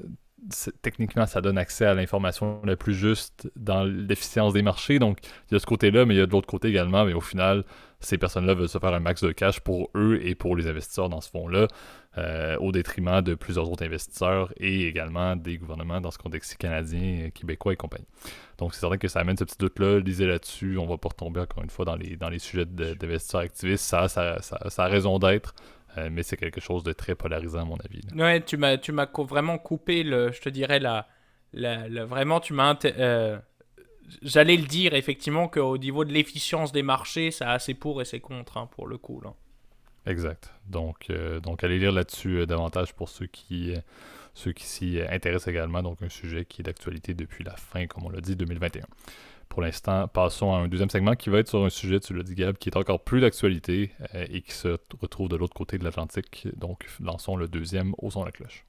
Techniquement, 0.80 1.26
ça 1.26 1.40
donne 1.40 1.58
accès 1.58 1.86
à 1.86 1.94
l'information 1.94 2.60
la 2.62 2.76
plus 2.76 2.94
juste 2.94 3.50
dans 3.56 3.82
l'efficience 3.82 4.52
des 4.52 4.62
marchés. 4.62 5.00
Donc, 5.00 5.18
il 5.50 5.54
y 5.54 5.56
a 5.56 5.58
ce 5.58 5.66
côté-là, 5.66 6.04
mais 6.06 6.14
il 6.14 6.18
y 6.18 6.20
a 6.20 6.26
de 6.26 6.30
l'autre 6.30 6.46
côté 6.46 6.68
également. 6.68 7.04
Mais 7.04 7.14
au 7.14 7.20
final, 7.20 7.64
ces 8.00 8.18
personnes-là 8.18 8.54
veulent 8.54 8.68
se 8.68 8.78
faire 8.78 8.92
un 8.92 9.00
max 9.00 9.22
de 9.22 9.32
cash 9.32 9.60
pour 9.60 9.90
eux 9.94 10.20
et 10.22 10.34
pour 10.34 10.56
les 10.56 10.66
investisseurs 10.66 11.08
dans 11.08 11.20
ce 11.20 11.30
fonds-là, 11.30 11.66
euh, 12.18 12.56
au 12.58 12.72
détriment 12.72 13.20
de 13.20 13.34
plusieurs 13.34 13.70
autres 13.70 13.84
investisseurs 13.84 14.52
et 14.58 14.86
également 14.86 15.36
des 15.36 15.58
gouvernements 15.58 16.00
dans 16.00 16.10
ce 16.10 16.18
contexte 16.18 16.56
canadien, 16.56 17.30
québécois 17.30 17.72
et 17.72 17.76
compagnie. 17.76 18.06
Donc 18.58 18.74
c'est 18.74 18.80
certain 18.80 18.98
que 18.98 19.08
ça 19.08 19.20
amène 19.20 19.36
ce 19.36 19.44
petit 19.44 19.58
doute-là, 19.58 20.00
lisez 20.00 20.26
là-dessus, 20.26 20.78
on 20.78 20.86
va 20.86 20.98
pas 20.98 21.08
retomber 21.08 21.40
encore 21.40 21.62
une 21.62 21.70
fois 21.70 21.84
dans 21.84 21.96
les, 21.96 22.16
dans 22.16 22.28
les 22.28 22.38
sujets 22.38 22.66
d'investisseurs 22.66 23.42
activistes, 23.42 23.84
ça, 23.84 24.08
ça, 24.08 24.40
ça, 24.40 24.84
a 24.84 24.86
raison 24.88 25.18
d'être. 25.18 25.54
Euh, 25.98 26.10
mais 26.12 26.22
c'est 26.22 26.36
quelque 26.36 26.60
chose 26.60 26.82
de 26.82 26.92
très 26.92 27.14
polarisant 27.14 27.62
à 27.62 27.64
mon 27.64 27.76
avis. 27.76 28.02
Ouais, 28.14 28.42
tu 28.42 28.58
m'as, 28.58 28.76
tu 28.76 28.92
m'as 28.92 29.08
vraiment 29.26 29.56
coupé, 29.56 30.02
le, 30.02 30.30
je 30.30 30.42
te 30.42 30.50
dirais, 30.50 30.78
la, 30.78 31.06
la, 31.52 32.04
vraiment, 32.04 32.40
tu 32.40 32.52
m'as 32.52 32.76
euh, 32.84 33.38
j'allais 34.22 34.56
le 34.56 34.66
dire 34.66 34.94
effectivement 34.94 35.48
qu'au 35.48 35.78
niveau 35.78 36.04
de 36.04 36.12
l'efficience 36.12 36.72
des 36.72 36.82
marchés, 36.82 37.30
ça 37.30 37.52
a 37.52 37.58
ses 37.58 37.74
pour 37.74 38.00
et 38.00 38.04
ses 38.04 38.20
contre 38.20 38.56
hein, 38.56 38.68
pour 38.74 38.86
le 38.86 38.98
coup. 38.98 39.22
Exact. 40.06 40.52
Donc, 40.68 41.10
donc 41.42 41.64
allez 41.64 41.78
lire 41.78 41.92
là-dessus 41.92 42.46
davantage 42.46 42.94
pour 42.94 43.08
ceux 43.08 43.26
qui, 43.26 43.74
ceux 44.34 44.52
qui 44.52 44.64
s'y 44.64 45.00
intéressent 45.00 45.48
également. 45.48 45.82
Donc, 45.82 46.02
un 46.02 46.08
sujet 46.08 46.44
qui 46.44 46.62
est 46.62 46.64
d'actualité 46.64 47.14
depuis 47.14 47.42
la 47.42 47.56
fin, 47.56 47.86
comme 47.86 48.04
on 48.04 48.10
l'a 48.10 48.20
dit, 48.20 48.36
2021. 48.36 48.84
Pour 49.48 49.62
l'instant, 49.62 50.06
passons 50.08 50.52
à 50.52 50.58
un 50.58 50.68
deuxième 50.68 50.90
segment 50.90 51.14
qui 51.14 51.30
va 51.30 51.38
être 51.38 51.48
sur 51.48 51.64
un 51.64 51.70
sujet, 51.70 52.00
tu 52.00 52.14
l'as 52.14 52.22
dit 52.22 52.34
Gab, 52.34 52.56
qui 52.58 52.68
est 52.68 52.76
encore 52.76 53.02
plus 53.02 53.20
d'actualité 53.20 53.92
et 54.12 54.42
qui 54.42 54.52
se 54.52 54.76
retrouve 55.00 55.28
de 55.28 55.36
l'autre 55.36 55.54
côté 55.54 55.78
de 55.78 55.84
l'Atlantique. 55.84 56.48
Donc, 56.56 56.86
lançons 57.00 57.36
le 57.36 57.48
deuxième 57.48 57.94
au 57.98 58.10
son 58.10 58.20
de 58.20 58.26
la 58.26 58.32
cloche. 58.32 58.66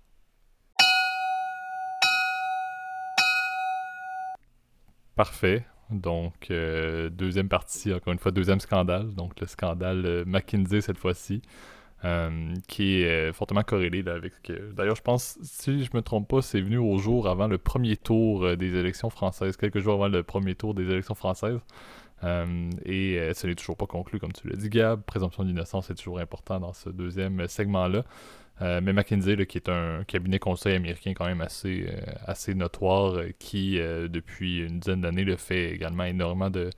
Parfait. 5.17 5.65
Donc, 5.89 6.51
euh, 6.51 7.09
deuxième 7.09 7.49
partie, 7.49 7.91
encore 7.91 8.13
une 8.13 8.19
fois, 8.19 8.31
deuxième 8.31 8.59
scandale. 8.59 9.15
Donc, 9.15 9.39
le 9.39 9.47
scandale 9.47 10.05
euh, 10.05 10.23
McKinsey 10.27 10.79
cette 10.79 10.99
fois-ci, 10.99 11.41
euh, 12.05 12.53
qui 12.67 13.01
est 13.01 13.33
fortement 13.33 13.63
corrélé 13.63 14.07
avec. 14.07 14.33
D'ailleurs, 14.75 14.95
je 14.95 15.01
pense, 15.01 15.39
si 15.41 15.83
je 15.83 15.89
me 15.95 16.03
trompe 16.03 16.27
pas, 16.27 16.43
c'est 16.43 16.61
venu 16.61 16.77
au 16.77 16.99
jour 16.99 17.27
avant 17.27 17.47
le 17.47 17.57
premier 17.57 17.97
tour 17.97 18.55
des 18.57 18.75
élections 18.75 19.09
françaises, 19.09 19.57
quelques 19.57 19.79
jours 19.79 19.95
avant 19.95 20.07
le 20.07 20.21
premier 20.21 20.53
tour 20.53 20.75
des 20.75 20.83
élections 20.83 21.15
françaises. 21.15 21.59
et 22.23 23.31
ce 23.33 23.47
n'est 23.47 23.55
toujours 23.55 23.77
pas 23.77 23.87
conclu, 23.87 24.19
comme 24.19 24.33
tu 24.33 24.47
l'as 24.47 24.55
dit, 24.55 24.69
Gab. 24.69 25.01
Présomption 25.01 25.43
d'innocence 25.43 25.89
est 25.89 25.95
toujours 25.95 26.19
important 26.19 26.59
dans 26.59 26.73
ce 26.73 26.89
deuxième 26.91 27.47
segment-là. 27.47 28.03
Euh, 28.61 28.81
mais 28.81 28.91
McKinsey, 28.93 29.45
qui 29.45 29.57
est 29.57 29.69
un 29.69 30.03
cabinet 30.05 30.39
conseil 30.39 30.75
américain 30.75 31.13
quand 31.13 31.25
même 31.25 31.41
assez, 31.41 31.85
euh, 31.89 32.01
assez 32.25 32.55
notoire, 32.55 33.15
euh, 33.15 33.29
qui 33.37 33.77
depuis 33.77 34.59
une 34.65 34.79
dizaine 34.79 35.01
d'années 35.01 35.37
fait 35.37 35.71
également 35.71 36.05
énormément 36.05 36.49
de, 36.49 36.71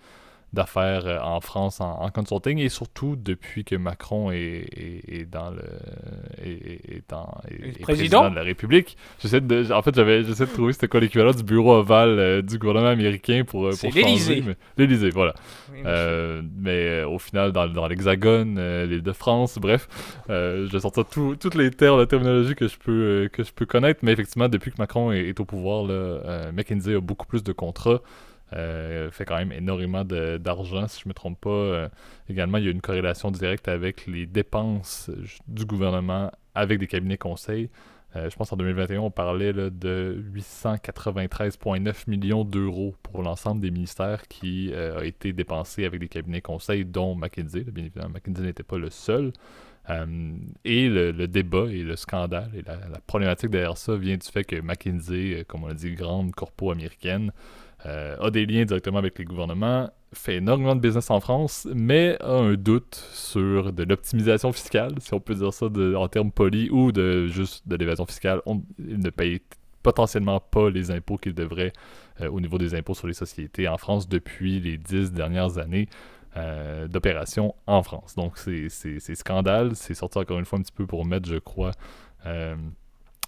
d'affaires 0.52 1.06
euh, 1.06 1.20
en 1.22 1.42
France 1.42 1.80
en, 1.80 2.10
consulting 2.10 2.58
et 2.58 2.70
surtout 2.70 3.16
depuis 3.16 3.64
que 3.64 3.76
Macron 3.76 4.32
est, 4.32 5.30
dans 5.32 5.52
le 5.52 5.64
est, 6.44 7.08
président? 7.82 8.30
de 8.30 8.36
la 8.36 8.42
République. 8.42 8.98
J'essaie 9.22 9.42
de, 9.42 9.72
en 9.72 9.82
fait, 9.82 9.94
j'avais 9.96 10.24
j'essaie 10.24 10.46
de 10.46 10.52
trouver 10.52 10.74
c'était 10.74 10.88
quoi 10.88 11.00
l'équivalent 11.00 11.32
du 11.32 11.44
bureau 11.44 11.76
ovale 11.76 12.18
euh, 12.20 12.42
du 12.42 12.58
gouvernement 12.58 12.90
américain 12.90 13.44
pour, 13.46 13.68
euh, 13.68 13.72
pour 13.80 13.92
l'Élysée. 13.94 14.44
L'Élysée, 14.78 15.12
voilà. 15.12 15.34
mais 16.58 17.04
au 17.04 17.20
final, 17.20 17.52
dans, 17.52 17.68
dans 17.68 17.88
l'Hexagone, 17.88 18.60
l'île 18.86 19.04
de 19.04 19.14
France, 19.14 19.60
bref, 19.60 19.88
je 20.28 20.72
vais 20.72 20.80
sortir 20.80 21.06
toutes 21.06 21.56
les 21.56 21.70
termes, 21.72 22.00
la 22.00 22.08
terminologie 22.08 22.56
que 22.56 22.68
je 22.68 22.78
peux 22.78 23.30
que 23.32 23.44
je 23.44 23.52
peux 23.52 23.66
connaître. 23.66 24.00
Mais 24.04 24.12
effectivement, 24.14 24.50
depuis 24.50 24.72
que 24.72 24.78
Macron 24.80 25.12
est, 25.12 25.40
au 25.40 25.46
pouvoir, 25.46 25.84
là, 25.84 26.52
McKinsey 26.52 26.96
a 26.96 27.02
beaucoup 27.02 27.28
plus 27.28 27.44
de 27.44 27.52
contrats. 27.52 28.02
Euh, 28.54 29.12
fait 29.12 29.26
quand 29.26 29.38
même 29.38 29.52
énormément 29.52 30.04
d'argent, 30.04 30.88
si 30.88 31.02
je 31.02 31.06
ne 31.06 31.10
me 31.10 31.14
trompe 31.14 31.40
pas. 31.40 31.50
Euh, 31.50 31.90
également, 32.30 32.58
il 32.58 32.66
y 32.66 32.68
a 32.68 32.72
une 32.72 32.82
corrélation 32.82 33.32
directe 33.32 33.68
avec 33.68 34.08
les 34.08 34.26
dépenses 34.26 35.12
du 35.48 35.66
gouvernement 35.66 36.32
avec 36.56 36.80
des 36.80 36.88
cabinets 36.88 37.18
conseils. 37.18 37.70
Euh, 38.16 38.28
je 38.28 38.36
pense 38.36 38.52
en 38.52 38.58
2021, 38.58 39.02
on 39.02 39.12
parlait 39.12 39.54
de 39.54 40.24
893,9 40.34 42.10
millions 42.10 42.44
d'euros 42.44 42.96
pour 43.04 43.22
l'ensemble 43.22 43.62
des 43.62 43.70
ministères 43.70 44.28
qui 44.28 44.74
a 44.74 45.04
été 45.04 45.32
dépensé 45.32 45.86
avec 45.86 46.00
des 46.00 46.08
cabinets 46.08 46.42
conseils, 46.42 46.86
dont 46.86 47.14
McKinsey. 47.14 47.62
Bien 47.62 47.86
évidemment, 47.86 48.10
McKinsey 48.10 48.42
n'était 48.42 48.64
pas 48.64 48.80
le 48.80 48.90
seul. 48.90 49.32
et 50.66 50.90
le, 50.90 51.28
débat 51.28 51.66
et 51.70 51.84
le 51.84 51.96
scandale 51.96 52.52
et 52.56 52.64
la, 52.64 52.76
la, 52.76 53.00
problématique 53.08 53.50
derrière 53.50 53.76
ça 53.76 53.96
vient 53.96 54.18
du 54.18 54.28
fait 54.28 54.44
que 54.44 54.60
McKinsey, 54.60 55.46
comme 55.48 55.64
on 55.64 55.68
l'a 55.68 55.74
dit, 55.76 55.94
grande 55.94 56.32
corpo 56.32 56.72
américaine, 56.72 57.32
euh, 57.86 58.18
a 58.20 58.30
des 58.30 58.46
liens 58.46 58.66
directement 58.66 58.98
avec 58.98 59.18
les 59.18 59.26
gouvernements, 59.26 59.90
fait 60.14 60.36
énormément 60.36 60.76
de 60.76 60.82
business 60.82 61.10
en 61.12 61.20
France, 61.20 61.68
mais 61.74 62.18
a 62.20 62.34
un 62.34 62.56
doute 62.56 62.96
sur 63.14 63.72
de 63.72 63.84
l'optimisation 63.84 64.52
fiscale, 64.52 64.96
si 65.00 65.14
on 65.14 65.20
peut 65.20 65.36
dire 65.36 65.54
ça 65.54 65.68
en 65.68 66.08
termes 66.10 66.32
polis, 66.32 66.70
ou 66.72 66.92
de 66.92 67.28
juste 67.28 67.68
de 67.68 67.76
l'évasion 67.76 68.06
fiscale. 68.06 68.42
On, 68.46 68.62
ne 68.80 69.10
paye 69.10 69.42
potentiellement 69.82 70.42
pas 70.42 70.70
les 70.70 70.92
impôts 70.92 71.18
qu'il 71.18 71.34
devrait 71.34 71.72
euh, 72.20 72.30
au 72.30 72.42
niveau 72.42 72.58
des 72.58 72.76
impôts 72.76 72.96
sur 72.96 73.08
les 73.08 73.14
sociétés 73.14 73.68
en 73.70 73.78
France 73.78 74.10
depuis 74.10 74.60
les 74.60 74.78
dix 74.78 75.12
dernières 75.12 75.58
années. 75.58 75.88
Euh, 76.38 76.88
d'opération 76.88 77.56
en 77.66 77.82
France. 77.82 78.14
Donc 78.14 78.38
c'est 78.38 79.16
scandale, 79.16 79.76
c'est 79.76 79.96
sorti 79.96 80.20
encore 80.20 80.38
une 80.38 80.46
fois 80.46 80.60
un 80.60 80.62
petit 80.62 80.72
peu 80.72 80.86
pour 80.86 81.04
mettre, 81.04 81.28
je 81.28 81.38
crois, 81.38 81.72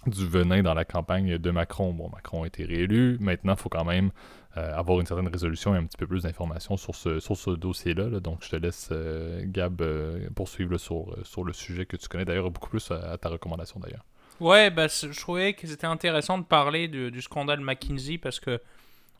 du 0.06 0.26
venin 0.26 0.62
dans 0.62 0.74
la 0.74 0.84
campagne 0.84 1.38
de 1.38 1.50
Macron. 1.50 1.92
Bon, 1.92 2.08
Macron 2.10 2.44
a 2.44 2.46
été 2.46 2.64
réélu, 2.64 3.18
maintenant 3.20 3.54
il 3.54 3.58
faut 3.58 3.68
quand 3.68 3.84
même 3.84 4.10
euh, 4.58 4.76
avoir 4.76 5.00
une 5.00 5.06
certaine 5.06 5.28
résolution 5.28 5.74
et 5.74 5.78
un 5.78 5.86
petit 5.86 5.96
peu 5.96 6.06
plus 6.06 6.24
d'informations 6.24 6.76
sur 6.76 6.94
ce, 6.94 7.20
sur 7.20 7.38
ce 7.38 7.52
dossier-là. 7.52 8.20
Donc, 8.20 8.44
je 8.44 8.50
te 8.50 8.56
laisse, 8.56 8.90
euh, 8.92 9.40
Gab, 9.46 9.80
euh, 9.80 10.28
poursuivre 10.36 10.76
sur, 10.76 11.16
sur 11.22 11.42
le 11.42 11.54
sujet 11.54 11.86
que 11.86 11.96
tu 11.96 12.06
connais 12.06 12.26
d'ailleurs 12.26 12.50
beaucoup 12.50 12.68
plus 12.68 12.90
à, 12.90 13.16
ta 13.16 13.30
recommandation 13.30 13.80
d'ailleurs. 13.80 14.04
Ouais, 14.40 14.68
bah, 14.68 14.88
je 14.88 15.18
trouvais 15.18 15.54
que 15.54 15.66
c'était 15.66 15.86
intéressant 15.86 16.36
de 16.36 16.44
parler 16.44 16.88
du 16.88 17.22
scandale 17.22 17.60
McKinsey 17.60 18.18
parce 18.18 18.40
que 18.40 18.60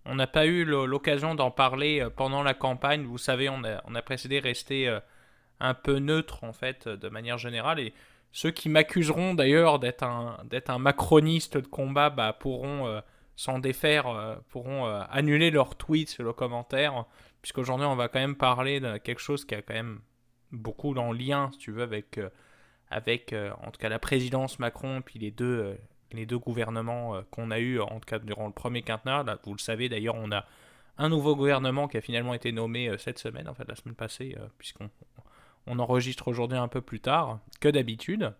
on 0.04 0.16
n'a 0.16 0.26
pas 0.26 0.44
eu 0.44 0.64
l'occasion 0.64 1.34
d'en 1.34 1.50
parler 1.50 2.06
pendant 2.16 2.42
la 2.42 2.52
campagne. 2.52 3.04
Vous 3.04 3.18
savez, 3.18 3.48
on 3.48 3.64
a, 3.64 3.82
on 3.86 3.94
a 3.94 4.02
précédé 4.02 4.38
rester 4.40 4.98
un 5.60 5.74
peu 5.74 5.98
neutre 5.98 6.42
en 6.44 6.52
fait, 6.52 6.88
de 6.88 7.08
manière 7.08 7.38
générale. 7.38 7.78
Et 7.78 7.94
ceux 8.32 8.50
qui 8.50 8.68
m'accuseront 8.68 9.34
d'ailleurs 9.34 9.78
d'être 9.78 10.02
un, 10.02 10.38
un 10.66 10.78
macroniste 10.78 11.56
de 11.56 11.66
combat 11.66 12.10
bah, 12.10 12.36
pourront 12.38 13.00
s'en 13.36 13.58
défaire, 13.58 14.06
euh, 14.06 14.36
pourront 14.50 14.86
euh, 14.86 15.02
annuler 15.10 15.50
leurs 15.50 15.76
tweets 15.76 16.10
sur 16.10 16.24
le 16.24 16.32
commentaire, 16.32 17.04
puisqu'aujourd'hui 17.40 17.86
on 17.86 17.96
va 17.96 18.08
quand 18.08 18.20
même 18.20 18.36
parler 18.36 18.80
de 18.80 18.98
quelque 18.98 19.20
chose 19.20 19.44
qui 19.44 19.54
a 19.54 19.62
quand 19.62 19.74
même 19.74 20.00
beaucoup 20.50 20.94
en 20.94 21.12
lien, 21.12 21.50
si 21.52 21.58
tu 21.58 21.72
veux, 21.72 21.82
avec, 21.82 22.18
euh, 22.18 22.28
avec 22.90 23.34
en 23.62 23.70
tout 23.70 23.80
cas 23.80 23.88
la 23.88 23.98
présidence 23.98 24.58
Macron, 24.58 25.00
puis 25.00 25.18
les 25.18 25.30
deux, 25.30 25.78
les 26.12 26.26
deux 26.26 26.38
gouvernements 26.38 27.22
qu'on 27.30 27.50
a 27.50 27.58
eu 27.58 27.80
en 27.80 28.00
tout 28.00 28.06
cas 28.06 28.18
durant 28.18 28.46
le 28.46 28.52
premier 28.52 28.82
quinquennat. 28.82 29.24
vous 29.44 29.54
le 29.54 29.58
savez 29.58 29.88
d'ailleurs, 29.88 30.16
on 30.16 30.30
a 30.30 30.44
un 30.98 31.08
nouveau 31.08 31.34
gouvernement 31.34 31.88
qui 31.88 31.96
a 31.96 32.02
finalement 32.02 32.34
été 32.34 32.52
nommé 32.52 32.94
cette 32.98 33.18
semaine, 33.18 33.48
en 33.48 33.54
fait 33.54 33.66
la 33.66 33.76
semaine 33.76 33.94
passée, 33.94 34.36
puisqu'on 34.58 34.90
on 35.66 35.78
enregistre 35.78 36.28
aujourd'hui 36.28 36.58
un 36.58 36.68
peu 36.68 36.82
plus 36.82 37.00
tard 37.00 37.40
que 37.60 37.68
d'habitude. 37.70 38.34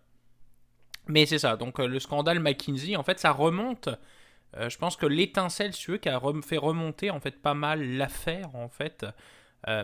Mais 1.07 1.25
c'est 1.25 1.39
ça, 1.39 1.57
donc 1.57 1.79
le 1.79 1.99
scandale 1.99 2.39
McKinsey, 2.39 2.95
en 2.95 3.01
fait, 3.01 3.19
ça 3.19 3.31
remonte 3.31 3.89
euh, 4.57 4.69
je 4.69 4.77
pense 4.77 4.95
que 4.95 5.05
l'étincelle, 5.05 5.73
si 5.73 5.81
tu 5.81 5.91
veux, 5.91 5.97
qui 5.97 6.09
a 6.09 6.21
fait 6.43 6.57
remonter 6.57 7.09
en 7.09 7.19
fait 7.19 7.41
pas 7.41 7.53
mal 7.53 7.97
l'affaire, 7.97 8.55
en 8.55 8.69
fait, 8.69 9.05
euh, 9.67 9.83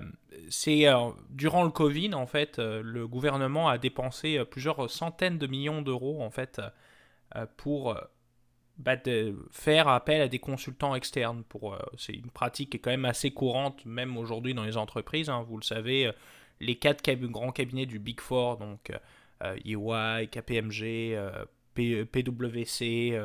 c'est 0.49 0.87
euh, 0.87 1.09
durant 1.29 1.63
le 1.63 1.71
Covid, 1.71 2.13
en 2.13 2.27
fait, 2.27 2.59
le 2.59 3.07
gouvernement 3.07 3.69
a 3.69 3.77
dépensé 3.77 4.43
plusieurs 4.45 4.89
centaines 4.89 5.37
de 5.37 5.47
millions 5.47 5.81
d'euros, 5.81 6.21
en 6.21 6.29
fait, 6.29 6.61
pour 7.57 7.95
bah, 8.77 8.97
faire 9.51 9.87
appel 9.87 10.21
à 10.21 10.27
des 10.27 10.39
consultants 10.39 10.95
externes. 10.95 11.43
Pour, 11.43 11.77
c'est 11.97 12.13
une 12.13 12.29
pratique 12.29 12.71
qui 12.71 12.77
est 12.77 12.79
quand 12.79 12.91
même 12.91 13.05
assez 13.05 13.31
courante, 13.31 13.85
même 13.85 14.17
aujourd'hui 14.17 14.53
dans 14.53 14.65
les 14.65 14.77
entreprises. 14.77 15.29
Hein, 15.29 15.45
vous 15.47 15.57
le 15.57 15.63
savez, 15.63 16.11
les 16.59 16.75
quatre 16.75 17.09
grands 17.25 17.51
cabinets 17.51 17.85
du 17.85 17.99
Big 17.99 18.19
Four, 18.19 18.57
donc 18.57 18.91
EY, 19.41 20.27
KPMG, 20.27 21.17
PwC 21.73 23.17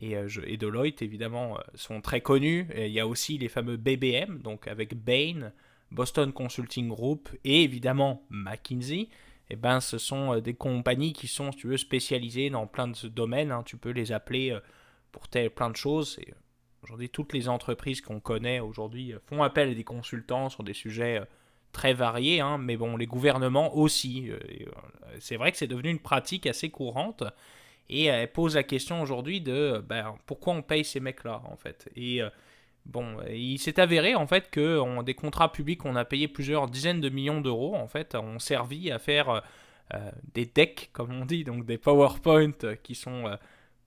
et, 0.00 0.16
euh, 0.16 0.28
et, 0.46 0.56
Deloitte, 0.56 1.02
évidemment, 1.02 1.58
euh, 1.58 1.62
sont 1.74 2.00
très 2.00 2.20
connus. 2.20 2.68
il 2.76 2.88
y 2.88 3.00
a 3.00 3.06
aussi 3.06 3.38
les 3.38 3.48
fameux 3.48 3.76
BBM, 3.76 4.38
donc 4.38 4.66
avec 4.66 4.94
Bain, 4.94 5.52
Boston 5.90 6.32
Consulting 6.32 6.88
Group 6.88 7.28
et 7.44 7.62
évidemment 7.62 8.24
McKinsey. 8.30 9.08
Eh 9.50 9.56
ben, 9.56 9.80
ce 9.80 9.98
sont 9.98 10.34
euh, 10.34 10.40
des 10.40 10.54
compagnies 10.54 11.12
qui 11.12 11.28
sont, 11.28 11.52
si 11.52 11.58
tu 11.58 11.66
veux, 11.66 11.76
spécialisées 11.76 12.48
dans 12.48 12.66
plein 12.66 12.88
de 12.88 13.08
domaines. 13.08 13.52
Hein. 13.52 13.62
Tu 13.64 13.76
peux 13.76 13.90
les 13.90 14.12
appeler 14.12 14.56
pour 15.10 15.28
plein 15.28 15.68
de 15.68 15.76
choses. 15.76 16.18
Aujourd'hui, 16.82 17.10
toutes 17.10 17.32
les 17.32 17.48
entreprises 17.48 18.00
qu'on 18.00 18.18
connaît 18.18 18.60
aujourd'hui 18.60 19.14
font 19.26 19.42
appel 19.42 19.68
à 19.70 19.74
des 19.74 19.84
consultants 19.84 20.48
sur 20.48 20.64
des 20.64 20.72
sujets 20.72 21.20
très 21.70 21.92
variés, 21.92 22.40
hein. 22.40 22.58
mais 22.58 22.76
bon, 22.76 22.96
les 22.96 23.06
gouvernements 23.06 23.76
aussi. 23.76 24.30
C'est 25.20 25.36
vrai 25.36 25.52
que 25.52 25.58
c'est 25.58 25.66
devenu 25.66 25.90
une 25.90 26.00
pratique 26.00 26.46
assez 26.46 26.70
courante. 26.70 27.24
Et 27.88 28.04
elle 28.04 28.30
pose 28.30 28.54
la 28.54 28.62
question 28.62 29.02
aujourd'hui 29.02 29.40
de 29.40 29.82
ben, 29.86 30.14
pourquoi 30.26 30.54
on 30.54 30.62
paye 30.62 30.84
ces 30.84 31.00
mecs-là, 31.00 31.42
en 31.44 31.56
fait. 31.56 31.90
Et 31.96 32.22
euh, 32.22 32.30
bon, 32.86 33.18
il 33.30 33.58
s'est 33.58 33.80
avéré, 33.80 34.14
en 34.14 34.26
fait, 34.26 34.50
que 34.50 35.02
des 35.02 35.14
contrats 35.14 35.52
publics, 35.52 35.84
on 35.84 35.96
a 35.96 36.04
payé 36.04 36.28
plusieurs 36.28 36.68
dizaines 36.68 37.00
de 37.00 37.08
millions 37.08 37.40
d'euros, 37.40 37.74
en 37.74 37.88
fait, 37.88 38.14
ont 38.14 38.38
servi 38.38 38.90
à 38.90 38.98
faire 38.98 39.28
euh, 39.28 39.40
euh, 39.94 40.10
des 40.32 40.46
decks, 40.46 40.90
comme 40.92 41.12
on 41.12 41.26
dit, 41.26 41.44
donc 41.44 41.66
des 41.66 41.78
PowerPoint 41.78 42.52
qui 42.82 42.94
sont 42.94 43.36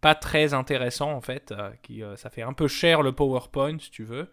pas 0.01 0.13
très 0.13 0.53
intéressants, 0.53 1.13
en 1.13 1.21
fait. 1.21 1.53
qui, 1.81 2.03
ça 2.15 2.29
fait 2.29 2.43
un 2.43 2.53
peu 2.53 2.67
cher 2.67 3.01
le 3.01 3.11
PowerPoint, 3.11 3.79
si 3.79 3.89
tu 3.89 4.03
veux. 4.03 4.29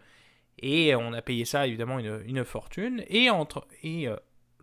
Et 0.59 0.93
on 0.93 1.13
a 1.13 1.21
payé 1.23 1.45
ça, 1.45 1.65
évidemment, 1.65 1.97
une, 1.97 2.21
une 2.27 2.45
fortune. 2.45 3.03
Et, 3.07 3.31
entre, 3.31 3.65
et 3.81 4.07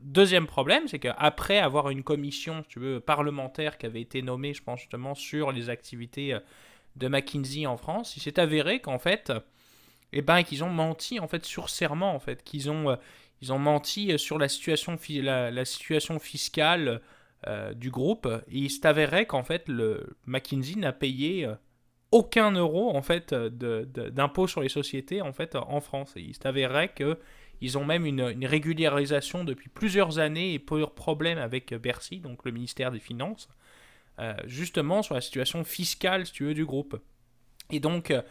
Deuxième 0.01 0.47
problème, 0.47 0.89
c'est 0.89 0.99
qu'après 0.99 1.59
avoir 1.59 1.91
une 1.91 2.03
commission, 2.03 2.65
tu 2.67 2.79
veux, 2.79 3.01
parlementaire 3.01 3.77
qui 3.77 3.85
avait 3.85 4.01
été 4.01 4.23
nommée, 4.23 4.55
je 4.55 4.63
pense 4.63 4.81
justement, 4.81 5.15
sur 5.15 5.53
les 5.53 5.69
activités 5.69 6.33
euh, 6.33 6.41
de 6.97 7.07
McKinsey 7.09 7.67
en 7.67 7.77
France, 7.77 8.17
il 8.17 8.21
s'est 8.21 8.41
avéré 8.41 8.81
qu'en 8.81 8.99
fait, 8.99 9.31
eh 10.13 10.23
ben, 10.23 10.43
qu'ils 10.43 10.65
ont 10.65 10.71
menti 10.71 11.21
en 11.21 11.29
fait 11.29 11.45
sur 11.45 11.69
serment, 11.69 12.15
en 12.15 12.19
fait, 12.19 12.43
qu'ils 12.43 12.71
ont, 12.71 12.91
euh, 12.91 12.97
ils 13.43 13.53
ont 13.53 13.59
menti 13.59 14.19
sur 14.19 14.39
la 14.39 14.49
situation, 14.49 14.97
la, 15.23 15.65
situation 15.65 16.19
fiscale 16.19 17.01
du 17.75 17.91
groupe. 17.91 18.29
Et 18.49 18.59
il 18.59 18.71
s'avérait 18.71 19.25
qu'en 19.25 19.45
fait, 19.45 19.67
le 19.67 20.19
McKinsey 20.27 20.77
n'a 20.77 20.93
payé 20.93 21.49
aucun 22.11 22.51
euro 22.53 22.95
en 22.95 23.01
fait 23.01 23.33
d'impôt 23.33 24.47
sur 24.47 24.61
les 24.61 24.69
sociétés 24.69 25.23
en 25.23 25.33
fait 25.33 25.57
en 25.57 25.81
France. 25.81 26.13
Et 26.17 26.21
il 26.21 26.35
s'avérait 26.35 26.89
que 26.89 27.19
ils 27.61 27.79
ont 27.79 27.85
même 27.85 28.07
une, 28.07 28.47
régularisation 28.47 29.45
depuis 29.45 29.69
plusieurs 29.69 30.19
années 30.19 30.55
et 30.55 30.59
plusieurs 30.59 30.95
problèmes 30.95 31.39
avec 31.39 31.75
Bercy, 31.75 32.19
donc 32.19 32.45
le 32.45 32.53
ministère 32.53 32.91
des 32.91 33.01
Finances, 33.01 33.49
justement 34.45 35.03
sur 35.03 35.15
la 35.15 35.23
situation 35.23 35.65
fiscale, 35.65 36.27
si 36.27 36.33
tu 36.33 36.45
veux, 36.45 36.55
du 36.55 36.67
groupe. 36.67 37.01
Et 37.73 37.81
donc, 37.81 38.11
euh, 38.11 38.23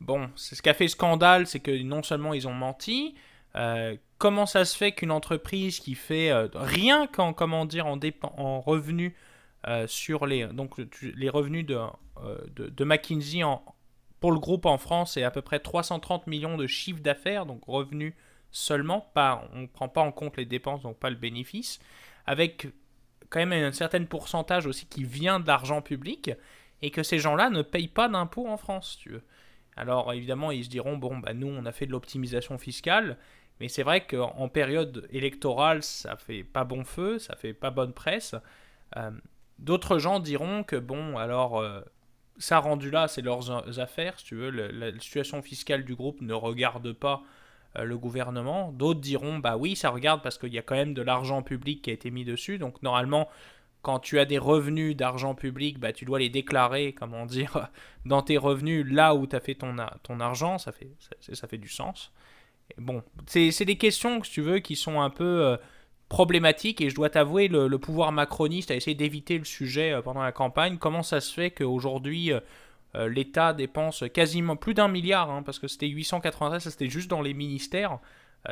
bon, 0.00 0.28
ce 0.34 0.60
qui 0.60 0.68
a 0.68 0.74
fait 0.74 0.88
scandale, 0.88 1.46
c'est 1.46 1.60
que 1.60 1.82
non 1.82 2.02
seulement 2.02 2.34
ils 2.34 2.48
ont 2.48 2.54
menti, 2.54 3.14
euh, 3.56 3.96
comment 4.18 4.46
ça 4.46 4.64
se 4.64 4.76
fait 4.76 4.92
qu'une 4.92 5.10
entreprise 5.10 5.80
qui 5.80 5.94
fait 5.94 6.30
euh, 6.30 6.48
rien 6.54 7.06
qu'en 7.06 7.32
comment 7.32 7.64
dire 7.64 7.86
en, 7.86 7.98
en 8.22 8.60
revenus 8.60 9.12
sur 9.86 10.24
les 10.26 10.46
donc 10.46 10.76
les 11.02 11.28
revenus 11.28 11.66
de, 11.66 11.78
de, 12.56 12.84
McKinsey 12.84 13.42
en, 13.42 13.62
pour 14.18 14.32
le 14.32 14.38
groupe 14.38 14.64
en 14.64 14.78
France 14.78 15.14
c'est 15.14 15.24
à 15.24 15.30
peu 15.30 15.42
près 15.42 15.58
330 15.58 16.26
millions 16.26 16.56
de 16.56 16.66
chiffre 16.66 17.00
d'affaires 17.00 17.44
donc 17.44 17.64
revenus 17.66 18.14
seulement 18.50 19.10
pas 19.14 19.48
on 19.52 19.60
ne 19.60 19.66
prend 19.66 19.88
pas 19.88 20.00
en 20.00 20.12
compte 20.12 20.36
les 20.36 20.46
dépenses 20.46 20.82
donc 20.82 20.98
pas 20.98 21.10
le 21.10 21.16
bénéfice 21.16 21.78
avec 22.26 22.68
quand 23.30 23.44
même 23.44 23.52
un 23.52 23.72
certain 23.72 24.04
pourcentage 24.04 24.66
aussi 24.66 24.86
qui 24.86 25.04
vient 25.04 25.40
de 25.40 25.46
l'argent 25.46 25.82
public 25.82 26.30
et 26.82 26.90
que 26.90 27.02
ces 27.02 27.18
gens-là 27.18 27.50
ne 27.50 27.62
payent 27.62 27.88
pas 27.88 28.08
d'impôts 28.08 28.46
en 28.46 28.56
France, 28.56 28.98
tu 29.00 29.10
veux. 29.10 29.22
Alors 29.76 30.12
évidemment, 30.12 30.50
ils 30.50 30.64
se 30.64 30.70
diront, 30.70 30.96
bon, 30.96 31.18
bah, 31.18 31.34
nous, 31.34 31.48
on 31.48 31.66
a 31.66 31.72
fait 31.72 31.86
de 31.86 31.92
l'optimisation 31.92 32.58
fiscale, 32.58 33.16
mais 33.60 33.68
c'est 33.68 33.82
vrai 33.82 34.06
qu'en 34.06 34.48
période 34.48 35.08
électorale, 35.10 35.82
ça 35.82 36.16
fait 36.16 36.44
pas 36.44 36.64
bon 36.64 36.84
feu, 36.84 37.18
ça 37.18 37.36
fait 37.36 37.52
pas 37.52 37.70
bonne 37.70 37.92
presse. 37.92 38.34
Euh, 38.96 39.10
d'autres 39.58 39.98
gens 39.98 40.20
diront 40.20 40.64
que, 40.64 40.76
bon, 40.76 41.16
alors, 41.16 41.60
euh, 41.60 41.80
ça 42.38 42.58
rendu 42.58 42.90
là, 42.90 43.08
c'est 43.08 43.22
leurs 43.22 43.78
affaires, 43.80 44.18
si 44.18 44.26
tu 44.26 44.36
veux, 44.36 44.50
la, 44.50 44.92
situation 44.98 45.42
fiscale 45.42 45.84
du 45.84 45.94
groupe 45.94 46.20
ne 46.20 46.34
regarde 46.34 46.92
pas 46.92 47.22
le 47.76 47.98
gouvernement. 47.98 48.72
D'autres 48.72 49.00
diront, 49.00 49.38
bah 49.38 49.56
oui, 49.56 49.76
ça 49.76 49.90
regarde 49.90 50.22
parce 50.22 50.38
qu'il 50.38 50.52
y 50.52 50.58
a 50.58 50.62
quand 50.62 50.74
même 50.74 50.94
de 50.94 51.02
l'argent 51.02 51.42
public 51.42 51.82
qui 51.82 51.90
a 51.90 51.92
été 51.92 52.10
mis 52.10 52.24
dessus, 52.24 52.58
donc 52.58 52.82
normalement, 52.82 53.28
quand 53.82 54.00
tu 54.00 54.18
as 54.18 54.24
des 54.24 54.38
revenus 54.38 54.96
d'argent 54.96 55.34
public, 55.34 55.78
bah, 55.78 55.92
tu 55.92 56.04
dois 56.04 56.18
les 56.18 56.28
déclarer, 56.28 56.92
comment 56.92 57.26
dire, 57.26 57.68
dans 58.04 58.22
tes 58.22 58.36
revenus, 58.36 58.84
là 58.86 59.14
où 59.14 59.26
tu 59.26 59.36
as 59.36 59.40
fait 59.40 59.54
ton, 59.54 59.76
ton 60.02 60.20
argent, 60.20 60.58
ça 60.58 60.72
fait, 60.72 60.90
ça, 61.20 61.48
fait 61.48 61.58
du 61.58 61.68
sens. 61.68 62.12
bon, 62.76 63.02
c'est 63.26 63.64
des 63.64 63.76
questions, 63.76 64.22
si 64.22 64.32
tu 64.32 64.42
veux, 64.42 64.58
qui 64.58 64.76
sont 64.76 65.00
un 65.00 65.10
peu 65.10 65.24
euh, 65.24 65.56
problématiques, 66.08 66.80
et 66.80 66.90
je 66.90 66.94
dois 66.94 67.10
t'avouer, 67.10 67.48
le, 67.48 67.78
pouvoir 67.78 68.12
macroniste 68.12 68.70
a 68.70 68.74
essayé 68.74 68.94
d'éviter 68.94 69.38
le 69.38 69.44
sujet 69.44 69.92
euh, 69.92 70.02
pendant 70.02 70.22
la 70.22 70.32
campagne. 70.32 70.78
Comment 70.78 71.02
ça 71.02 71.20
se 71.20 71.32
fait 71.32 71.50
qu'aujourd'hui, 71.50 72.32
euh, 72.32 72.40
l'État 72.94 73.52
dépense 73.52 74.04
quasiment 74.12 74.56
plus 74.56 74.74
d'un 74.74 74.88
milliard, 74.88 75.30
hein, 75.30 75.42
parce 75.42 75.58
que 75.58 75.68
c'était 75.68 75.88
893, 75.88 76.62
ça 76.62 76.70
c'était 76.70 76.88
juste 76.88 77.10
dans 77.10 77.22
les 77.22 77.34
ministères, 77.34 77.98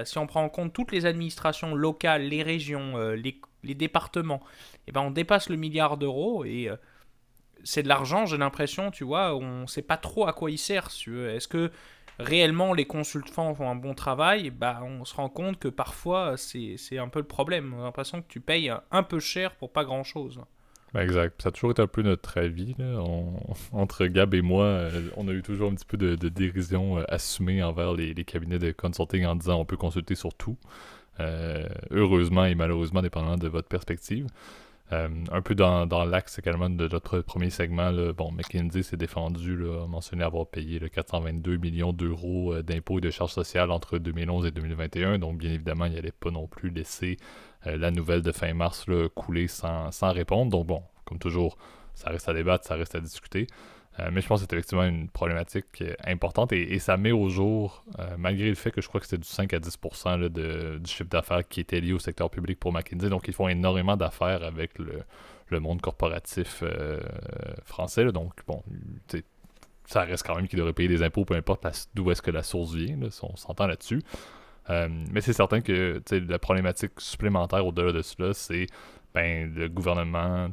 si 0.05 0.18
on 0.18 0.27
prend 0.27 0.42
en 0.42 0.49
compte 0.49 0.72
toutes 0.72 0.92
les 0.92 1.07
administrations 1.07 1.75
locales, 1.75 2.22
les 2.22 2.42
régions, 2.42 2.99
les 3.12 3.40
les 3.66 3.75
départements, 3.75 4.40
eh 4.87 4.92
ben 4.92 5.03
on 5.03 5.11
dépasse 5.11 5.51
le 5.51 5.57
milliard 5.57 5.99
d'euros 5.99 6.44
et 6.44 6.68
euh, 6.68 6.77
c'est 7.64 7.83
de 7.83 7.88
l'argent, 7.88 8.27
j'ai 8.27 8.38
l'impression, 8.38 8.90
tu 8.90 9.05
vois, 9.05 9.35
on 9.35 9.62
ne 9.62 9.66
sait 9.66 9.83
pas 9.83 9.96
trop 9.96 10.27
à 10.27 10.33
quoi 10.33 10.51
il 10.51 10.59
sert. 10.59 10.87
Est-ce 10.87 11.49
que 11.49 11.72
réellement 12.18 12.72
les 12.72 12.87
consultants 12.87 13.55
font 13.55 13.68
un 13.68 13.75
bon 13.75 13.94
travail? 13.94 14.51
Bah, 14.51 14.81
On 14.83 15.05
se 15.05 15.14
rend 15.14 15.29
compte 15.29 15.59
que 15.59 15.68
parfois 15.68 16.37
c'est 16.37 16.99
un 16.99 17.09
peu 17.09 17.18
le 17.18 17.27
problème. 17.27 17.75
On 17.77 17.81
a 17.81 17.85
l'impression 17.85 18.22
que 18.22 18.29
tu 18.29 18.40
payes 18.40 18.72
un 18.90 19.03
peu 19.03 19.18
cher 19.18 19.57
pour 19.57 19.72
pas 19.72 19.85
grand-chose. 19.85 20.40
Ben, 20.94 21.03
exact. 21.03 21.42
Ça 21.42 21.49
a 21.49 21.53
toujours 21.53 21.72
été 21.72 21.83
un 21.83 21.87
peu 21.87 22.03
notre 22.03 22.38
avis. 22.38 22.75
entre 23.72 24.07
Gab 24.07 24.35
et 24.35 24.42
moi, 24.42 24.64
euh, 24.64 25.11
on 25.16 25.29
a 25.29 25.33
eu 25.33 25.42
toujours 25.42 25.70
un 25.70 25.75
petit 25.75 25.85
peu 25.85 25.96
de, 25.96 26.14
dérision 26.29 26.99
euh, 26.99 27.05
assumée 27.09 27.62
envers 27.62 27.94
les, 27.94 28.14
cabinets 28.25 28.59
de 28.59 28.72
consulting 28.72 29.27
en 29.27 29.35
disant 29.37 29.61
on 29.61 29.64
peut 29.64 29.77
consulter 29.77 30.14
sur 30.14 30.35
tout. 30.35 30.57
Euh, 31.18 31.66
heureusement 31.90 32.44
et 32.44 32.55
malheureusement, 32.55 33.03
dépendamment 33.03 33.37
de 33.37 33.49
votre 33.49 33.68
perspective. 33.68 34.27
Un 34.92 35.42
peu 35.42 35.57
dans, 35.57 36.05
l'axe 36.05 36.38
également 36.38 36.70
de 36.70 36.87
notre 36.87 37.18
premier 37.18 37.51
segment, 37.51 37.90
bon, 38.12 38.31
McKinsey 38.31 38.85
s'est 38.85 38.96
défendu, 38.96 39.57
là, 39.57 39.85
mentionné 39.88 40.22
avoir 40.22 40.46
payé 40.46 40.79
le 40.79 40.88
422 40.88 41.57
millions 41.57 41.92
d'euros 41.92 42.62
d'impôts 42.62 42.99
et 42.99 43.01
de 43.01 43.11
charges 43.11 43.33
sociales 43.33 43.72
entre 43.72 43.99
2011 43.99 44.46
et 44.46 44.53
2021. 44.53 45.18
Donc, 45.18 45.38
bien 45.38 45.51
évidemment, 45.51 45.87
il 45.87 45.94
n'allait 45.94 46.12
pas 46.12 46.31
non 46.31 46.46
plus 46.46 46.70
laisser 46.70 47.16
la 47.66 47.90
nouvelle 47.90 48.22
de 48.22 48.33
fin 48.33 48.52
mars 48.55 48.87
couler 49.14 49.48
sans, 49.48 49.90
sans, 49.90 50.12
répondre. 50.12 50.50
Donc, 50.50 50.66
bon, 50.66 50.83
comme 51.05 51.18
toujours, 51.18 51.59
ça 51.94 52.11
reste 52.11 52.29
à 52.29 52.35
débattre, 52.35 52.66
ça 52.66 52.76
reste 52.76 52.94
à 52.94 53.00
discuter. 53.00 53.46
Euh, 53.98 54.11
mais 54.12 54.20
je 54.20 54.26
pense 54.26 54.40
que 54.40 54.46
c'est 54.48 54.55
effectivement 54.55 54.85
une 54.85 55.09
problématique 55.09 55.64
euh, 55.81 55.94
importante 56.05 56.52
et, 56.52 56.79
ça 56.79 56.96
met 56.98 57.12
au 57.12 57.29
jour, 57.31 57.83
euh, 57.98 58.16
malgré 58.18 58.48
le 58.48 58.55
fait 58.55 58.70
que 58.70 58.83
je 58.83 58.88
crois 58.88 59.00
que 59.00 59.07
c'était 59.07 59.22
du 59.22 59.29
5 59.29 59.55
à 59.55 59.59
10 59.59 59.79
de, 60.31 60.79
du 60.79 60.90
chiffre 60.90 61.09
d'affaires 61.09 61.48
qui 61.48 61.61
était 61.61 61.81
lié 61.81 61.94
au 61.94 61.98
secteur 61.98 62.29
public 62.29 62.61
pour 62.61 62.72
McKinsey. 62.72 63.09
Donc, 63.09 63.26
ils 63.26 63.35
font 63.35 63.48
énormément 63.48 63.96
d'affaires 63.96 64.42
avec 64.42 64.72
le, 64.79 65.61
monde 65.61 65.81
corporatif 65.81 66.62
français. 67.64 68.05
donc, 68.12 68.35
bon, 68.46 68.62
ça 69.87 70.02
reste 70.02 70.26
quand 70.26 70.37
même 70.37 70.48
qu'ils 70.48 70.59
devraient 70.59 70.74
payer 70.74 70.88
des 70.88 71.02
impôts, 71.02 71.24
peu 71.24 71.35
importe 71.35 71.88
d'où 71.94 72.11
est-ce 72.11 72.20
que 72.20 72.31
la 72.31 72.42
source 72.42 72.74
vient. 72.74 72.98
on 73.22 73.37
s'entend 73.37 73.66
là-dessus. 73.66 74.02
Mais 74.68 75.20
c'est 75.20 75.33
certain 75.33 75.61
que 75.61 76.02
la 76.11 76.38
problématique 76.38 76.92
supplémentaire 76.98 77.66
au-delà 77.66 77.92
de 77.92 78.02
cela, 78.02 78.35
c'est 78.35 78.66
ben, 79.14 79.52
le 79.55 79.68
gouvernement 79.68 80.48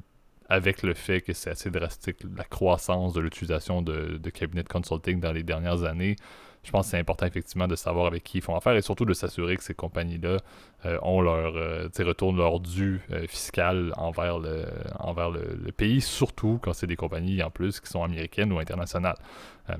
avec 0.49 0.83
le 0.83 0.93
fait 0.93 1.21
que 1.21 1.33
c'est 1.33 1.49
assez 1.49 1.71
drastique 1.71 2.17
la 2.35 2.43
croissance 2.43 3.13
de 3.13 3.21
l'utilisation 3.21 3.81
de, 3.81 4.17
de, 4.17 4.29
cabinets 4.29 4.63
de 4.63 4.69
consulting 4.69 5.19
dans 5.19 5.31
les 5.31 5.43
dernières 5.43 5.83
années, 5.83 6.15
je 6.63 6.71
pense 6.71 6.85
que 6.85 6.91
c'est 6.91 6.99
important 6.99 7.25
effectivement 7.25 7.67
de 7.67 7.75
savoir 7.75 8.07
avec 8.07 8.23
qui 8.23 8.37
ils 8.37 8.41
font 8.41 8.55
affaire 8.55 8.73
et 8.73 8.81
surtout 8.81 9.05
de 9.05 9.13
s'assurer 9.13 9.57
que 9.57 9.63
ces 9.63 9.73
compagnies-là 9.73 10.37
euh, 10.85 10.97
ont 11.01 11.21
leur 11.21 11.55
euh, 11.57 11.89
retournent 11.99 12.37
leur 12.37 12.61
dû 12.61 13.01
euh, 13.11 13.27
fiscal 13.27 13.93
envers 13.97 14.39
le 14.39 14.65
envers 14.99 15.29
le, 15.29 15.71
pays, 15.71 15.99
surtout 15.99 16.59
quand 16.61 16.73
c'est 16.73 16.87
des 16.87 16.95
compagnies 16.95 17.43
en 17.43 17.49
plus 17.49 17.79
qui 17.79 17.89
sont 17.89 18.03
américaines 18.03 18.51
ou 18.53 18.59
internationales. 18.59 19.17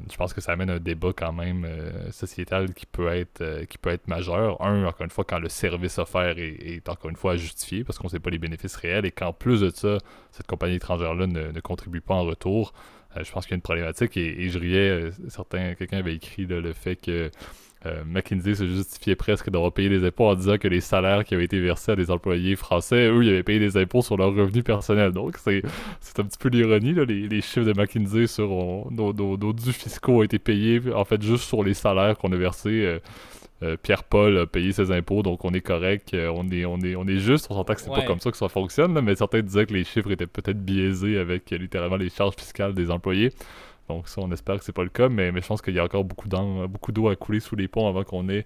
je 0.10 0.16
pense 0.18 0.34
que 0.34 0.42
ça 0.42 0.54
amène 0.54 0.70
un 0.70 0.80
débat 0.80 1.12
quand 1.16 1.34
même 1.34 1.68
sociétal 2.12 2.74
qui 2.74 2.86
peut 2.86 3.10
être 3.10 3.66
qui 3.66 3.78
peut 3.78 3.92
être 3.92 4.08
majeur. 4.08 4.62
Un, 4.62 4.86
encore 4.86 5.04
une 5.04 5.12
fois, 5.12 5.24
quand 5.24 5.40
le 5.40 5.50
service 5.50 6.00
offert 6.00 6.36
est, 6.38 6.88
encore 6.90 7.10
une 7.10 7.16
fois 7.16 7.36
justifié 7.36 7.84
parce 7.84 8.00
qu'on 8.00 8.08
ne 8.08 8.12
sait 8.12 8.20
pas 8.20 8.30
les 8.30 8.40
bénéfices 8.40 8.76
réels 8.76 9.06
et 9.06 9.12
qu'en 9.12 9.34
plus 9.34 9.62
de 9.62 9.70
ça, 9.70 9.98
cette 10.32 10.48
compagnie 10.48 10.76
étrangère-là 10.76 11.28
ne 11.28 11.60
contribue 11.60 12.02
pas 12.02 12.16
en 12.16 12.24
retour. 12.24 12.74
Euh, 13.18 13.24
je 13.24 13.32
pense 13.32 13.46
qu'il 13.46 13.52
y 13.52 13.56
a 13.56 13.58
une 13.58 13.62
problématique 13.62 14.18
et, 14.18 14.50
je 14.50 14.60
riais, 14.60 14.90
euh, 14.90 15.12
certains, 15.30 15.76
quelqu'un 15.76 15.98
avait 15.98 16.16
écrit 16.16 16.46
le 16.46 16.74
fait 16.74 16.96
que 16.96 17.30
euh, 17.86 18.04
McKinsey 18.06 18.56
se 18.56 18.66
justifiait 18.66 19.16
presque 19.16 19.50
d'avoir 19.50 19.74
payé 19.74 19.90
des 19.90 20.06
impôts 20.06 20.30
en 20.30 20.36
disant 20.36 20.58
que 20.58 20.70
les 20.70 20.80
salaires 20.80 21.26
qui 21.26 21.36
avaient 21.36 21.44
été 21.44 21.60
versés 21.60 21.92
à 21.92 21.96
des 21.98 22.12
employés 22.12 22.56
français, 22.56 23.10
eux, 23.10 23.24
ils 23.24 23.30
avaient 23.30 23.44
payé 23.44 23.60
des 23.60 23.76
impôts 23.76 24.02
sur 24.02 24.16
leurs 24.16 24.34
revenus 24.34 24.64
personnels. 24.64 25.12
Donc, 25.12 25.38
c'est, 25.38 25.64
un 26.18 26.24
petit 26.24 26.38
peu 26.38 26.50
l'ironie. 26.50 26.94
Les, 26.94 27.28
les, 27.28 27.42
chiffres 27.42 27.66
de 27.66 27.74
McKinsey 27.74 28.28
sur 28.28 28.48
nos, 28.90 29.14
nos, 29.14 29.54
fiscaux 29.58 30.20
ont 30.20 30.24
été 30.24 30.40
payés, 30.40 30.82
en 30.96 31.04
fait, 31.04 31.22
juste 31.22 31.44
sur 31.44 31.64
les 31.64 31.74
salaires 31.74 32.18
qu'on 32.18 32.32
a 32.32 32.38
versés. 32.38 33.00
Pierre-Paul 33.82 34.38
a 34.38 34.46
payé 34.46 34.72
ses 34.72 34.92
impôts, 34.92 35.24
donc 35.24 35.46
on 35.46 35.54
est 35.54 35.62
correct, 35.62 36.14
euh, 36.14 36.32
on, 36.34 36.50
est, 36.50 36.66
on, 36.66 36.80
est, 36.80 36.96
on 36.96 37.06
est 37.08 37.18
juste, 37.18 37.48
on 37.50 37.56
s'entend 37.56 37.76
que 37.76 37.82
c'est 37.82 37.90
pas 37.90 38.04
comme 38.04 38.20
ça 38.20 38.32
que 38.32 38.38
ça 38.38 38.50
fonctionne, 38.50 39.00
mais 39.02 39.16
certains 39.16 39.42
disaient 39.42 39.66
que 39.66 39.74
les 39.74 39.84
chiffres 39.84 40.12
étaient 40.12 40.28
peut-être 40.28 40.64
biaisés 40.64 41.18
avec 41.18 41.52
euh, 41.52 41.58
littéralement 41.58 41.98
les 41.98 42.10
charges 42.10 42.36
fiscales 42.36 42.74
des 42.74 42.92
employés. 42.92 43.32
Donc 43.90 44.08
ça, 44.08 44.22
on 44.22 44.32
espère 44.32 44.58
que 44.58 44.64
c'est 44.64 44.72
pas 44.72 44.84
le 44.84 44.90
cas, 44.90 45.10
mais, 45.10 45.32
mais 45.32 45.42
je 45.42 45.48
pense 45.48 45.62
qu'il 45.62 45.76
y 45.76 45.80
a 45.80 45.84
encore 45.84 46.04
beaucoup 46.06 46.28
d'eau 46.30 47.10
à 47.10 47.16
couler 47.16 47.40
sous 47.40 47.56
les 47.56 47.68
ponts 47.68 47.88
avant 47.88 48.04
qu'on 48.04 48.30
ait 48.30 48.46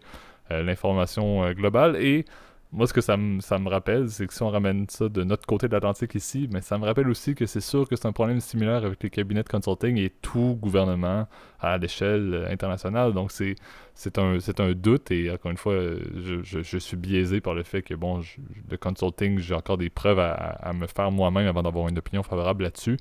l'information 0.49 1.51
globale. 1.51 1.95
Et 1.97 2.25
moi, 2.73 2.85
ce 2.85 2.91
que 2.93 2.99
ça, 2.99 3.15
me 3.15 3.69
rappelle, 3.69 4.09
c'est 4.09 4.27
que 4.27 4.33
si 4.33 4.43
on 4.43 4.49
ramène 4.49 4.87
ça 4.89 5.07
de 5.07 5.23
notre 5.23 5.45
côté 5.47 5.69
de 5.69 5.73
l'Atlantique 5.73 6.15
ici, 6.15 6.49
mais 6.51 6.61
ça 6.61 6.77
me 6.77 6.85
rappelle 6.85 7.07
aussi 7.07 7.33
que 7.33 7.45
c'est 7.45 7.61
sûr 7.61 7.87
que 7.87 7.95
c'est 7.95 8.07
un 8.07 8.11
problème 8.11 8.41
similaire 8.41 8.83
avec 8.83 9.01
les 9.01 9.09
cabinets 9.09 9.43
de 9.43 9.47
consulting 9.47 9.97
et 9.97 10.09
tout 10.09 10.57
gouvernement 10.61 11.27
à 11.61 11.77
l'échelle 11.77 12.45
internationale. 12.51 13.13
Donc, 13.13 13.31
c'est, 13.31 13.55
c'est, 13.93 14.17
un, 14.17 14.41
c'est 14.41 14.59
un 14.59 14.73
doute 14.73 15.11
et 15.11 15.31
encore 15.31 15.51
une 15.51 15.57
fois, 15.57 15.75
je, 15.75 16.41
je, 16.43 16.77
suis 16.77 16.97
biaisé 16.97 17.39
par 17.39 17.53
le 17.53 17.63
fait 17.63 17.81
que, 17.81 17.93
bon, 17.93 18.21
le 18.69 18.77
consulting, 18.77 19.39
j'ai 19.39 19.55
encore 19.55 19.77
des 19.77 19.89
preuves 19.89 20.19
à, 20.19 20.73
me 20.73 20.87
faire 20.87 21.09
moi-même 21.09 21.47
avant 21.47 21.63
d'avoir 21.63 21.87
une 21.87 21.97
opinion 21.97 22.21
favorable 22.21 22.63
là-dessus. 22.63 22.97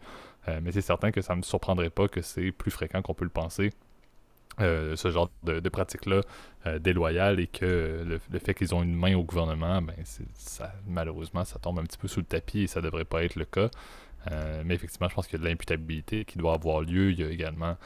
Euh, 0.48 0.60
mais 0.62 0.70
c'est 0.70 0.80
certain 0.80 1.10
que 1.10 1.20
ça 1.20 1.32
ne 1.32 1.38
me 1.38 1.42
surprendrait 1.42 1.90
pas 1.90 2.06
que 2.06 2.22
c'est 2.22 2.52
plus 2.52 2.70
fréquent 2.70 3.02
qu'on 3.02 3.14
peut 3.14 3.24
le 3.24 3.30
penser 3.30 3.72
euh, 4.60 4.96
ce 4.96 5.10
genre 5.10 5.30
de, 5.42 5.60
de 5.60 5.68
pratique-là 5.68 6.22
euh, 6.66 6.78
déloyale 6.78 7.40
et 7.40 7.46
que 7.46 8.02
le, 8.06 8.38
fait 8.38 8.54
qu'ils 8.54 8.74
ont 8.74 8.82
une 8.82 8.94
main 8.94 9.14
au 9.14 9.22
gouvernement, 9.22 9.82
ben 9.82 9.94
ça, 10.34 10.72
malheureusement, 10.86 11.44
ça 11.44 11.58
tombe 11.58 11.78
un 11.78 11.82
petit 11.82 11.98
peu 11.98 12.08
sous 12.08 12.20
le 12.20 12.26
tapis 12.26 12.60
et 12.60 12.66
ça 12.66 12.80
devrait 12.80 13.04
pas 13.04 13.22
être 13.22 13.36
le 13.36 13.44
cas. 13.44 13.68
Euh, 14.32 14.62
mais 14.64 14.74
effectivement, 14.74 15.08
je 15.08 15.14
pense 15.14 15.26
qu'il 15.26 15.38
y 15.38 15.42
a 15.42 15.44
de 15.44 15.48
l'imputabilité 15.48 16.24
qui 16.24 16.38
doit 16.38 16.54
avoir 16.54 16.80
lieu. 16.80 17.10
Il 17.10 17.20
y 17.20 17.24
a 17.24 17.28
également, 17.28 17.76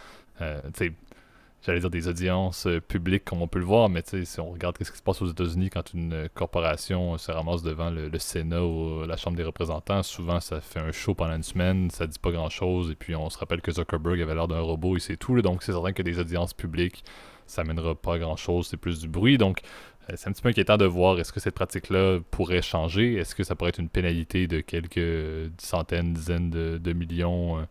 j'allais 1.62 1.80
dire 1.80 1.90
des 1.90 2.08
audiences 2.08 2.66
euh, 2.66 2.80
publiques 2.80 3.24
comme 3.24 3.42
on 3.42 3.48
peut 3.48 3.58
le 3.58 3.64
voir, 3.64 3.88
mais 3.88 4.02
si 4.04 4.40
on 4.40 4.50
regarde 4.50 4.76
ce 4.80 4.90
qui 4.90 4.96
se 4.98 5.02
passe 5.02 5.20
aux 5.22 5.30
États-Unis 5.30 5.70
quand 5.70 5.92
une 5.92 6.12
euh, 6.12 6.28
corporation 6.32 7.18
se 7.18 7.30
ramasse 7.30 7.62
devant 7.62 7.90
le, 7.90 8.10
Sénat 8.18 8.64
ou 8.64 9.04
la 9.06 9.16
Chambre 9.16 9.36
des 9.36 9.44
représentants, 9.44 10.02
souvent 10.02 10.40
ça 10.40 10.60
fait 10.60 10.80
un 10.80 10.92
show 10.92 11.14
pendant 11.14 11.36
une 11.36 11.42
semaine, 11.42 11.90
ça 11.90 12.06
dit 12.06 12.18
pas 12.18 12.30
grand-chose, 12.30 12.90
et 12.90 12.94
puis 12.94 13.14
on 13.14 13.30
se 13.30 13.38
rappelle 13.38 13.60
que 13.60 13.72
Zuckerberg 13.72 14.20
avait 14.20 14.34
l'air 14.34 14.48
d'un 14.48 14.60
robot 14.60 14.96
et 14.96 15.00
c'est 15.00 15.16
tout, 15.16 15.40
donc 15.42 15.62
c'est 15.62 15.72
certain 15.72 15.92
que 15.92 16.02
des 16.02 16.18
audiences 16.18 16.54
publiques, 16.54 17.04
ça 17.46 17.64
mènera 17.64 17.94
pas 17.94 18.18
grand-chose, 18.18 18.68
c'est 18.68 18.76
plus 18.76 19.00
du 19.00 19.08
bruit, 19.08 19.36
donc 19.38 19.62
euh, 20.08 20.14
c'est 20.16 20.28
un 20.28 20.32
petit 20.32 20.42
peu 20.42 20.48
inquiétant 20.48 20.76
de 20.76 20.84
voir 20.84 21.18
est-ce 21.18 21.32
que 21.32 21.40
cette 21.40 21.54
pratique-là 21.54 22.20
pourrait 22.30 22.62
changer, 22.62 23.14
est-ce 23.14 23.34
que 23.34 23.44
ça 23.44 23.54
pourrait 23.54 23.70
être 23.70 23.80
une 23.80 23.88
pénalité 23.88 24.46
de 24.46 24.60
quelques 24.60 25.50
centaines, 25.58 26.14
dizaines 26.14 26.50
de, 26.50 26.92
millions 26.92 27.58
euh, 27.58 27.62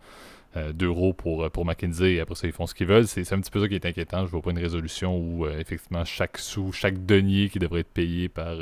d'euros 0.55 1.13
pour, 1.13 1.43
euh, 1.43 1.49
pour 1.49 1.65
McKinsey 1.65 2.13
et 2.13 2.19
après 2.19 2.35
ça 2.35 2.47
ils 2.47 2.53
font 2.53 2.65
ce 2.65 2.73
qu'ils 2.73 2.87
veulent. 2.87 3.07
C'est 3.07 3.31
un 3.33 3.39
petit 3.39 3.51
peu 3.51 3.61
ça 3.61 3.67
qui 3.67 3.75
est 3.75 3.85
inquiétant. 3.85 4.25
Je 4.25 4.31
vois 4.31 4.41
pas 4.41 4.51
une 4.51 4.59
résolution 4.59 5.17
où 5.17 5.45
euh, 5.45 5.59
effectivement 5.59 6.05
chaque 6.05 6.37
sou, 6.37 6.71
chaque 6.71 7.05
denier 7.05 7.49
qui 7.49 7.59
devrait 7.59 7.81
être 7.81 7.93
payé 7.93 8.29
par, 8.29 8.57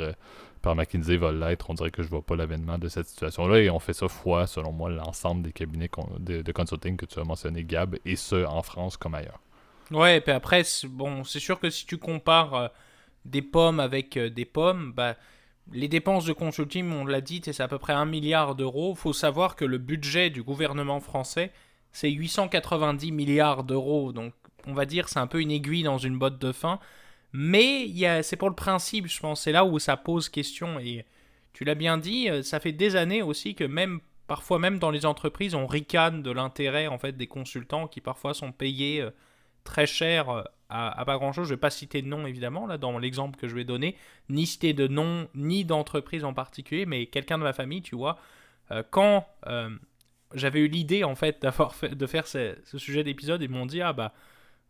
par 0.60 0.76
McKinsey 0.76 1.16
va 1.16 1.32
l'être. 1.32 1.70
On 1.70 1.74
dirait 1.74 1.90
que 1.90 2.02
je 2.02 2.08
vois 2.08 2.22
pas 2.22 2.36
l'avènement 2.36 2.78
de 2.78 2.88
cette 2.88 3.06
situation-là 3.06 3.60
et 3.60 3.70
on 3.70 3.78
fait 3.78 3.94
ça 3.94 4.08
fois, 4.08 4.46
selon 4.46 4.72
moi, 4.72 4.90
l'ensemble 4.90 5.42
des 5.42 5.52
cabinets 5.52 5.90
de, 6.18 6.52
consulting 6.52 6.96
que 6.96 7.06
tu 7.06 7.18
as 7.18 7.24
mentionné, 7.24 7.64
Gab, 7.64 7.96
et 8.04 8.16
ce 8.16 8.44
en 8.44 8.62
France 8.62 8.96
comme 8.96 9.14
ailleurs. 9.14 9.40
Ouais, 9.90 10.18
et 10.18 10.20
puis 10.20 10.32
après, 10.32 10.64
bon, 10.88 11.24
c'est 11.24 11.40
sûr 11.40 11.58
que 11.58 11.70
si 11.70 11.86
tu 11.86 11.96
compares 11.96 12.70
des 13.24 13.40
pommes 13.40 13.80
avec 13.80 14.18
des 14.18 14.44
pommes, 14.44 14.92
bah 14.94 15.16
les 15.72 15.88
dépenses 15.88 16.24
de 16.24 16.32
consulting, 16.32 16.90
on 16.92 17.04
l'a 17.04 17.20
dit, 17.20 17.40
c'est 17.44 17.60
à 17.60 17.68
peu 17.68 17.78
près 17.78 17.92
un 17.92 18.06
milliard 18.06 18.54
d'euros. 18.54 18.94
Il 18.96 18.98
faut 18.98 19.12
savoir 19.12 19.56
que 19.56 19.64
le 19.64 19.78
budget 19.78 20.30
du 20.30 20.42
gouvernement 20.42 21.00
français, 21.00 21.52
c'est 21.92 22.10
890 22.10 23.12
milliards 23.12 23.64
d'euros. 23.64 24.12
Donc, 24.12 24.32
on 24.66 24.74
va 24.74 24.84
dire, 24.84 25.08
c'est 25.08 25.18
un 25.18 25.26
peu 25.26 25.40
une 25.40 25.50
aiguille 25.50 25.82
dans 25.82 25.98
une 25.98 26.18
botte 26.18 26.38
de 26.38 26.52
fin. 26.52 26.78
Mais 27.32 27.88
c'est 28.22 28.36
pour 28.36 28.48
le 28.48 28.54
principe, 28.54 29.06
je 29.06 29.20
pense. 29.20 29.42
C'est 29.42 29.52
là 29.52 29.64
où 29.64 29.78
ça 29.78 29.96
pose 29.96 30.28
question. 30.28 30.78
Et 30.78 31.04
tu 31.52 31.64
l'as 31.64 31.74
bien 31.74 31.98
dit, 31.98 32.28
euh, 32.30 32.42
ça 32.42 32.60
fait 32.60 32.72
des 32.72 32.96
années 32.96 33.22
aussi 33.22 33.54
que 33.54 33.64
même, 33.64 34.00
parfois 34.26 34.58
même 34.58 34.78
dans 34.78 34.90
les 34.90 35.06
entreprises, 35.06 35.54
on 35.54 35.66
ricane 35.66 36.22
de 36.22 36.30
l'intérêt 36.30 36.86
en 36.86 36.98
fait 36.98 37.16
des 37.16 37.26
consultants 37.26 37.88
qui 37.88 38.00
parfois 38.00 38.34
sont 38.34 38.52
payés 38.52 39.00
euh, 39.00 39.10
très 39.64 39.86
cher 39.86 40.30
euh, 40.30 40.42
à, 40.68 41.04
pas 41.04 41.16
grand 41.16 41.32
chose. 41.32 41.48
Je 41.48 41.54
vais 41.54 41.60
pas 41.60 41.70
citer 41.70 42.00
de 42.02 42.08
nom 42.08 42.26
évidemment 42.26 42.66
là 42.66 42.78
dans 42.78 42.98
l'exemple 42.98 43.38
que 43.38 43.48
je 43.48 43.54
vais 43.54 43.64
donner, 43.64 43.96
ni 44.28 44.46
citer 44.46 44.72
de 44.72 44.86
nom 44.86 45.28
ni 45.34 45.64
d'entreprise 45.64 46.24
en 46.24 46.32
particulier, 46.32 46.86
mais 46.86 47.06
quelqu'un 47.06 47.38
de 47.38 47.42
ma 47.42 47.52
famille, 47.52 47.82
tu 47.82 47.96
vois, 47.96 48.18
quand 48.90 49.26
j'avais 50.34 50.60
eu 50.60 50.68
l'idée 50.68 51.04
en 51.04 51.14
fait 51.14 51.40
d'avoir 51.42 51.74
de 51.82 52.06
faire 52.06 52.26
ce, 52.26 52.56
sujet 52.64 53.04
d'épisode 53.04 53.42
et 53.42 53.48
m'ont 53.48 53.66
dit 53.66 53.80
ah 53.80 53.92
bah 53.92 54.12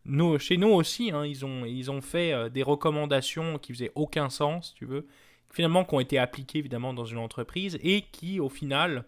nous, 0.05 0.39
chez 0.39 0.57
nous 0.57 0.69
aussi 0.69 1.11
hein, 1.11 1.25
ils 1.25 1.45
ont 1.45 1.65
ils 1.65 1.91
ont 1.91 2.01
fait 2.01 2.33
euh, 2.33 2.49
des 2.49 2.63
recommandations 2.63 3.57
qui 3.57 3.73
faisaient 3.73 3.91
aucun 3.95 4.29
sens 4.29 4.73
tu 4.73 4.85
veux 4.85 5.07
finalement 5.51 5.83
qui 5.83 5.95
ont 5.95 5.99
été 5.99 6.17
appliquées 6.17 6.59
évidemment 6.59 6.93
dans 6.93 7.05
une 7.05 7.17
entreprise 7.17 7.77
et 7.81 8.03
qui 8.03 8.39
au 8.39 8.49
final 8.49 9.03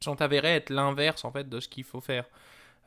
sont 0.00 0.20
avérées 0.22 0.54
être 0.56 0.70
l'inverse 0.70 1.24
en 1.24 1.32
fait 1.32 1.48
de 1.48 1.60
ce 1.60 1.68
qu'il 1.68 1.84
faut 1.84 2.00
faire 2.00 2.24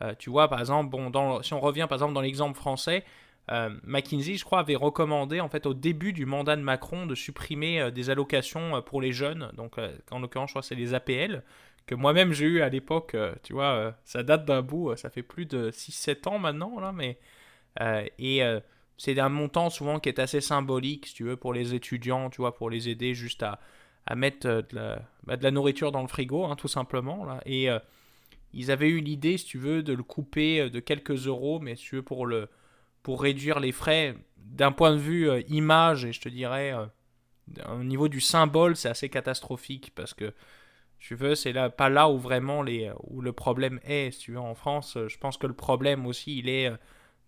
euh, 0.01 0.13
tu 0.17 0.29
vois 0.29 0.47
par 0.47 0.59
exemple 0.59 0.89
bon 0.89 1.41
si 1.43 1.53
on 1.53 1.59
revient 1.59 1.85
par 1.87 1.97
exemple 1.97 2.13
dans 2.13 2.21
l'exemple 2.21 2.57
français 2.57 3.03
euh, 3.51 3.69
McKinsey, 3.83 4.37
je 4.37 4.43
crois, 4.43 4.57
avait 4.57 4.75
recommandé 4.75 5.39
en 5.39 5.49
fait 5.49 5.67
au 5.67 5.75
début 5.75 6.13
du 6.13 6.25
mandat 6.25 6.55
de 6.55 6.63
Macron 6.63 7.05
de 7.05 7.13
supprimer 7.13 7.91
des 7.91 8.09
allocations 8.09 8.81
pour 8.81 9.01
les 9.01 9.11
jeunes. 9.11 9.51
Donc, 9.55 9.75
en 10.09 10.19
l'occurrence, 10.19 10.49
je 10.49 10.53
crois 10.53 10.63
c'est 10.63 10.73
les 10.73 10.95
APL, 10.95 11.43
que 11.85 11.95
moi-même 11.95 12.33
j'ai 12.33 12.45
eu 12.45 12.61
à 12.61 12.69
l'époque, 12.69 13.15
euh, 13.15 13.33
tu 13.43 13.53
vois, 13.53 13.73
euh, 13.73 13.91
ça 14.03 14.23
date 14.23 14.45
d'un 14.45 14.61
bout, 14.61 14.91
euh, 14.91 14.95
ça 14.95 15.09
fait 15.09 15.23
plus 15.23 15.45
de 15.45 15.71
6-7 15.71 16.27
ans 16.27 16.39
maintenant, 16.39 16.79
là, 16.79 16.91
mais... 16.91 17.19
et 18.19 18.41
c'est 18.97 19.19
un 19.19 19.29
montant 19.29 19.69
souvent 19.69 19.99
qui 19.99 20.09
est 20.09 20.19
assez 20.19 20.41
symbolique, 20.41 21.07
si 21.07 21.13
tu 21.15 21.23
veux, 21.25 21.35
pour 21.35 21.53
les 21.53 21.73
étudiants, 21.73 22.29
tu 22.29 22.37
vois, 22.37 22.55
pour 22.55 22.69
les 22.69 22.87
aider 22.89 23.13
juste 23.13 23.43
à, 23.43 23.59
à 24.05 24.15
mettre 24.15 24.47
de 24.47 24.75
la, 24.75 25.01
bah, 25.25 25.35
de 25.35 25.43
la, 25.43 25.51
nourriture 25.51 25.91
dans 25.91 26.01
le 26.01 26.07
frigo, 26.07 26.45
hein, 26.45 26.55
tout 26.55 26.69
simplement, 26.69 27.25
là. 27.25 27.41
Et 27.45 27.67
ils 28.53 28.71
avaient 28.71 28.89
eu 28.89 29.01
l'idée, 29.01 29.37
si 29.37 29.45
tu 29.45 29.57
veux, 29.57 29.83
de 29.83 29.91
le 29.91 30.03
couper 30.03 30.69
de 30.69 30.79
quelques 30.79 31.27
euros, 31.27 31.59
mais 31.59 31.75
si 31.75 31.83
tu 31.83 31.95
veux, 31.97 32.03
pour, 32.03 32.25
le, 32.25 32.47
pour 33.03 33.21
réduire 33.21 33.59
les 33.59 33.73
frais, 33.73 34.15
d'un 34.37 34.71
point 34.71 34.93
de 34.93 34.99
vue 34.99 35.29
image, 35.49 36.05
et 36.05 36.13
je 36.13 36.21
te 36.21 36.29
dirais, 36.29 36.73
au 37.69 37.83
niveau 37.83 38.07
du 38.07 38.21
symbole, 38.21 38.77
c'est 38.77 38.89
assez 38.89 39.09
catastrophique, 39.09 39.91
parce 39.93 40.13
que 40.13 40.33
tu 41.07 41.15
veux, 41.15 41.35
c'est 41.35 41.53
là, 41.53 41.69
pas 41.69 41.89
là 41.89 42.09
où 42.09 42.17
vraiment 42.17 42.63
les, 42.63 42.91
où 43.03 43.21
le 43.21 43.31
problème 43.31 43.79
est. 43.83 44.11
Si 44.11 44.19
tu 44.19 44.31
veux, 44.31 44.39
en 44.39 44.55
France, 44.55 44.97
je 45.07 45.17
pense 45.17 45.37
que 45.37 45.45
le 45.45 45.53
problème 45.53 46.07
aussi, 46.07 46.39
il 46.39 46.49
est 46.49 46.67
euh, 46.67 46.77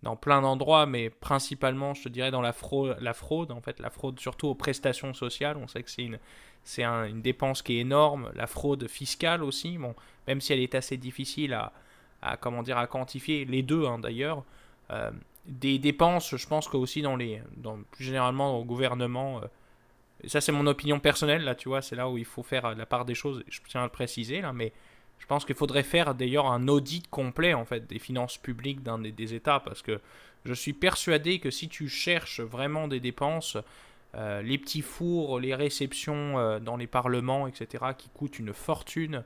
dans 0.01 0.15
plein 0.15 0.41
d'endroits, 0.41 0.87
mais 0.87 1.11
principalement, 1.11 1.93
je 1.93 2.03
te 2.03 2.09
dirais, 2.09 2.31
dans 2.31 2.41
la 2.41 2.53
fraude, 2.53 2.97
la 2.99 3.13
fraude, 3.13 3.51
en 3.51 3.61
fait, 3.61 3.79
la 3.79 3.91
fraude 3.91 4.19
surtout 4.19 4.47
aux 4.47 4.55
prestations 4.55 5.13
sociales. 5.13 5.57
On 5.57 5.67
sait 5.67 5.83
que 5.83 5.91
c'est 5.91 6.03
une, 6.03 6.19
c'est 6.63 6.83
une 6.83 7.21
dépense 7.21 7.61
qui 7.61 7.77
est 7.77 7.81
énorme. 7.81 8.31
La 8.33 8.47
fraude 8.47 8.87
fiscale 8.87 9.43
aussi, 9.43 9.77
bon, 9.77 9.93
même 10.27 10.41
si 10.41 10.53
elle 10.53 10.59
est 10.59 10.73
assez 10.73 10.97
difficile 10.97 11.53
à, 11.53 11.71
à 12.21 12.35
comment 12.35 12.63
dire, 12.63 12.77
à 12.77 12.87
quantifier, 12.87 13.45
les 13.45 13.61
deux 13.61 13.85
hein, 13.85 13.99
d'ailleurs. 13.99 14.43
Euh, 14.89 15.11
des 15.45 15.79
dépenses, 15.79 16.35
je 16.35 16.47
pense 16.47 16.67
que 16.67 16.77
aussi 16.77 17.01
dans 17.01 17.15
les, 17.15 17.41
dans, 17.55 17.77
plus 17.91 18.03
généralement 18.05 18.59
au 18.59 18.65
gouvernement, 18.65 19.37
euh, 19.37 19.47
et 20.23 20.29
ça, 20.29 20.41
c'est 20.41 20.51
mon 20.51 20.65
opinion 20.65 20.99
personnelle, 20.99 21.43
là, 21.43 21.55
tu 21.55 21.69
vois, 21.69 21.81
c'est 21.81 21.95
là 21.95 22.09
où 22.09 22.17
il 22.17 22.25
faut 22.25 22.43
faire 22.43 22.75
la 22.75 22.85
part 22.85 23.05
des 23.05 23.15
choses, 23.15 23.43
je 23.49 23.59
tiens 23.67 23.81
à 23.81 23.85
le 23.85 23.91
préciser, 23.91 24.41
là, 24.41 24.51
mais 24.51 24.73
je 25.19 25.25
pense 25.25 25.45
qu'il 25.45 25.55
faudrait 25.55 25.83
faire 25.83 26.15
d'ailleurs 26.15 26.51
un 26.51 26.67
audit 26.67 27.07
complet, 27.09 27.53
en 27.53 27.65
fait, 27.65 27.87
des 27.87 27.99
finances 27.99 28.37
publiques 28.37 28.83
d'un 28.83 28.99
des, 28.99 29.33
États, 29.33 29.59
parce 29.59 29.81
que 29.81 29.99
je 30.45 30.53
suis 30.53 30.73
persuadé 30.73 31.39
que 31.39 31.51
si 31.51 31.69
tu 31.69 31.87
cherches 31.87 32.39
vraiment 32.39 32.87
des 32.87 32.99
dépenses, 32.99 33.57
euh, 34.15 34.41
les 34.41 34.57
petits 34.57 34.81
fours, 34.81 35.39
les 35.39 35.53
réceptions 35.53 36.39
euh, 36.39 36.59
dans 36.59 36.77
les 36.77 36.87
parlements, 36.87 37.47
etc., 37.47 37.85
qui 37.97 38.09
coûtent 38.09 38.39
une 38.39 38.53
fortune, 38.53 39.23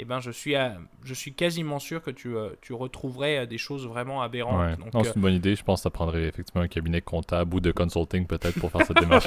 eh 0.00 0.04
ben, 0.04 0.20
je, 0.20 0.30
suis 0.30 0.54
je 1.04 1.14
suis 1.14 1.32
quasiment 1.32 1.80
sûr 1.80 2.00
que 2.00 2.12
tu, 2.12 2.36
euh, 2.36 2.50
tu 2.60 2.72
retrouverais 2.72 3.38
euh, 3.38 3.46
des 3.46 3.58
choses 3.58 3.86
vraiment 3.86 4.22
aberrantes. 4.22 4.78
c'est 5.02 5.16
une 5.16 5.22
bonne 5.22 5.34
idée. 5.34 5.56
Je 5.56 5.64
pense 5.64 5.80
que 5.80 5.82
ça 5.84 5.90
prendrait 5.90 6.24
effectivement 6.24 6.62
un 6.62 6.68
cabinet 6.68 7.00
comptable 7.00 7.56
ou 7.56 7.60
de 7.60 7.72
consulting 7.72 8.26
peut-être 8.26 8.60
pour 8.60 8.70
faire 8.70 8.86
cette 8.86 8.96
démarche. 9.00 9.26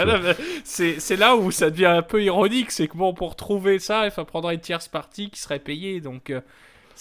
c'est 0.64 1.18
là 1.18 1.36
où 1.36 1.52
ça 1.52 1.70
devient 1.70 1.88
un 1.88 2.02
peu 2.02 2.24
ironique. 2.24 2.72
C'est 2.72 2.88
que 2.88 2.96
bon, 2.96 3.14
pour 3.14 3.36
trouver 3.36 3.80
ça, 3.80 4.06
il 4.06 4.12
faut 4.12 4.24
prendre 4.24 4.50
une 4.50 4.62
tierce 4.62 4.88
partie 4.88 5.30
qui 5.30 5.42
serait 5.42 5.60
payée. 5.60 6.00
Donc, 6.00 6.30
euh, 6.30 6.40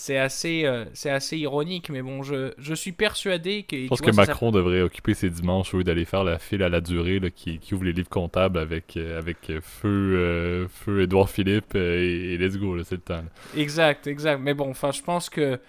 c'est 0.00 0.16
assez, 0.16 0.64
euh, 0.64 0.86
c'est 0.94 1.10
assez 1.10 1.36
ironique, 1.36 1.90
mais 1.90 2.00
bon, 2.00 2.22
je, 2.22 2.54
je 2.56 2.72
suis 2.72 2.92
persuadé 2.92 3.64
que. 3.64 3.76
Je 3.76 3.88
pense 3.88 4.00
que 4.00 4.10
Macron 4.10 4.50
devrait 4.50 4.80
occuper 4.80 5.12
ses 5.12 5.28
dimanches 5.28 5.74
au 5.74 5.78
lieu 5.78 5.84
d'aller 5.84 6.06
faire 6.06 6.24
la 6.24 6.38
file 6.38 6.62
à 6.62 6.70
la 6.70 6.80
durée 6.80 7.20
qui, 7.36 7.58
qui, 7.58 7.74
ouvre 7.74 7.84
les 7.84 7.92
livres 7.92 8.08
comptables 8.08 8.58
avec, 8.58 8.96
euh, 8.96 9.18
avec 9.18 9.52
feu, 9.60 9.88
euh, 9.88 10.68
feu 10.68 11.02
Édouard 11.02 11.28
Philippe 11.28 11.74
et, 11.74 12.38
let's 12.38 12.56
go, 12.56 12.82
c'est 12.82 12.94
le 12.94 13.00
temps. 13.02 13.24
Exact, 13.54 14.06
exact. 14.06 14.40
Mais 14.40 14.54
bon, 14.54 14.70
enfin, 14.70 14.90
je 14.90 15.02
pense 15.02 15.28
que. 15.28 15.60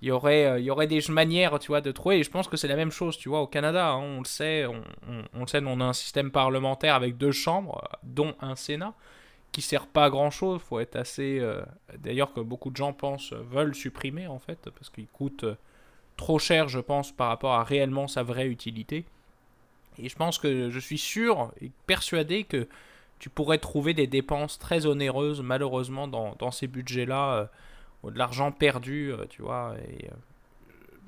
Il 0.00 0.08
y, 0.08 0.10
aurait, 0.10 0.60
il 0.60 0.64
y 0.64 0.70
aurait 0.72 0.88
des 0.88 1.00
manières, 1.10 1.60
tu 1.60 1.68
vois, 1.68 1.80
de 1.80 1.92
trouver. 1.92 2.18
Et 2.18 2.22
je 2.24 2.30
pense 2.30 2.48
que 2.48 2.56
c'est 2.56 2.66
la 2.66 2.74
même 2.74 2.90
chose, 2.90 3.16
tu 3.16 3.28
vois, 3.28 3.40
au 3.40 3.46
Canada. 3.46 3.90
Hein, 3.90 3.98
on 3.98 4.18
le 4.18 4.24
sait, 4.24 4.66
on, 4.66 4.82
on, 5.08 5.22
on, 5.32 5.40
le 5.42 5.46
sait, 5.46 5.62
on 5.64 5.80
a 5.80 5.84
un 5.84 5.92
système 5.92 6.32
parlementaire 6.32 6.96
avec 6.96 7.16
deux 7.16 7.30
chambres, 7.30 7.88
dont 8.02 8.34
un 8.40 8.56
Sénat 8.56 8.94
qui 9.52 9.60
sert 9.60 9.86
pas 9.86 10.06
à 10.06 10.10
grand 10.10 10.30
chose. 10.30 10.60
Faut 10.62 10.80
être 10.80 10.96
assez. 10.96 11.38
Euh, 11.38 11.62
d'ailleurs, 11.98 12.32
que 12.32 12.40
beaucoup 12.40 12.70
de 12.70 12.76
gens 12.76 12.92
pensent 12.92 13.32
euh, 13.32 13.42
veulent 13.50 13.74
supprimer 13.74 14.26
en 14.26 14.38
fait 14.38 14.70
parce 14.70 14.90
qu'il 14.90 15.06
coûte 15.06 15.44
euh, 15.44 15.54
trop 16.16 16.38
cher, 16.38 16.68
je 16.68 16.80
pense, 16.80 17.12
par 17.12 17.28
rapport 17.28 17.52
à 17.52 17.62
réellement 17.62 18.08
sa 18.08 18.22
vraie 18.22 18.48
utilité. 18.48 19.04
Et 19.98 20.08
je 20.08 20.16
pense 20.16 20.38
que 20.38 20.70
je 20.70 20.78
suis 20.78 20.98
sûr 20.98 21.52
et 21.60 21.70
persuadé 21.86 22.44
que 22.44 22.66
tu 23.18 23.28
pourrais 23.28 23.58
trouver 23.58 23.92
des 23.94 24.06
dépenses 24.06 24.58
très 24.58 24.86
onéreuses, 24.86 25.42
malheureusement, 25.42 26.08
dans, 26.08 26.50
ces 26.50 26.66
budgets-là, 26.66 27.50
de 28.02 28.18
l'argent 28.18 28.50
perdu, 28.50 29.12
tu 29.28 29.42
vois. 29.42 29.76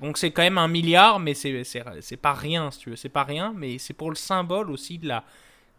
Donc 0.01 0.17
c'est 0.17 0.31
quand 0.31 0.43
même 0.43 0.59
un 0.59 0.67
milliard, 0.67 1.19
mais 1.19 1.33
c'est 1.33 2.17
pas 2.21 2.33
rien, 2.33 2.71
si 2.71 2.79
tu 2.79 2.89
veux. 2.91 2.95
C'est 2.95 3.09
pas 3.09 3.23
rien, 3.23 3.53
mais 3.57 3.79
c'est 3.79 3.93
pour 3.93 4.11
le 4.11 4.15
symbole 4.15 4.69
aussi 4.71 4.97
de 4.99 5.07
la, 5.07 5.25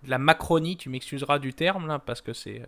la 0.06 0.18
Macronie, 0.18 0.76
tu 0.76 0.88
m'excuseras 0.88 1.38
du 1.38 1.52
terme, 1.54 1.98
parce 2.04 2.20
que 2.20 2.32
c'est 2.32 2.62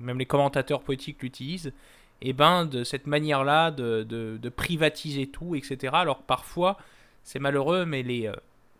même 0.00 0.18
les 0.18 0.26
commentateurs 0.26 0.82
politiques 0.82 1.22
l'utilisent, 1.22 1.72
et 2.20 2.32
ben 2.32 2.64
de 2.64 2.84
cette 2.84 3.06
manière-là 3.06 3.70
de, 3.70 4.02
de, 4.02 4.48
privatiser 4.48 5.26
tout, 5.26 5.54
etc. 5.54 5.92
Alors 5.94 6.22
parfois, 6.22 6.78
c'est 7.22 7.38
malheureux, 7.38 7.84
mais 7.84 8.02
les, 8.02 8.28
euh, 8.28 8.34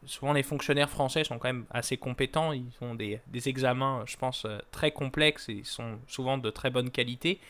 souvent 0.06 0.32
les 0.32 0.42
fonctionnaires 0.42 0.90
français 0.90 1.24
sont 1.24 1.38
quand 1.38 1.48
même 1.48 1.66
assez 1.70 1.96
compétents, 1.96 2.52
ils 2.52 2.64
ont 2.80 2.94
des, 2.94 3.20
examens, 3.46 4.04
je 4.06 4.16
pense, 4.16 4.44
euh, 4.44 4.58
très 4.70 4.92
complexes 4.92 5.48
et 5.48 5.62
sont 5.64 5.98
souvent 6.06 6.38
de 6.38 6.50
très 6.50 6.70
bonne 6.70 6.90
qualité. 6.90 7.40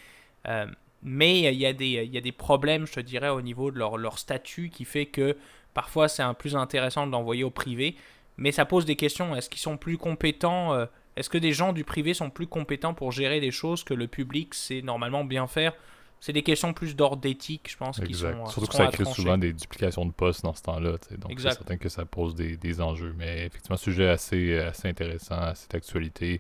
Euh, 0.48 0.66
mais 1.02 1.52
il 1.52 1.60
y, 1.60 1.66
a 1.66 1.72
des, 1.74 2.02
il 2.04 2.14
y 2.14 2.16
a 2.16 2.22
des 2.22 2.32
problèmes, 2.32 2.86
je 2.86 2.94
te 2.94 3.00
dirais, 3.00 3.28
au 3.28 3.42
niveau 3.42 3.70
de 3.70 3.78
leur, 3.78 3.98
leur 3.98 4.18
statut 4.18 4.70
qui 4.70 4.86
fait 4.86 5.06
que 5.06 5.36
parfois 5.74 6.08
c'est 6.08 6.22
un 6.22 6.32
plus 6.32 6.56
intéressant 6.56 7.06
de 7.06 7.12
l'envoyer 7.12 7.44
au 7.44 7.50
privé. 7.50 7.94
Mais 8.36 8.52
ça 8.52 8.64
pose 8.64 8.84
des 8.84 8.96
questions. 8.96 9.34
Est-ce 9.36 9.48
qu'ils 9.48 9.60
sont 9.60 9.76
plus 9.76 9.96
compétents 9.98 10.74
euh, 10.74 10.86
Est-ce 11.16 11.30
que 11.30 11.38
des 11.38 11.52
gens 11.52 11.72
du 11.72 11.84
privé 11.84 12.14
sont 12.14 12.30
plus 12.30 12.46
compétents 12.46 12.94
pour 12.94 13.12
gérer 13.12 13.40
des 13.40 13.50
choses 13.50 13.84
que 13.84 13.94
le 13.94 14.08
public 14.08 14.54
sait 14.54 14.82
normalement 14.82 15.24
bien 15.24 15.46
faire? 15.46 15.72
C'est 16.20 16.32
des 16.32 16.42
questions 16.42 16.72
plus 16.72 16.96
d'ordre 16.96 17.20
d'éthique, 17.20 17.70
je 17.70 17.76
pense, 17.76 18.00
qui 18.00 18.14
sont. 18.14 18.26
Euh, 18.26 18.46
Surtout 18.46 18.68
que 18.68 18.74
ça 18.74 18.84
à 18.84 18.90
crée 18.90 19.04
souvent 19.04 19.36
des 19.36 19.52
duplications 19.52 20.06
de 20.06 20.12
postes 20.12 20.42
dans 20.42 20.54
ce 20.54 20.62
temps-là. 20.62 20.92
Donc, 21.18 21.38
c'est 21.38 21.50
certain 21.50 21.76
que 21.76 21.90
ça 21.90 22.06
pose 22.06 22.34
des, 22.34 22.56
des 22.56 22.80
enjeux. 22.80 23.14
Mais 23.18 23.46
effectivement, 23.46 23.76
sujet 23.76 24.08
assez, 24.08 24.58
assez 24.58 24.88
intéressant, 24.88 25.36
assez 25.36 25.68
d'actualité. 25.68 26.38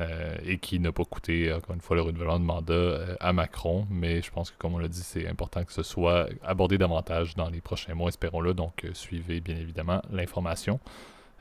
euh, 0.00 0.36
et 0.44 0.58
qui 0.58 0.80
n'a 0.80 0.92
pas 0.92 1.04
coûté, 1.04 1.52
encore 1.52 1.74
une 1.74 1.80
fois, 1.80 1.96
le 1.96 2.02
renouvellement 2.02 2.38
de 2.38 2.44
mandat 2.44 2.72
euh, 2.72 3.16
à 3.20 3.32
Macron. 3.32 3.86
Mais 3.90 4.22
je 4.22 4.30
pense 4.30 4.50
que, 4.50 4.56
comme 4.58 4.74
on 4.74 4.78
l'a 4.78 4.88
dit, 4.88 5.02
c'est 5.02 5.28
important 5.28 5.64
que 5.64 5.72
ce 5.72 5.82
soit 5.82 6.28
abordé 6.42 6.78
davantage 6.78 7.34
dans 7.34 7.50
les 7.50 7.60
prochains 7.60 7.94
mois, 7.94 8.08
espérons-le. 8.08 8.54
Donc, 8.54 8.84
euh, 8.84 8.90
suivez 8.94 9.40
bien 9.40 9.56
évidemment 9.56 10.00
l'information. 10.10 10.80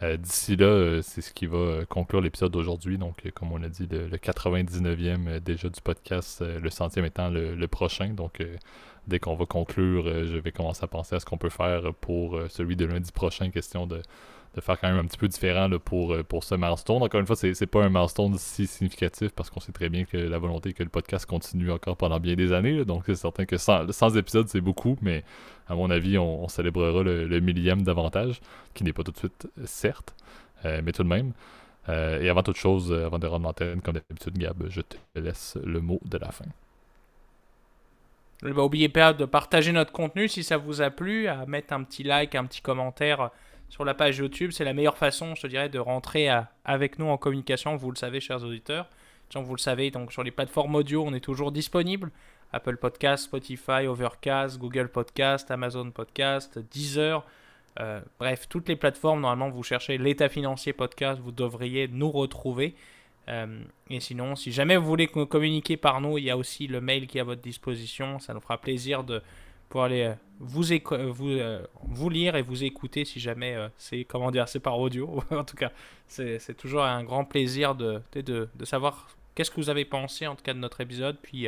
Euh, 0.02 0.16
D'ici 0.18 0.56
là, 0.56 0.66
euh, 0.66 1.02
c'est 1.02 1.22
ce 1.22 1.34
qui 1.34 1.46
va 1.46 1.58
euh, 1.58 1.86
conclure 1.86 2.22
l'épisode 2.22 2.52
d'aujourd'hui. 2.52 2.98
Donc, 2.98 3.30
comme 3.36 3.52
on 3.52 3.58
l'a 3.58 3.70
dit, 3.70 3.88
le, 3.90 4.08
le 4.08 4.18
99e 4.18 5.28
euh, 5.28 5.40
déjà 5.40 5.70
du 5.70 5.82
podcast, 5.82 6.42
le 6.42 6.70
centième 6.70 7.06
étant 7.06 7.30
le, 7.30 7.68
prochain. 7.68 8.10
Donc, 8.10 8.42
dès 9.08 9.20
qu'on 9.20 9.36
va 9.36 9.46
conclure, 9.46 10.06
je 10.06 10.38
vais 10.38 10.52
commencer 10.52 10.84
à 10.84 10.88
penser 10.88 11.16
à 11.16 11.20
ce 11.20 11.26
qu'on 11.26 11.38
peut 11.38 11.50
faire 11.50 11.94
pour 12.02 12.40
celui 12.50 12.76
de 12.76 12.86
lundi 12.86 13.12
prochain. 13.12 13.50
Question 13.50 13.88
de, 13.88 14.02
de 14.56 14.62
faire 14.62 14.80
quand 14.80 14.88
même 14.88 14.98
un 14.98 15.06
petit 15.06 15.18
peu 15.18 15.28
différent 15.28 15.70
pour, 15.84 16.14
euh, 16.14 16.24
pour 16.24 16.44
ce 16.44 16.56
milestone. 16.56 17.04
Encore 17.04 17.20
une 17.20 17.28
fois, 17.28 17.36
c'est 17.36 17.68
pas 17.68 17.84
un 17.84 17.90
milestone 17.90 18.36
si 18.38 18.68
significatif 18.68 19.32
parce 19.32 19.50
qu'on 19.50 19.60
sait 19.60 19.72
très 19.72 19.90
bien 19.90 20.06
que 20.06 20.18
la 20.18 20.38
volonté 20.40 20.74
que 20.74 20.84
le 20.84 20.90
podcast 20.90 21.26
continue 21.26 21.72
encore 21.72 21.98
pendant 21.98 22.20
bien 22.20 22.36
des 22.36 22.52
années. 22.52 22.84
donc, 22.86 23.04
c'est 23.06 23.16
certain 23.16 23.46
que 23.46 23.58
100, 23.58 23.92
100 23.92 24.16
épisodes, 24.16 24.48
c'est 24.48 24.62
beaucoup, 24.62 24.98
mais 25.02 25.24
à 25.68 25.76
mon 25.76 25.90
avis, 25.90 26.18
on, 26.18 26.48
célébrera 26.48 27.04
le, 27.04 27.40
millième 27.40 27.84
davantage, 27.84 28.42
qui 28.74 28.84
n'est 28.84 28.94
pas 28.94 29.04
tout 29.04 29.12
de 29.12 29.18
suite, 29.18 29.48
euh, 29.60 29.64
certes, 29.66 30.16
euh, 30.66 30.82
mais 30.84 30.92
tout 30.92 31.04
de 31.04 31.10
même. 31.10 31.34
Et 31.88 32.30
avant 32.30 32.44
toute 32.44 32.58
chose, 32.58 32.94
avant 32.94 33.18
de 33.18 33.26
rendre 33.26 33.46
l'antenne, 33.48 33.82
comme 33.82 33.96
d'habitude, 33.96 34.38
Gab, 34.38 34.64
je 34.70 34.82
te 34.82 34.96
laisse 35.16 35.58
le 35.64 35.82
mot 35.82 36.00
de 36.06 36.20
la 36.20 36.32
fin. 36.32 36.46
Ne 38.44 38.54
oubliez 38.54 38.90
pas 38.90 39.12
de 39.12 39.26
partager 39.26 39.72
notre 39.72 39.92
contenu 39.92 40.28
si 40.28 40.44
ça 40.44 40.58
vous 40.58 40.84
a 40.84 40.92
plu, 40.92 41.28
à 41.28 41.48
mettre 41.48 41.74
un 41.74 41.84
petit 41.84 42.04
like, 42.04 42.36
un 42.36 42.46
petit 42.46 42.62
commentaire 42.62 43.32
sur 43.70 43.86
la 43.86 43.94
page 43.94 44.18
YouTube. 44.18 44.52
C'est 44.52 44.64
la 44.66 44.74
meilleure 44.74 44.98
façon, 44.98 45.36
je 45.36 45.42
te 45.42 45.48
dirais, 45.48 45.70
de 45.70 45.80
rentrer 45.80 46.28
avec 46.66 47.00
nous 47.00 47.08
en 47.08 47.18
communication. 47.18 47.76
Vous 47.76 47.92
le 47.92 47.96
savez, 47.98 48.20
chers 48.20 48.44
auditeurs. 48.44 48.88
Donc, 49.34 49.46
vous 49.46 49.56
le 49.56 49.60
savez, 49.60 49.92
donc 49.92 50.12
sur 50.12 50.24
les 50.24 50.32
plateformes 50.32 50.76
audio, 50.76 51.04
on 51.06 51.14
est 51.14 51.20
toujours 51.20 51.52
disponible. 51.52 52.12
Apple 52.52 52.78
Podcast, 52.78 53.26
Spotify, 53.26 53.86
Overcast, 53.88 54.58
Google 54.58 54.90
Podcast, 54.90 55.52
Amazon 55.52 55.92
Podcast, 55.92 56.58
Deezer. 56.72 57.24
Euh, 57.80 58.02
bref, 58.20 58.50
toutes 58.50 58.68
les 58.68 58.76
plateformes, 58.76 59.22
normalement, 59.22 59.50
vous 59.50 59.62
cherchez 59.62 60.00
l'état 60.00 60.30
financier 60.30 60.74
podcast, 60.74 61.22
vous 61.22 61.32
devriez 61.32 61.88
nous 61.88 62.10
retrouver. 62.10 62.76
Euh, 63.28 63.62
et 63.92 64.00
sinon, 64.00 64.36
si 64.36 64.52
jamais 64.52 64.76
vous 64.76 64.88
voulez 64.88 65.06
co- 65.06 65.28
communiquer 65.28 65.78
par 65.78 66.02
nous, 66.02 66.18
il 66.18 66.24
y 66.24 66.32
a 66.32 66.38
aussi 66.38 66.66
le 66.66 66.82
mail 66.82 67.06
qui 67.06 67.20
est 67.20 67.22
à 67.22 67.24
votre 67.24 67.44
disposition. 67.44 68.18
Ça 68.18 68.34
nous 68.34 68.42
fera 68.42 68.58
plaisir 68.58 69.04
de 69.04 69.22
pouvoir 69.70 69.86
aller 69.86 70.04
euh, 70.04 70.14
vous, 70.40 70.72
euh, 70.72 71.12
vous, 71.12 71.30
euh, 71.30 71.62
vous 71.84 72.10
lire 72.10 72.36
et 72.36 72.42
vous 72.42 72.64
écouter 72.64 73.06
si 73.06 73.20
jamais 73.20 73.56
c'est 73.78 74.04
comment 74.04 74.32
dire, 74.32 74.48
c'est 74.50 74.60
par 74.60 74.80
audio. 74.80 75.24
en 75.32 75.44
tout 75.44 75.56
cas, 75.56 75.72
c'est 76.08 76.58
toujours 76.58 76.84
un 76.84 77.04
grand 77.04 77.24
plaisir 77.26 77.76
de, 77.76 78.02
de, 78.14 78.66
savoir 78.66 79.16
qu'est-ce 79.36 79.52
que 79.52 79.58
vous 79.58 79.70
avez 79.70 79.86
pensé 79.86 80.28
en 80.28 80.36
tout 80.36 80.44
cas 80.44 80.54
de 80.54 80.60
notre 80.60 80.82
épisode. 80.82 81.18
Puis 81.22 81.48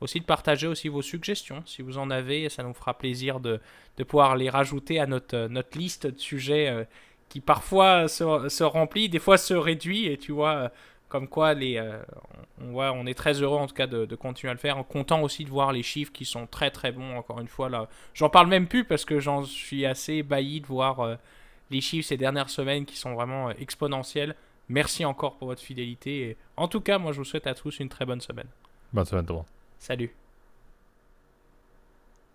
aussi 0.00 0.20
de 0.20 0.24
partager 0.24 0.66
aussi 0.66 0.88
vos 0.88 1.02
suggestions 1.02 1.62
si 1.66 1.82
vous 1.82 1.98
en 1.98 2.10
avez. 2.10 2.48
Ça 2.48 2.62
nous 2.62 2.72
fera 2.72 2.96
plaisir 2.96 3.40
de, 3.40 3.60
de 3.96 4.04
pouvoir 4.04 4.36
les 4.36 4.48
rajouter 4.48 4.98
à 4.98 5.06
notre, 5.06 5.48
notre 5.48 5.76
liste 5.76 6.06
de 6.06 6.18
sujets 6.18 6.86
qui 7.28 7.40
parfois 7.40 8.08
se, 8.08 8.48
se 8.48 8.64
remplit, 8.64 9.08
des 9.08 9.18
fois 9.18 9.36
se 9.38 9.54
réduit. 9.54 10.06
Et 10.06 10.16
tu 10.16 10.32
vois, 10.32 10.70
comme 11.10 11.28
quoi 11.28 11.52
les, 11.54 11.76
euh, 11.76 12.00
on, 12.62 12.70
voit, 12.70 12.92
on 12.92 13.04
est 13.04 13.14
très 13.14 13.42
heureux 13.42 13.58
en 13.58 13.66
tout 13.66 13.74
cas 13.74 13.88
de, 13.88 14.06
de 14.06 14.16
continuer 14.16 14.50
à 14.50 14.54
le 14.54 14.60
faire. 14.60 14.78
En 14.78 14.84
content 14.84 15.20
aussi 15.22 15.44
de 15.44 15.50
voir 15.50 15.72
les 15.72 15.82
chiffres 15.82 16.12
qui 16.12 16.24
sont 16.24 16.46
très 16.46 16.70
très 16.70 16.92
bons. 16.92 17.16
Encore 17.18 17.40
une 17.40 17.48
fois, 17.48 17.68
là, 17.68 17.88
j'en 18.14 18.30
parle 18.30 18.46
même 18.46 18.68
plus 18.68 18.84
parce 18.84 19.04
que 19.04 19.20
j'en 19.20 19.42
suis 19.42 19.84
assez 19.84 20.14
ébahi 20.14 20.60
de 20.60 20.66
voir 20.66 21.00
euh, 21.00 21.16
les 21.70 21.80
chiffres 21.80 22.08
ces 22.08 22.16
dernières 22.16 22.48
semaines 22.48 22.86
qui 22.86 22.96
sont 22.96 23.14
vraiment 23.14 23.50
euh, 23.50 23.52
exponentiels. 23.58 24.36
Merci 24.68 25.04
encore 25.04 25.36
pour 25.36 25.48
votre 25.48 25.62
fidélité. 25.62 26.20
Et 26.20 26.36
en 26.56 26.68
tout 26.68 26.80
cas, 26.80 26.98
moi 26.98 27.12
je 27.12 27.18
vous 27.18 27.24
souhaite 27.24 27.48
à 27.48 27.54
tous 27.54 27.80
une 27.80 27.88
très 27.88 28.06
bonne 28.06 28.20
semaine. 28.20 28.48
Bonne 28.92 29.04
semaine, 29.04 29.26
tout 29.26 29.32
le 29.32 29.38
monde. 29.38 29.48
Salut. 29.78 30.14